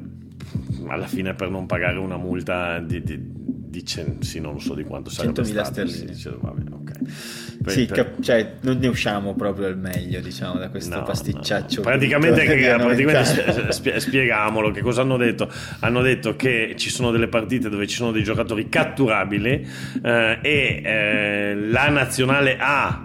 alla 0.86 1.06
fine 1.06 1.34
per 1.34 1.50
non 1.50 1.66
pagare 1.66 1.98
una 1.98 2.16
multa 2.16 2.78
di, 2.78 3.02
di, 3.02 3.33
di 3.74 3.84
cen- 3.84 4.22
sì, 4.22 4.38
non 4.40 4.52
lo 4.54 4.58
so 4.60 4.74
di 4.74 4.84
quanto 4.84 5.10
sarebbe 5.10 5.42
100.000 5.42 5.64
stato. 5.64 5.86
sterline. 5.88 6.12
Dice, 6.12 6.36
va 6.40 6.50
bene, 6.50 6.70
ok. 6.72 7.70
sì, 7.70 7.86
Per- 7.86 7.96
cap- 7.96 8.20
cioè, 8.22 8.52
non 8.60 8.78
ne 8.78 8.86
usciamo 8.86 9.34
proprio 9.34 9.66
al 9.66 9.76
meglio, 9.76 10.20
diciamo, 10.20 10.58
da 10.58 10.68
questo 10.68 10.94
No, 10.96 11.02
pasticciaccio. 11.02 11.80
no. 11.80 11.86
Praticamente, 11.88 12.44
che- 12.44 12.74
praticamente 12.78 13.72
spie- 13.72 13.98
spiegamolo 13.98 14.70
che 14.70 14.80
cosa 14.80 15.00
hanno 15.02 15.16
detto. 15.16 15.50
Hanno 15.80 16.02
detto 16.02 16.36
che 16.36 16.74
ci 16.76 16.88
sono 16.90 17.10
delle 17.10 17.26
partite 17.28 17.68
dove 17.68 17.86
ci 17.88 17.96
sono 17.96 18.12
dei 18.12 18.22
giocatori 18.22 18.68
catturabili 18.68 19.66
eh, 20.02 20.38
e 20.40 20.80
eh, 20.84 21.54
la 21.56 21.88
nazionale 21.88 22.56
A 22.60 23.02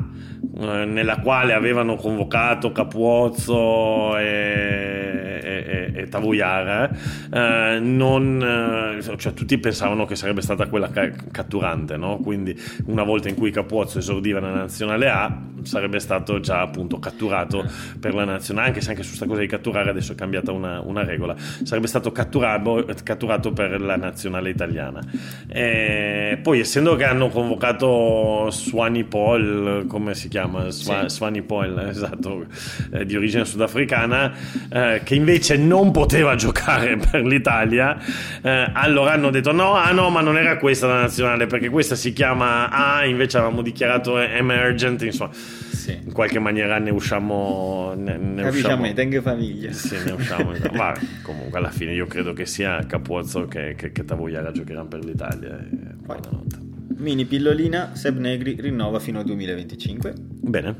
nella 0.59 1.19
quale 1.19 1.53
avevano 1.53 1.95
convocato 1.95 2.71
Capuozzo 2.71 4.17
e, 4.17 5.39
e, 5.41 5.91
e 5.95 6.07
Tavoiara 6.09 6.89
eh, 7.31 7.79
non, 7.79 8.97
eh, 8.99 9.17
cioè 9.17 9.33
tutti 9.33 9.57
pensavano 9.57 10.05
che 10.05 10.15
sarebbe 10.15 10.41
stata 10.41 10.67
quella 10.67 10.89
ca- 10.89 11.11
catturante 11.31 11.95
no? 11.95 12.17
quindi 12.17 12.59
una 12.85 13.03
volta 13.03 13.29
in 13.29 13.35
cui 13.35 13.51
Capuozzo 13.51 13.99
esordiva 13.99 14.39
nella 14.39 14.57
nazionale 14.57 15.09
A 15.09 15.41
sarebbe 15.61 15.99
stato 15.99 16.39
già 16.39 16.61
appunto 16.61 16.99
catturato 16.99 17.65
per 17.99 18.13
la 18.13 18.25
nazionale 18.25 18.67
anche 18.67 18.81
se 18.81 18.89
anche 18.89 19.03
su 19.03 19.09
questa 19.09 19.27
cosa 19.27 19.39
di 19.39 19.47
catturare 19.47 19.89
adesso 19.89 20.11
è 20.11 20.15
cambiata 20.15 20.51
una, 20.51 20.81
una 20.81 21.03
regola 21.03 21.35
sarebbe 21.63 21.87
stato 21.87 22.11
catturato, 22.11 22.85
catturato 23.03 23.51
per 23.51 23.79
la 23.79 23.95
nazionale 23.95 24.49
italiana 24.49 24.99
e 25.47 26.37
poi 26.41 26.59
essendo 26.59 26.95
che 26.95 27.05
hanno 27.05 27.29
convocato 27.29 28.49
Swani 28.51 29.03
Paul 29.05 29.85
come 29.87 30.13
si 30.15 30.27
chiama? 30.27 30.48
Swa- 30.69 31.07
Sì. 31.07 31.15
Swani 31.15 31.41
Paul 31.41 31.77
esatto 31.89 32.45
eh, 32.91 33.05
di 33.05 33.15
origine 33.15 33.45
sudafricana 33.45 34.31
eh, 34.71 35.01
che 35.03 35.15
invece 35.15 35.57
non 35.57 35.91
poteva 35.91 36.35
giocare 36.35 36.97
per 37.09 37.23
l'Italia 37.25 37.97
eh, 38.41 38.69
allora 38.73 39.13
hanno 39.13 39.29
detto 39.29 39.51
no 39.51 39.73
ah 39.73 39.91
no 39.91 40.09
ma 40.09 40.21
non 40.21 40.37
era 40.37 40.57
questa 40.57 40.87
la 40.87 41.01
nazionale 41.01 41.45
perché 41.47 41.69
questa 41.69 41.95
si 41.95 42.13
chiama 42.13 42.69
A 42.69 43.05
invece 43.05 43.37
avevamo 43.37 43.61
dichiarato 43.61 44.17
emergent 44.19 45.01
insomma 45.03 45.31
Sì. 45.33 45.97
in 46.05 46.11
qualche 46.11 46.39
maniera 46.39 46.77
ne 46.79 46.89
usciamo 46.91 47.93
ne, 47.95 48.17
ne 48.17 48.41
Capisci 48.43 48.65
a 48.65 48.67
usciamo 48.69 48.81
me, 48.83 48.93
tengo 48.93 49.21
famiglia. 49.21 49.71
sì, 49.71 49.95
ne 50.05 50.11
usciamo 50.11 50.51
Vabbè, 50.73 50.99
comunque 51.21 51.57
alla 51.57 51.69
fine 51.71 51.93
io 51.93 52.05
credo 52.05 52.33
che 52.33 52.45
sia 52.45 52.85
Capuozzo 52.85 53.45
che, 53.47 53.75
che, 53.75 53.91
che 53.91 54.05
Tavoiara 54.05 54.51
giocheranno 54.51 54.87
per 54.87 55.03
l'Italia 55.05 55.57
e 55.57 55.67
buonanotte. 55.95 56.67
Mini 56.99 57.23
pillolina, 57.23 57.91
Seb 57.93 58.17
Negri 58.17 58.57
rinnova 58.59 58.99
fino 58.99 59.19
al 59.19 59.25
2025. 59.25 60.13
bene 60.17 60.75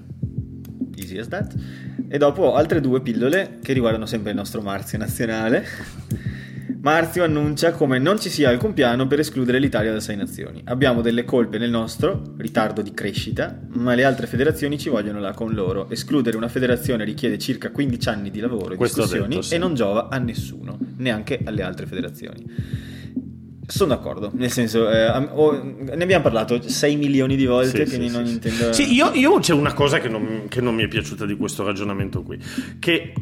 Easy 0.98 1.18
as 1.18 1.30
that. 1.30 1.56
E 2.10 2.18
dopo 2.18 2.56
altre 2.56 2.82
due 2.82 3.02
pillole 3.02 3.60
che 3.64 3.72
riguardano 3.72 4.06
sempre 4.06 4.32
il 4.32 4.36
nostro 4.36 4.62
Marzio 4.62 4.98
nazionale. 4.98 5.64
Marzio 6.82 7.24
annuncia 7.24 7.72
come 7.72 8.00
non 8.00 8.20
ci 8.20 8.30
sia 8.30 8.50
alcun 8.50 8.74
piano 8.74 9.08
per 9.08 9.20
escludere 9.20 9.60
l'Italia 9.60 9.94
da 9.94 10.02
sei 10.02 10.18
nazioni. 10.18 10.62
Abbiamo 10.66 11.02
delle 11.02 11.24
colpe 11.24 11.58
nel 11.58 11.70
nostro, 11.70 12.34
ritardo 12.38 12.82
di 12.82 12.94
crescita, 12.94 13.58
ma 13.70 13.96
le 13.96 14.04
altre 14.04 14.28
federazioni 14.28 14.78
ci 14.78 14.90
vogliono 14.90 15.22
là 15.22 15.34
con 15.34 15.54
loro. 15.54 15.90
Escludere 15.90 16.36
una 16.36 16.50
federazione 16.50 17.06
richiede 17.06 17.38
circa 17.38 17.72
15 17.72 18.10
anni 18.10 18.30
di 18.30 18.42
lavoro 18.42 18.74
e 18.74 18.76
Questo 18.76 19.02
discussioni 19.04 19.36
detto, 19.36 19.42
sì. 19.42 19.56
e 19.56 19.58
non 19.58 19.74
giova 19.74 20.10
a 20.10 20.18
nessuno, 20.18 20.78
neanche 20.98 21.40
alle 21.46 21.62
altre 21.64 21.86
federazioni. 21.86 22.46
Sono 23.72 23.94
d'accordo, 23.96 24.32
nel 24.34 24.52
senso, 24.52 24.90
eh, 24.90 25.08
ho- 25.08 25.62
ne 25.62 26.02
abbiamo 26.04 26.24
parlato 26.24 26.68
6 26.68 26.96
milioni 26.96 27.36
di 27.36 27.46
volte, 27.46 27.86
Sì, 27.86 27.96
quindi 27.98 28.10
sì, 28.10 28.16
non 28.16 28.26
sì, 28.26 28.34
intendo... 28.34 28.74
Sì, 28.74 28.94
io, 28.94 29.12
io 29.14 29.38
c'è 29.40 29.54
una 29.54 29.74
cosa 29.74 30.00
che 30.00 30.08
non, 30.10 30.46
che 30.50 30.60
non 30.60 30.74
mi 30.74 30.84
è 30.84 30.88
piaciuta 30.88 31.26
di 31.28 31.38
questo 31.38 31.64
ragionamento 31.64 32.24
qui, 32.24 32.40
che 32.80 33.14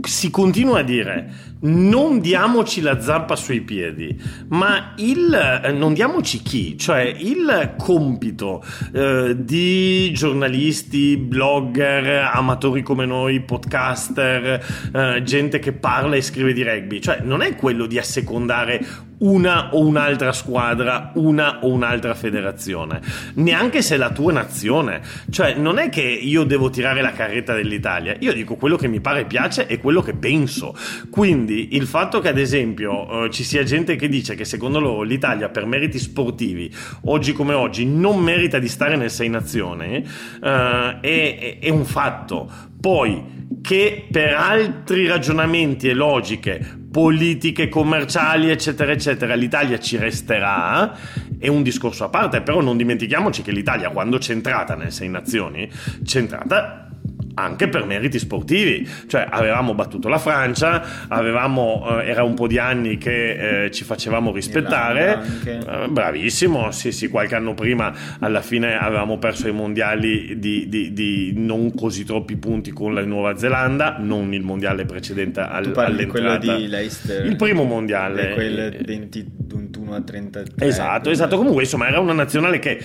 si 0.00 0.30
continua 0.30 0.80
a 0.80 0.82
dire 0.82 1.50
non 1.62 2.20
diamoci 2.20 2.80
la 2.80 3.00
zappa 3.00 3.36
sui 3.36 3.60
piedi, 3.60 4.18
ma 4.48 4.94
il 4.96 5.32
eh, 5.32 5.70
non 5.72 5.94
diamoci 5.94 6.42
chi, 6.42 6.76
cioè 6.76 7.02
il 7.02 7.74
compito 7.78 8.64
eh, 8.92 9.36
di 9.38 10.12
giornalisti, 10.12 11.16
blogger, 11.16 12.30
amatori 12.32 12.82
come 12.82 13.06
noi, 13.06 13.40
podcaster, 13.42 14.64
eh, 14.92 15.22
gente 15.22 15.58
che 15.58 15.72
parla 15.72 16.16
e 16.16 16.22
scrive 16.22 16.52
di 16.52 16.64
rugby, 16.64 17.00
cioè 17.00 17.20
non 17.22 17.42
è 17.42 17.54
quello 17.54 17.86
di 17.86 17.98
assecondare 17.98 19.10
una 19.22 19.72
o 19.72 19.86
un'altra 19.86 20.32
squadra, 20.32 21.12
una 21.14 21.60
o 21.62 21.68
un'altra 21.68 22.14
federazione, 22.14 23.00
neanche 23.34 23.82
se 23.82 23.94
è 23.94 23.98
la 23.98 24.10
tua 24.10 24.32
nazione. 24.32 25.00
Cioè, 25.30 25.54
non 25.54 25.78
è 25.78 25.88
che 25.88 26.02
io 26.02 26.44
devo 26.44 26.70
tirare 26.70 27.02
la 27.02 27.12
carretta 27.12 27.54
dell'Italia, 27.54 28.16
io 28.18 28.32
dico 28.32 28.56
quello 28.56 28.76
che 28.76 28.88
mi 28.88 29.00
pare 29.00 29.24
piace 29.24 29.66
e 29.66 29.78
quello 29.82 30.00
che 30.00 30.14
penso. 30.14 30.74
Quindi 31.10 31.76
il 31.76 31.86
fatto 31.86 32.20
che, 32.20 32.28
ad 32.28 32.38
esempio, 32.38 33.24
eh, 33.24 33.30
ci 33.30 33.44
sia 33.44 33.62
gente 33.64 33.96
che 33.96 34.08
dice 34.08 34.34
che 34.34 34.46
secondo 34.46 34.80
loro 34.80 35.02
l'Italia, 35.02 35.50
per 35.50 35.66
meriti 35.66 35.98
sportivi, 35.98 36.72
oggi 37.04 37.34
come 37.34 37.52
oggi, 37.52 37.84
non 37.84 38.18
merita 38.20 38.58
di 38.58 38.68
stare 38.68 38.96
nel 38.96 39.10
Sei 39.10 39.28
Nazioni, 39.28 39.96
eh, 39.96 40.98
è, 41.00 41.58
è- 41.60 41.68
un 41.68 41.84
fatto. 41.84 42.50
Poi 42.80 43.40
che 43.60 44.06
per 44.10 44.34
altri 44.34 45.06
ragionamenti 45.06 45.88
e 45.88 45.94
logiche 45.94 46.80
politiche, 46.92 47.68
commerciali, 47.68 48.50
eccetera, 48.50 48.92
eccetera, 48.92 49.34
l'Italia 49.34 49.78
ci 49.78 49.96
resterà, 49.96 50.94
è 51.38 51.48
un 51.48 51.62
discorso 51.62 52.04
a 52.04 52.08
parte, 52.08 52.42
però 52.42 52.60
non 52.60 52.76
dimentichiamoci 52.76 53.42
che 53.42 53.50
l'Italia 53.50 53.88
quando 53.88 54.18
c'è 54.18 54.32
entrata 54.32 54.74
nelle 54.74 54.90
sei 54.90 55.08
nazioni, 55.08 55.68
c'è 56.04 56.18
entrata 56.18 56.91
anche 57.34 57.68
per 57.68 57.84
meriti 57.86 58.18
sportivi, 58.18 58.88
cioè 59.06 59.26
avevamo 59.28 59.74
battuto 59.74 60.08
la 60.08 60.18
Francia, 60.18 61.06
avevamo, 61.08 62.00
eh, 62.00 62.08
era 62.08 62.22
un 62.22 62.34
po' 62.34 62.46
di 62.46 62.58
anni 62.58 62.98
che 62.98 63.64
eh, 63.64 63.70
ci 63.70 63.84
facevamo 63.84 64.32
rispettare. 64.32 65.20
Eh, 65.44 65.88
bravissimo, 65.88 66.70
sì 66.70 66.92
sì, 66.92 67.08
qualche 67.08 67.34
anno 67.34 67.54
prima 67.54 67.92
alla 68.20 68.40
fine 68.42 68.78
avevamo 68.78 69.18
perso 69.18 69.48
i 69.48 69.52
mondiali 69.52 70.38
di, 70.38 70.68
di- 70.68 70.92
di 70.92 71.32
non 71.36 71.74
così 71.74 72.04
troppi 72.04 72.36
punti 72.36 72.70
con 72.70 72.94
la 72.94 73.04
Nuova 73.04 73.36
Zelanda, 73.36 73.96
non 73.98 74.32
il 74.34 74.42
mondiale 74.42 74.84
precedente 74.84 75.40
al, 75.40 75.64
Tu 75.64 75.70
parli 75.70 76.04
di 76.04 76.06
quello 76.06 76.28
all'entrata. 76.30 76.58
di 76.58 76.66
Leicester. 76.68 77.24
Il 77.26 77.36
primo 77.36 77.64
mondiale. 77.64 78.28
Di 78.28 78.32
quel 78.34 78.58
Eh, 78.58 78.80
20 78.84 79.26
21 79.52 79.94
a 79.94 80.00
33. 80.02 80.66
Esatto, 80.66 81.10
esatto. 81.10 81.36
Comunque, 81.36 81.62
insomma, 81.62 81.88
era 81.88 82.00
una 82.00 82.12
nazionale 82.12 82.58
che 82.58 82.80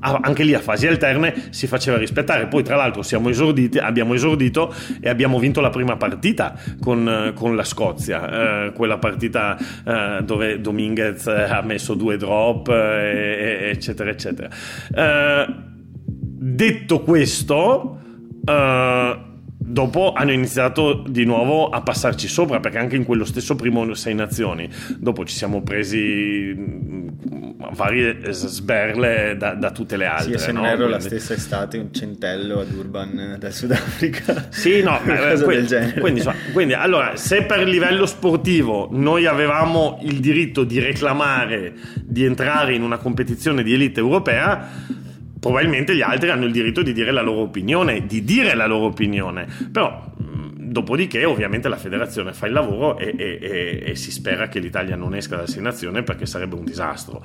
anche 0.00 0.42
lì 0.42 0.54
a 0.54 0.60
fasi 0.60 0.86
alterne 0.86 1.48
si 1.50 1.66
faceva 1.66 1.96
rispettare. 1.96 2.46
Poi, 2.46 2.62
tra 2.62 2.76
l'altro, 2.76 3.02
siamo 3.02 3.28
esorditi, 3.28 3.78
abbiamo 3.78 4.14
esordito 4.14 4.74
e 5.00 5.08
abbiamo 5.08 5.38
vinto 5.38 5.60
la 5.60 5.70
prima 5.70 5.96
partita 5.96 6.58
con, 6.80 7.08
eh, 7.08 7.32
con 7.34 7.56
la 7.56 7.64
Scozia. 7.64 8.66
eh, 8.66 8.72
quella 8.72 8.98
partita 8.98 9.56
eh, 9.84 10.22
dove 10.22 10.60
Dominguez 10.60 11.26
eh, 11.26 11.42
ha 11.42 11.62
messo 11.62 11.94
due 11.94 12.16
drop, 12.16 12.68
eh, 12.68 13.70
eccetera, 13.70 14.10
eccetera. 14.10 14.48
Eh, 14.94 15.46
detto 16.04 17.00
questo. 17.00 17.98
Dopo 19.62 20.14
hanno 20.14 20.32
iniziato 20.32 21.04
di 21.06 21.24
nuovo 21.26 21.68
a 21.68 21.82
passarci 21.82 22.26
sopra 22.28 22.60
perché 22.60 22.78
anche 22.78 22.96
in 22.96 23.04
quello 23.04 23.26
stesso 23.26 23.56
primo 23.56 23.92
Sei 23.94 24.14
Nazioni 24.14 24.68
dopo 24.96 25.24
ci 25.26 25.34
siamo 25.34 25.62
presi 25.62 26.54
mh, 26.56 27.66
varie 27.74 28.18
sberle 28.32 29.36
da, 29.36 29.52
da 29.54 29.70
tutte 29.70 29.98
le 29.98 30.04
Sì, 30.06 30.10
altre. 30.10 30.34
e 30.34 30.38
se 30.38 30.52
non 30.52 30.62
no? 30.62 30.68
erro 30.70 30.88
la 30.88 30.98
stessa 30.98 31.34
estate 31.34 31.76
un 31.76 31.92
centello 31.92 32.60
ad 32.60 32.72
Urban 32.72 33.36
dal 33.38 33.52
Sudafrica. 33.52 34.46
Sì, 34.48 34.82
no, 34.82 34.98
eh, 35.04 35.30
cosa 35.32 35.44
que- 35.44 35.54
del 35.56 35.66
genere. 35.66 36.00
Quindi, 36.00 36.20
insomma, 36.20 36.36
quindi, 36.52 36.72
allora, 36.72 37.16
se 37.16 37.42
per 37.42 37.62
livello 37.68 38.06
sportivo 38.06 38.88
noi 38.92 39.26
avevamo 39.26 39.98
il 40.02 40.20
diritto 40.20 40.64
di 40.64 40.78
reclamare 40.80 41.74
di 42.02 42.24
entrare 42.24 42.74
in 42.74 42.82
una 42.82 42.96
competizione 42.96 43.62
di 43.62 43.74
elite 43.74 44.00
europea, 44.00 44.68
probabilmente 45.40 45.96
gli 45.96 46.02
altri 46.02 46.28
hanno 46.30 46.44
il 46.44 46.52
diritto 46.52 46.82
di 46.82 46.92
dire 46.92 47.10
la 47.10 47.22
loro 47.22 47.40
opinione, 47.40 48.06
di 48.06 48.22
dire 48.22 48.54
la 48.54 48.66
loro 48.66 48.84
opinione. 48.86 49.48
Però, 49.72 50.12
dopodiché, 50.54 51.24
ovviamente, 51.24 51.68
la 51.68 51.76
federazione 51.76 52.32
fa 52.32 52.46
il 52.46 52.52
lavoro 52.52 52.98
e, 52.98 53.14
e- 53.16 53.38
e- 53.40 53.82
e 53.90 53.96
si 53.96 54.12
spera 54.12 54.48
che 54.48 54.60
l'Italia 54.60 54.94
non 54.96 55.14
esca 55.14 55.34
dalla 55.36 55.48
sei 55.48 55.62
nazione 55.62 56.02
perché 56.02 56.26
sarebbe 56.26 56.54
un 56.54 56.64
disastro. 56.64 57.20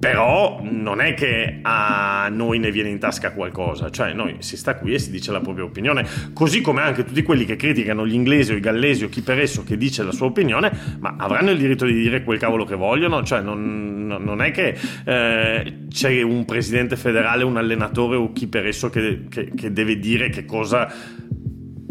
Però 0.00 0.60
non 0.62 1.02
è 1.02 1.12
che 1.12 1.58
a 1.60 2.28
noi 2.32 2.58
ne 2.58 2.70
viene 2.70 2.88
in 2.88 2.98
tasca 2.98 3.32
qualcosa, 3.32 3.90
cioè 3.90 4.14
noi 4.14 4.36
si 4.38 4.56
sta 4.56 4.76
qui 4.76 4.94
e 4.94 4.98
si 4.98 5.10
dice 5.10 5.30
la 5.30 5.40
propria 5.40 5.64
opinione, 5.64 6.06
così 6.32 6.62
come 6.62 6.80
anche 6.80 7.04
tutti 7.04 7.22
quelli 7.22 7.44
che 7.44 7.56
criticano 7.56 8.06
gli 8.06 8.14
inglesi 8.14 8.52
o 8.52 8.56
i 8.56 8.60
gallesi 8.60 9.04
o 9.04 9.10
chi 9.10 9.20
per 9.20 9.38
esso 9.38 9.62
che 9.62 9.76
dice 9.76 10.02
la 10.02 10.12
sua 10.12 10.24
opinione, 10.28 10.72
ma 11.00 11.16
avranno 11.18 11.50
il 11.50 11.58
diritto 11.58 11.84
di 11.84 11.92
dire 11.92 12.24
quel 12.24 12.38
cavolo 12.38 12.64
che 12.64 12.76
vogliono, 12.76 13.22
cioè 13.24 13.42
non, 13.42 14.06
non- 14.06 14.40
è 14.40 14.50
che 14.52 14.74
eh, 15.04 15.74
c'è 15.90 16.22
un 16.22 16.46
presidente 16.46 16.96
federale, 16.96 17.44
un 17.44 17.58
allenatore 17.58 18.16
o 18.16 18.32
chi 18.32 18.46
per 18.46 18.66
esso 18.66 18.88
che, 18.88 19.24
che- 19.28 19.50
che 19.54 19.70
deve 19.70 19.98
dire 19.98 20.30
che 20.30 20.46
cosa 20.46 20.90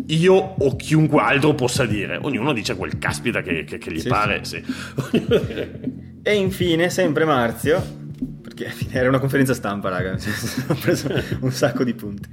io 0.07 0.33
o 0.33 0.75
chiunque 0.75 1.21
altro 1.21 1.53
possa 1.53 1.85
dire, 1.85 2.17
ognuno 2.19 2.53
dice 2.53 2.75
quel 2.75 2.97
caspita 2.97 3.43
che, 3.43 3.65
che- 3.65 3.77
che 3.77 3.91
gli 3.91 3.99
Sì, 3.99 4.07
pare, 4.07 4.43
sì. 4.43 4.63
E 6.21 6.35
infine, 6.35 6.89
sempre 6.89 7.23
Marzio, 7.23 7.81
era 8.91 9.09
una 9.09 9.19
conferenza 9.19 9.53
stampa, 9.53 9.89
raga, 9.89 10.13
ho 10.67 10.75
preso 10.75 11.09
un 11.41 11.51
sacco 11.51 11.83
di 11.83 11.93
punti, 11.93 12.29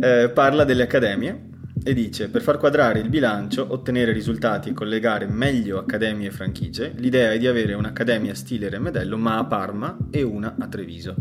eh, 0.00 0.30
parla 0.32 0.64
delle 0.64 0.84
accademie 0.84 1.54
e 1.82 1.94
dice 1.94 2.28
per 2.28 2.42
far 2.42 2.58
quadrare 2.58 3.00
il 3.00 3.08
bilancio, 3.08 3.66
ottenere 3.68 4.12
risultati 4.12 4.70
e 4.70 4.72
collegare 4.72 5.26
meglio 5.26 5.78
accademie 5.78 6.28
e 6.28 6.30
franchigie, 6.32 6.92
l'idea 6.96 7.32
è 7.32 7.38
di 7.38 7.46
avere 7.46 7.74
un'accademia 7.74 8.34
stile 8.34 8.68
Remedello 8.68 9.16
ma 9.16 9.38
a 9.38 9.44
Parma 9.44 9.96
e 10.10 10.22
una 10.22 10.56
a 10.58 10.66
Treviso, 10.66 11.14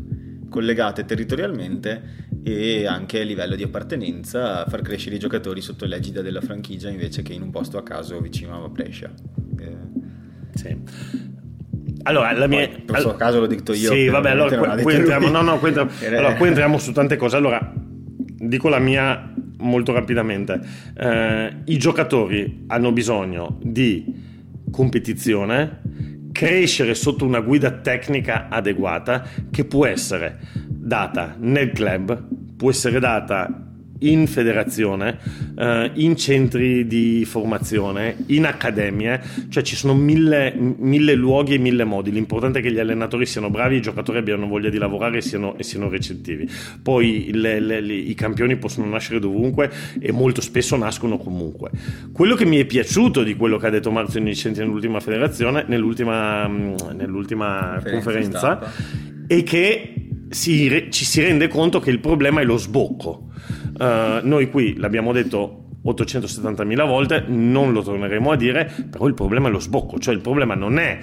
collegate 0.50 1.06
territorialmente 1.06 2.24
e 2.43 2.86
anche 2.86 3.22
a 3.22 3.24
livello 3.24 3.56
di 3.56 3.64
appartenenza, 3.64 4.66
far 4.66 4.82
crescere 4.82 5.16
i 5.16 5.20
giocatori 5.20 5.62
sotto 5.62 5.86
l'egida 5.86 6.22
della 6.22 6.41
franchigia 6.41 6.89
invece 6.89 7.22
che 7.22 7.34
in 7.34 7.41
un 7.41 7.52
posto 7.52 7.78
a 7.78 7.84
caso 7.84 8.20
vicino 8.20 8.64
a 8.64 8.70
Brescia. 8.70 9.12
Eh, 9.60 10.04
Sì. 10.56 10.78
Allora, 12.08 12.32
la 12.34 12.47
mia... 12.47 12.68
Poi, 12.68 12.78
in 12.78 12.86
questo 12.86 13.16
caso 13.16 13.39
lo 13.39 13.47
dico 13.47 13.74
io, 13.74 13.91
Sì, 13.91 14.08
vabbè, 14.08 14.30
allora 14.30 14.58
qui, 14.58 14.84
qui 14.84 14.93
detto 14.93 14.97
entriamo, 14.97 15.30
no, 15.30 15.41
no, 15.41 15.58
qui 15.58 15.68
entriamo, 15.70 15.89
Era- 15.99 16.18
allora, 16.20 16.36
qui 16.36 16.47
entriamo 16.47 16.78
su 16.78 16.91
tante 16.91 17.16
cose. 17.16 17.36
Allora, 17.36 17.74
dico 17.76 18.70
la 18.70 18.80
mia 18.80 19.34
molto 19.60 19.91
rapidamente. 19.91 20.60
Eh, 20.95 21.53
I 21.66 21.78
giocatori 21.78 22.66
hanno 22.68 22.91
bisogno 22.91 23.58
di 23.62 24.24
competizione, 24.72 25.82
crescere 26.32 26.93
sotto 26.93 27.26
una 27.26 27.39
guida 27.39 27.72
tecnica 27.72 28.49
adeguata 28.49 29.28
che 29.49 29.66
può 29.66 29.86
essere 29.88 30.38
data 30.68 31.36
nel 31.39 31.72
club, 31.72 32.24
può 32.56 32.70
essere 32.70 32.99
data 32.99 33.64
in 34.12 34.28
federazione, 34.28 35.18
eh, 35.58 35.91
in 35.95 36.16
centri 36.16 36.86
di 36.88 37.26
formazione, 37.26 38.16
in 38.28 38.45
accademie, 38.45 39.22
cioè 39.49 39.64
ci 39.64 39.76
sono 39.76 39.93
mille, 39.95 40.53
mille 40.56 41.16
luoghi 41.16 41.56
e 41.56 41.58
mille 41.58 41.84
modi. 41.84 42.12
L'importante 42.12 42.60
è 42.60 42.62
che 42.62 42.72
gli 42.72 42.80
allenatori 42.80 43.26
siano 43.26 43.49
bravi, 43.49 43.78
i 43.78 43.82
giocatori 43.82 44.18
abbiano 44.18 44.47
voglia 44.47 44.70
di 44.70 44.78
lavorare 44.78 45.18
e 45.18 45.22
siano, 45.22 45.58
e 45.58 45.64
siano 45.64 45.89
recettivi. 45.89 46.49
Poi 46.82 47.32
le- 47.34 47.60
le- 47.60 47.82
le- 47.82 47.93
i 47.93 48.14
campioni 48.14 48.58
possono 48.58 48.88
nascere 48.88 49.20
dovunque 49.20 49.72
e 49.99 50.12
molto 50.12 50.41
spesso 50.41 50.76
nascono 50.76 51.18
comunque. 51.18 51.72
Quello 52.12 52.36
che 52.36 52.45
mi 52.45 52.58
è 52.58 52.66
piaciuto 52.66 53.24
di 53.24 53.36
quello 53.36 53.58
che 53.58 53.68
ha 53.68 53.70
detto 53.70 53.91
Marzio 53.91 54.20
Nicenti 54.20 54.60
nell'ultima 54.60 54.99
federazione, 54.99 55.66
nell'ultima, 55.68 56.47
nell'ultima 56.47 57.82
Conferenza 57.84 58.60
è 59.28 59.43
che 59.43 59.93
si 60.30 60.88
ci 60.89 61.06
si 61.06 61.22
rende 61.22 61.47
conto 61.47 61.80
che 61.80 61.89
il 61.91 61.99
problema 61.99 62.41
è 62.41 62.43
lo 62.43 62.58
sbocco. 62.58 63.30
Eh, 63.80 64.20
noi 64.24 64.50
qui 64.50 64.78
l'abbiamo 64.78 65.12
detto 65.12 65.66
870.000 65.86 66.88
volte, 66.88 67.24
non 67.28 67.72
lo 67.72 67.84
torneremo 67.84 68.32
a 68.32 68.36
dire, 68.36 68.72
però 68.89 69.08
il 69.08 69.14
problema 69.14 69.50
è 69.50 69.52
lo 69.52 69.60
sbocco, 69.60 70.00
cioè 70.00 70.16
il 70.16 70.22
problema 70.22 70.56
non 70.56 70.80
è, 70.80 71.00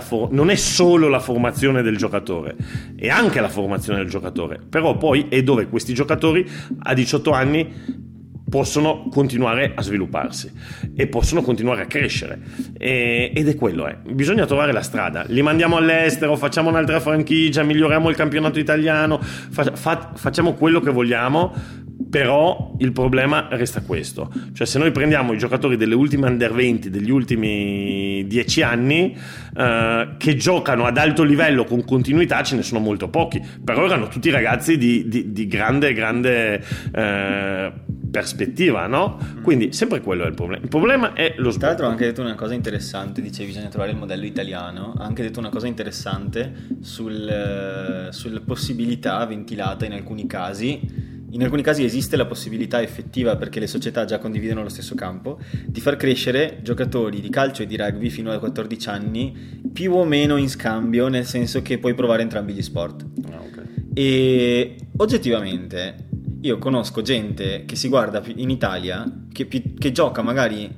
for- 0.00 0.30
non 0.30 0.50
è 0.50 0.56
solo 0.56 1.08
la 1.08 1.20
formazione 1.20 1.82
del 1.82 1.96
giocatore, 1.96 2.54
è 2.96 3.08
anche 3.08 3.40
la 3.40 3.48
formazione 3.48 3.98
del 4.00 4.10
giocatore, 4.10 4.60
però 4.68 4.96
poi 4.98 5.26
è 5.30 5.42
dove 5.42 5.68
questi 5.68 5.94
giocatori 5.94 6.46
a 6.82 6.92
18 6.92 7.30
anni 7.32 8.04
possono 8.48 9.08
continuare 9.10 9.72
a 9.74 9.82
svilupparsi 9.82 10.52
e 10.94 11.08
possono 11.08 11.42
continuare 11.42 11.82
a 11.82 11.86
crescere. 11.86 12.38
E, 12.78 13.32
ed 13.34 13.48
è 13.48 13.56
quello 13.56 13.86
è. 13.86 13.96
bisogna 14.08 14.46
trovare 14.46 14.72
la 14.72 14.82
strada. 14.82 15.24
Li 15.26 15.42
mandiamo 15.42 15.76
all'estero 15.76 16.36
facciamo 16.36 16.68
un'altra 16.68 17.00
franchigia 17.00 17.64
miglioriamo 17.64 18.08
il 18.08 18.14
campionato 18.14 18.60
italiano 18.60 19.18
fa, 19.20 19.74
fa, 19.74 20.12
facciamo 20.14 20.54
quello 20.54 20.78
che 20.78 20.90
vogliamo 20.90 21.84
però 22.08 22.74
il 22.78 22.92
problema 22.92 23.48
resta 23.50 23.80
questo 23.80 24.30
cioè 24.52 24.66
se 24.66 24.78
noi 24.78 24.90
prendiamo 24.90 25.32
i 25.32 25.38
giocatori 25.38 25.76
delle 25.76 25.94
ultime 25.94 26.28
under 26.28 26.52
20 26.52 26.90
degli 26.90 27.10
ultimi 27.10 28.24
10 28.26 28.62
anni 28.62 29.16
eh, 29.56 30.08
che 30.18 30.36
giocano 30.36 30.84
ad 30.84 30.98
alto 30.98 31.22
livello 31.22 31.64
con 31.64 31.84
continuità 31.84 32.42
ce 32.42 32.56
ne 32.56 32.62
sono 32.62 32.80
molto 32.80 33.08
pochi 33.08 33.42
però 33.64 33.86
erano 33.86 34.08
tutti 34.08 34.30
ragazzi 34.30 34.76
di, 34.76 35.08
di, 35.08 35.32
di 35.32 35.46
grande 35.46 35.92
grande 35.92 36.62
eh, 36.92 37.72
prospettiva, 38.16 38.86
no? 38.86 39.18
Quindi 39.42 39.72
sempre 39.72 40.00
quello 40.00 40.24
è 40.24 40.28
il 40.28 40.34
problema. 40.34 40.62
Il 40.62 40.68
problema 40.68 41.12
è 41.12 41.34
lo 41.36 41.50
sblocco. 41.50 41.58
Tra 41.58 41.66
l'altro 41.68 41.86
ha 41.86 41.90
anche 41.90 42.06
detto 42.06 42.22
una 42.22 42.34
cosa 42.34 42.54
interessante, 42.54 43.20
dicevi 43.20 43.48
bisogna 43.48 43.68
trovare 43.68 43.90
il 43.90 43.98
modello 43.98 44.24
italiano, 44.24 44.94
ha 44.96 45.04
anche 45.04 45.22
detto 45.22 45.38
una 45.38 45.50
cosa 45.50 45.66
interessante 45.66 46.52
sul, 46.80 47.28
eh, 47.28 48.12
sulle 48.12 48.40
possibilità 48.40 49.24
ventilate 49.26 49.84
in 49.84 49.92
alcuni 49.92 50.26
casi. 50.26 51.14
In 51.36 51.42
alcuni 51.42 51.60
casi 51.60 51.84
esiste 51.84 52.16
la 52.16 52.24
possibilità 52.24 52.80
effettiva, 52.80 53.36
perché 53.36 53.60
le 53.60 53.66
società 53.66 54.06
già 54.06 54.18
condividono 54.18 54.62
lo 54.62 54.70
stesso 54.70 54.94
campo, 54.94 55.38
di 55.66 55.82
far 55.82 55.96
crescere 55.96 56.60
giocatori 56.62 57.20
di 57.20 57.28
calcio 57.28 57.62
e 57.62 57.66
di 57.66 57.76
rugby 57.76 58.08
fino 58.08 58.32
a 58.32 58.38
14 58.38 58.88
anni 58.88 59.60
più 59.70 59.92
o 59.92 60.06
meno 60.06 60.38
in 60.38 60.48
scambio, 60.48 61.08
nel 61.08 61.26
senso 61.26 61.60
che 61.60 61.76
puoi 61.76 61.92
provare 61.92 62.22
entrambi 62.22 62.54
gli 62.54 62.62
sport. 62.62 63.04
Ah, 63.30 63.40
ok. 63.42 63.64
E 63.92 64.76
oggettivamente 64.96 66.08
io 66.40 66.56
conosco 66.56 67.02
gente 67.02 67.66
che 67.66 67.76
si 67.76 67.88
guarda 67.88 68.22
in 68.34 68.48
Italia, 68.48 69.04
che, 69.30 69.46
che 69.46 69.92
gioca 69.92 70.22
magari 70.22 70.74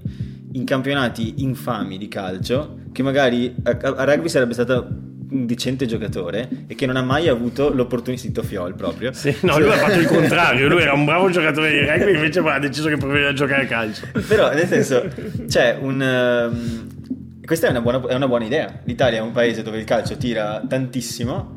in 0.54 0.64
campionati 0.64 1.34
infami 1.36 1.98
di 1.98 2.08
calcio, 2.08 2.80
che 2.90 3.04
magari 3.04 3.54
a, 3.62 3.76
a 3.80 4.02
rugby 4.02 4.28
sarebbe 4.28 4.54
stata 4.54 4.84
decente 5.30 5.86
giocatore 5.86 6.48
e 6.66 6.74
che 6.74 6.86
non 6.86 6.96
ha 6.96 7.02
mai 7.02 7.28
avuto 7.28 7.72
l'opportunità 7.72 8.40
di 8.40 8.46
Fiol 8.46 8.74
proprio. 8.74 9.12
Sì, 9.12 9.34
no, 9.42 9.58
lui 9.58 9.70
ha 9.70 9.76
fatto 9.76 9.98
il 9.98 10.06
contrario, 10.08 10.68
lui 10.68 10.82
era 10.82 10.92
un 10.92 11.04
bravo 11.04 11.30
giocatore 11.30 11.70
di 11.70 11.80
rugby 11.80 12.14
invece 12.14 12.40
ha 12.40 12.58
deciso 12.58 12.88
che 12.88 12.96
preferiva 12.96 13.32
giocare 13.32 13.62
a 13.62 13.66
calcio. 13.66 14.06
Però 14.26 14.52
nel 14.52 14.66
senso 14.66 15.08
c'è 15.46 15.76
un... 15.80 16.00
Um, 16.50 16.96
questa 17.44 17.68
è 17.68 17.70
una, 17.70 17.80
buona, 17.80 18.06
è 18.06 18.14
una 18.14 18.28
buona 18.28 18.44
idea. 18.44 18.80
L'Italia 18.84 19.18
è 19.20 19.22
un 19.22 19.32
paese 19.32 19.62
dove 19.62 19.78
il 19.78 19.84
calcio 19.84 20.16
tira 20.16 20.62
tantissimo 20.68 21.56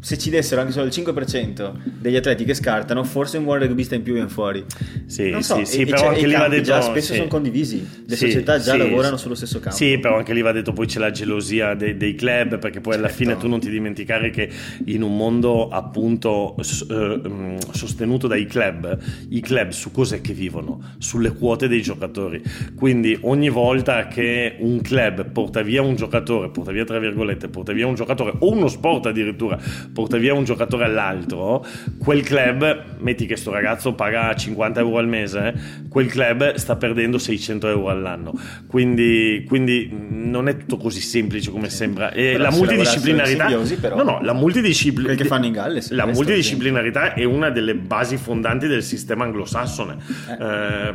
se 0.00 0.16
ci 0.16 0.30
dessero 0.30 0.60
anche 0.60 0.72
solo 0.72 0.86
il 0.86 0.92
5% 0.92 1.72
degli 1.98 2.16
atleti 2.16 2.44
che 2.44 2.54
scartano, 2.54 3.02
forse 3.04 3.38
un 3.38 3.44
buon 3.44 3.58
rugbista 3.66 3.94
in 3.94 4.02
più 4.02 4.12
viene 4.12 4.28
fuori. 4.28 4.64
Sì, 5.06 5.30
non 5.30 5.42
so, 5.42 5.56
sì, 5.58 5.64
sì 5.64 5.80
e, 5.82 5.86
però 5.86 6.08
anche 6.08 6.26
lì 6.26 6.34
va 6.34 6.48
detto... 6.48 6.62
Già 6.62 6.80
spesso 6.82 7.12
sì. 7.12 7.18
sono 7.18 7.28
condivisi, 7.28 7.86
le 8.06 8.16
sì, 8.16 8.26
società 8.26 8.58
già 8.58 8.76
lavorano 8.76 9.16
sullo 9.16 9.34
stesso 9.34 9.58
campo. 9.58 9.76
Sì, 9.76 9.98
però 9.98 10.16
anche 10.16 10.32
lì 10.32 10.42
va 10.42 10.52
detto 10.52 10.72
poi 10.72 10.86
c'è 10.86 10.98
la 10.98 11.10
gelosia 11.10 11.74
dei, 11.74 11.96
dei 11.96 12.14
club, 12.14 12.58
perché 12.58 12.80
poi 12.80 12.94
alla 12.94 13.08
Certo. 13.08 13.22
fine 13.22 13.36
tu 13.38 13.48
non 13.48 13.60
ti 13.60 13.70
dimenticare 13.70 14.30
che 14.30 14.50
in 14.86 15.02
un 15.02 15.16
mondo 15.16 15.68
appunto 15.68 16.56
eh, 16.56 17.20
mm, 17.28 17.56
sostenuto 17.72 18.26
dai 18.26 18.46
club, 18.46 18.98
i 19.30 19.40
club 19.40 19.70
su 19.70 19.90
cos'è 19.90 20.20
che 20.20 20.32
vivono? 20.32 20.94
Sulle 20.98 21.32
quote 21.32 21.68
dei 21.68 21.82
giocatori. 21.82 22.42
Quindi 22.74 23.18
ogni 23.22 23.48
volta 23.48 24.06
che 24.08 24.56
un 24.58 24.80
club 24.80 25.30
porta 25.30 25.62
via 25.62 25.82
un 25.82 25.96
giocatore, 25.96 26.50
porta 26.50 26.70
via 26.72 26.84
tra 26.84 26.98
virgolette, 26.98 27.48
porta 27.48 27.72
via 27.72 27.86
un 27.86 27.94
giocatore 27.94 28.34
o 28.38 28.52
uno 28.52 28.68
sport 28.68 29.06
addirittura, 29.06 29.58
porta 29.98 30.16
via 30.16 30.32
un 30.32 30.44
giocatore 30.44 30.84
all'altro, 30.84 31.66
quel 31.98 32.22
club, 32.22 32.98
metti 32.98 33.26
che 33.26 33.34
sto 33.34 33.50
ragazzo 33.50 33.94
paga 33.94 34.32
50 34.32 34.78
euro 34.78 34.98
al 34.98 35.08
mese, 35.08 35.82
quel 35.88 36.06
club 36.06 36.54
sta 36.54 36.76
perdendo 36.76 37.18
600 37.18 37.66
euro 37.66 37.88
all'anno. 37.88 38.32
Quindi, 38.68 39.44
quindi 39.48 39.90
non 39.90 40.46
è 40.46 40.56
tutto 40.56 40.76
così 40.76 41.00
semplice 41.00 41.50
come 41.50 41.68
sembra. 41.68 42.12
E 42.12 42.34
Però 42.36 42.44
la 42.44 42.50
multidisciplinarità... 42.52 43.42
insidiosi, 43.42 43.76
però- 43.78 43.96
no, 43.96 44.04
no, 44.04 44.18
la 44.22 44.34
multidisciplinarità... 44.34 45.20
Che 45.20 45.28
fanno 45.28 45.46
in 45.46 45.52
Galles, 45.52 45.90
La 45.90 46.06
multidisciplinarità 46.06 47.14
è 47.14 47.24
una 47.24 47.50
delle 47.50 47.74
basi 47.74 48.18
fondanti 48.18 48.68
del 48.68 48.84
sistema 48.84 49.24
anglosassone. 49.24 49.96
Eh, 50.38 50.94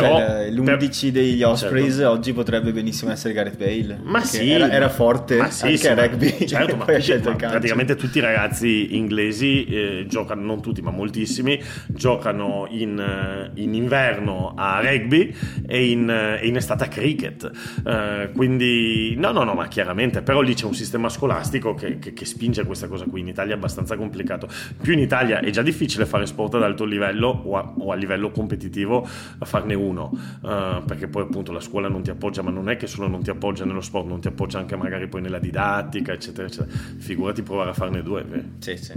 però, 0.00 0.18
Cioè, 0.18 0.50
l'11 0.50 1.08
degli 1.08 1.42
Ospreys 1.42 1.94
Certo. 1.96 2.10
oggi 2.10 2.32
potrebbe 2.32 2.72
benissimo 2.72 3.10
essere 3.12 3.32
Gareth 3.34 3.56
Bale. 3.56 3.98
Ma 4.02 4.20
sì, 4.22 4.50
era, 4.50 4.70
era 4.70 4.88
forte 4.88 5.36
ma 5.36 5.50
sì, 5.50 5.64
anche 5.66 5.76
sì, 5.76 5.88
rugby. 5.94 6.46
certo, 6.46 6.76
ma, 6.76 6.84
tutti- 6.84 7.04
ma 7.40 7.48
praticamente 7.50 7.94
tutti 7.96 8.18
i 8.18 8.20
ragazzi 8.20 8.96
inglesi 8.96 9.64
eh, 9.64 10.06
giocano, 10.08 10.42
non 10.42 10.60
tutti, 10.60 10.82
ma 10.82 10.90
moltissimi, 10.90 11.60
giocano 11.88 12.66
in, 12.70 12.98
eh, 12.98 13.50
in 13.62 13.74
inverno 13.74 14.54
a 14.56 14.80
rugby 14.82 15.34
e 15.66 15.90
in, 15.90 16.08
eh, 16.10 16.46
in 16.46 16.56
estate 16.56 16.84
a 16.84 16.88
cricket. 16.88 17.50
Eh, 17.86 18.30
quindi, 18.34 19.14
no, 19.16 19.30
no, 19.32 19.44
no, 19.44 19.54
ma 19.54 19.68
chiaramente, 19.68 20.22
però 20.22 20.40
lì 20.40 20.54
c'è 20.54 20.66
un 20.66 20.74
sistema 20.74 21.08
scolastico 21.08 21.74
che, 21.74 21.98
che- 21.98 22.12
che 22.12 22.24
spinge 22.24 22.64
questa 22.64 22.88
cosa 22.88 23.04
qui. 23.04 23.20
In 23.20 23.28
Italia 23.28 23.54
è 23.54 23.56
abbastanza 23.56 23.96
complicato. 23.96 24.48
Più 24.80 24.92
in 24.92 24.98
Italia 24.98 25.40
è 25.40 25.50
già 25.50 25.62
difficile 25.62 26.06
fare 26.06 26.26
sport 26.26 26.54
ad 26.54 26.62
alto 26.62 26.84
livello 26.84 27.28
o 27.44 27.56
a, 27.56 27.72
o 27.78 27.92
a 27.92 27.94
livello 27.94 28.30
competitivo 28.30 29.06
a 29.38 29.44
farne 29.44 29.74
uno, 29.74 29.83
eh, 29.92 30.82
perché 30.86 31.08
poi 31.08 31.22
appunto 31.22 31.52
la 31.52 31.60
scuola 31.60 31.88
non 31.88 32.02
ti 32.02 32.10
appoggia, 32.10 32.42
ma 32.42 32.50
non 32.50 32.68
è 32.70 32.76
che 32.76 32.86
solo 32.86 33.08
non 33.08 33.22
ti 33.22 33.30
appoggia 33.30 33.64
nello 33.64 33.80
sport, 33.80 34.06
non 34.06 34.20
ti 34.20 34.28
appoggia 34.28 34.58
anche 34.58 34.76
magari 34.76 35.08
poi 35.08 35.20
nella 35.20 35.38
didattica, 35.38 36.12
eccetera, 36.12 36.46
eccetera. 36.46 36.70
Figurati 36.98 37.42
provare 37.42 37.70
a 37.70 37.74
farne 37.74 38.02
due. 38.02 38.24
beh. 38.24 38.44
Sì, 38.58 38.76
sì. 38.76 38.92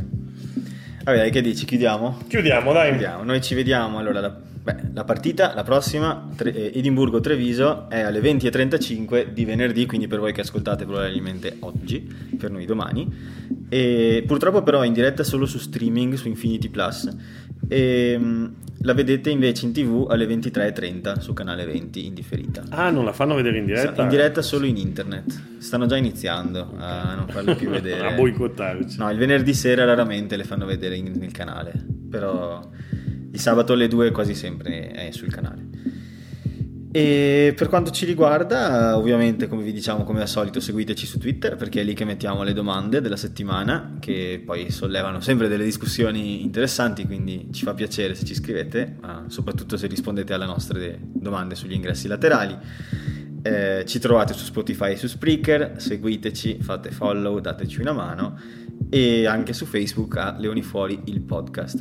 Vabbè, 1.03 1.17
dai, 1.17 1.31
che 1.31 1.41
dici? 1.41 1.65
Chiudiamo? 1.65 2.17
Chiudiamo, 2.27 2.73
dai. 2.73 2.89
Chiudiamo. 2.89 3.23
Noi 3.23 3.41
ci 3.41 3.55
vediamo. 3.55 3.97
Allora, 3.97 4.19
la, 4.19 4.29
beh, 4.29 4.75
la 4.93 5.05
partita, 5.05 5.53
la 5.55 5.63
prossima, 5.63 6.27
tre- 6.35 6.53
eh, 6.53 6.77
Edimburgo-Treviso, 6.77 7.89
è 7.89 8.01
alle 8.01 8.19
20.35 8.19 9.31
di 9.31 9.45
venerdì, 9.45 9.85
quindi 9.85 10.07
per 10.07 10.19
voi 10.19 10.33
che 10.33 10.41
ascoltate 10.41 10.83
probabilmente 10.85 11.55
oggi, 11.61 12.13
per 12.37 12.51
noi 12.51 12.65
domani. 12.65 13.09
E 13.69 14.23
purtroppo 14.27 14.63
però 14.63 14.81
è 14.81 14.85
in 14.85 14.91
diretta 14.91 15.23
solo 15.23 15.45
su 15.45 15.59
streaming 15.59 16.15
su 16.15 16.27
Infinity 16.27 16.67
Plus. 16.67 17.09
E 17.67 18.15
mm, 18.17 18.45
la 18.81 18.93
vedete 18.93 19.29
invece 19.29 19.65
in 19.65 19.73
tv 19.73 20.07
alle 20.09 20.25
23.30 20.25 21.19
su 21.19 21.33
canale 21.33 21.65
20 21.65 22.05
in 22.05 22.13
differita. 22.13 22.63
Ah, 22.69 22.89
non 22.89 23.05
la 23.05 23.11
fanno 23.11 23.35
vedere 23.35 23.57
in 23.57 23.65
diretta? 23.65 24.03
In 24.03 24.09
diretta 24.09 24.41
solo 24.41 24.65
in 24.65 24.77
internet. 24.77 25.57
Stanno 25.57 25.85
già 25.87 25.97
iniziando 25.97 26.73
a 26.77 27.15
non 27.15 27.27
farlo 27.27 27.55
più 27.55 27.69
vedere. 27.69 28.07
a 28.07 28.13
boicottarci. 28.13 28.97
No, 28.97 29.09
il 29.11 29.17
venerdì 29.17 29.53
sera 29.53 29.83
raramente 29.83 30.37
le 30.37 30.43
fanno 30.43 30.65
vedere 30.65 30.95
in- 30.95 31.13
nel 31.17 31.31
canale, 31.31 31.73
però 32.09 32.69
il 33.31 33.39
sabato 33.39 33.73
alle 33.73 33.87
2 33.87 34.11
quasi 34.11 34.35
sempre 34.35 34.91
è 34.91 35.11
sul 35.11 35.29
canale. 35.31 35.66
E 36.97 37.53
per 37.55 37.67
quanto 37.67 37.91
ci 37.91 38.05
riguarda, 38.05 38.97
ovviamente, 38.97 39.47
come 39.47 39.61
vi 39.61 39.71
diciamo, 39.71 40.03
come 40.03 40.21
al 40.21 40.27
solito, 40.27 40.59
seguiteci 40.59 41.05
su 41.05 41.19
Twitter 41.19 41.55
perché 41.55 41.81
è 41.81 41.83
lì 41.83 41.93
che 41.93 42.05
mettiamo 42.05 42.41
le 42.41 42.53
domande 42.53 43.01
della 43.01 43.15
settimana, 43.15 43.97
che 43.99 44.41
poi 44.43 44.71
sollevano 44.71 45.19
sempre 45.19 45.47
delle 45.47 45.63
discussioni 45.63 46.41
interessanti, 46.41 47.05
quindi 47.05 47.49
ci 47.51 47.65
fa 47.65 47.75
piacere 47.75 48.15
se 48.15 48.25
ci 48.25 48.33
scrivete, 48.33 48.95
ma 48.99 49.25
soprattutto 49.27 49.77
se 49.77 49.85
rispondete 49.85 50.33
alle 50.33 50.47
nostre 50.47 50.97
domande 51.03 51.53
sugli 51.53 51.73
ingressi 51.73 52.07
laterali. 52.07 52.57
Eh, 53.43 53.83
ci 53.85 53.99
trovate 53.99 54.33
su 54.33 54.43
Spotify 54.45 54.93
e 54.93 54.97
su 54.97 55.05
Spreaker, 55.05 55.73
seguiteci, 55.77 56.57
fate 56.61 56.89
follow, 56.89 57.37
dateci 57.37 57.79
una 57.79 57.93
mano 57.93 58.39
e 58.89 59.27
anche 59.27 59.53
su 59.53 59.65
Facebook 59.65 60.17
a 60.17 60.35
Leoni 60.35 60.63
Fuori 60.63 60.99
il 61.05 61.21
podcast. 61.21 61.79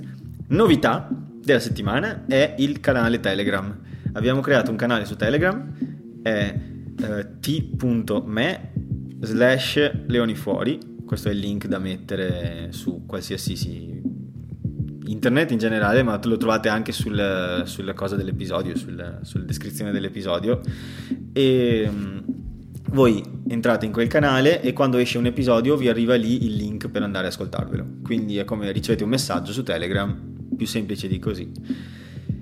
Novità 0.49 1.09
della 1.43 1.59
settimana 1.61 2.27
è 2.27 2.57
il 2.59 2.81
canale 2.81 3.19
Telegram. 3.19 3.85
Abbiamo 4.17 4.41
creato 4.41 4.71
un 4.71 4.79
canale 4.79 5.05
su 5.05 5.15
Telegram, 5.15 5.75
è 6.23 6.59
eh, 6.99 7.27
t.me 7.39 8.73
slash 9.21 10.07
leonifuori, 10.07 10.79
questo 11.05 11.29
è 11.29 11.33
il 11.33 11.39
link 11.39 11.67
da 11.67 11.79
mettere 11.79 12.69
su 12.71 13.05
qualsiasi 13.05 13.57
si- 13.57 14.01
internet 15.05 15.51
in 15.51 15.59
generale, 15.59 16.03
ma 16.03 16.19
lo 16.25 16.39
trovate 16.39 16.71
anche 16.71 16.93
sul- 16.93 17.63
sulla 17.67 17.93
cosa 17.93 18.17
dell'episodio, 18.17 18.75
sul- 18.75 19.19
sulla 19.21 19.45
descrizione 19.45 19.93
dell'episodio. 19.93 20.61
E 21.35 21.87
mm, 21.87 22.19
voi 22.93 23.23
entrate 23.49 23.85
in 23.85 23.93
quel 23.93 24.09
canale 24.09 24.63
e 24.63 24.73
quando 24.73 24.97
esce 24.97 25.19
un 25.19 25.27
episodio 25.27 25.77
vi 25.77 25.91
arriva 25.91 26.15
lì 26.15 26.47
il 26.47 26.55
link 26.55 26.89
per 26.89 27.03
andare 27.03 27.27
ad 27.27 27.33
ascoltarvelo. 27.33 27.87
Quindi 28.03 28.39
è 28.39 28.45
come 28.47 28.73
ricevete 28.73 29.05
un 29.05 29.11
messaggio 29.11 29.53
su 29.53 29.63
Telegram, 29.63 30.19
più 30.57 30.67
semplice 30.67 31.07
di 31.07 31.19
così. 31.19 31.53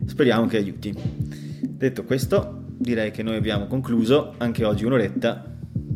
Speriamo 0.06 0.46
che 0.46 0.58
aiuti. 0.58 1.42
Detto 1.76 2.04
questo, 2.04 2.62
direi 2.78 3.10
che 3.10 3.22
noi 3.22 3.36
abbiamo 3.36 3.66
concluso 3.66 4.34
anche 4.38 4.64
oggi 4.64 4.84
un'oretta. 4.84 5.44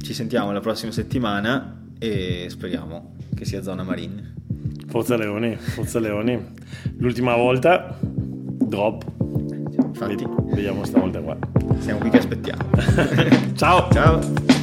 Ci 0.01 0.13
sentiamo 0.13 0.53
la 0.53 0.61
prossima 0.61 0.93
settimana 0.93 1.87
e 1.99 2.47
speriamo 2.49 3.15
che 3.35 3.45
sia 3.45 3.63
zona 3.63 3.83
marine. 3.83 4.35
Forza 4.89 5.17
Leoni, 5.17 5.57
Forza 5.57 5.99
Leoni. 5.99 6.39
L'ultima 6.99 7.37
volta, 7.37 7.97
drop. 8.01 9.05
Infatti, 9.85 10.27
Vediamo 10.51 10.85
stavolta 10.85 11.21
qua. 11.21 11.37
siamo 11.79 12.01
qui 12.01 12.11
che 12.11 12.19
aspettiamo. 12.19 12.69
Ciao! 13.55 13.89
Ciao! 13.93 14.58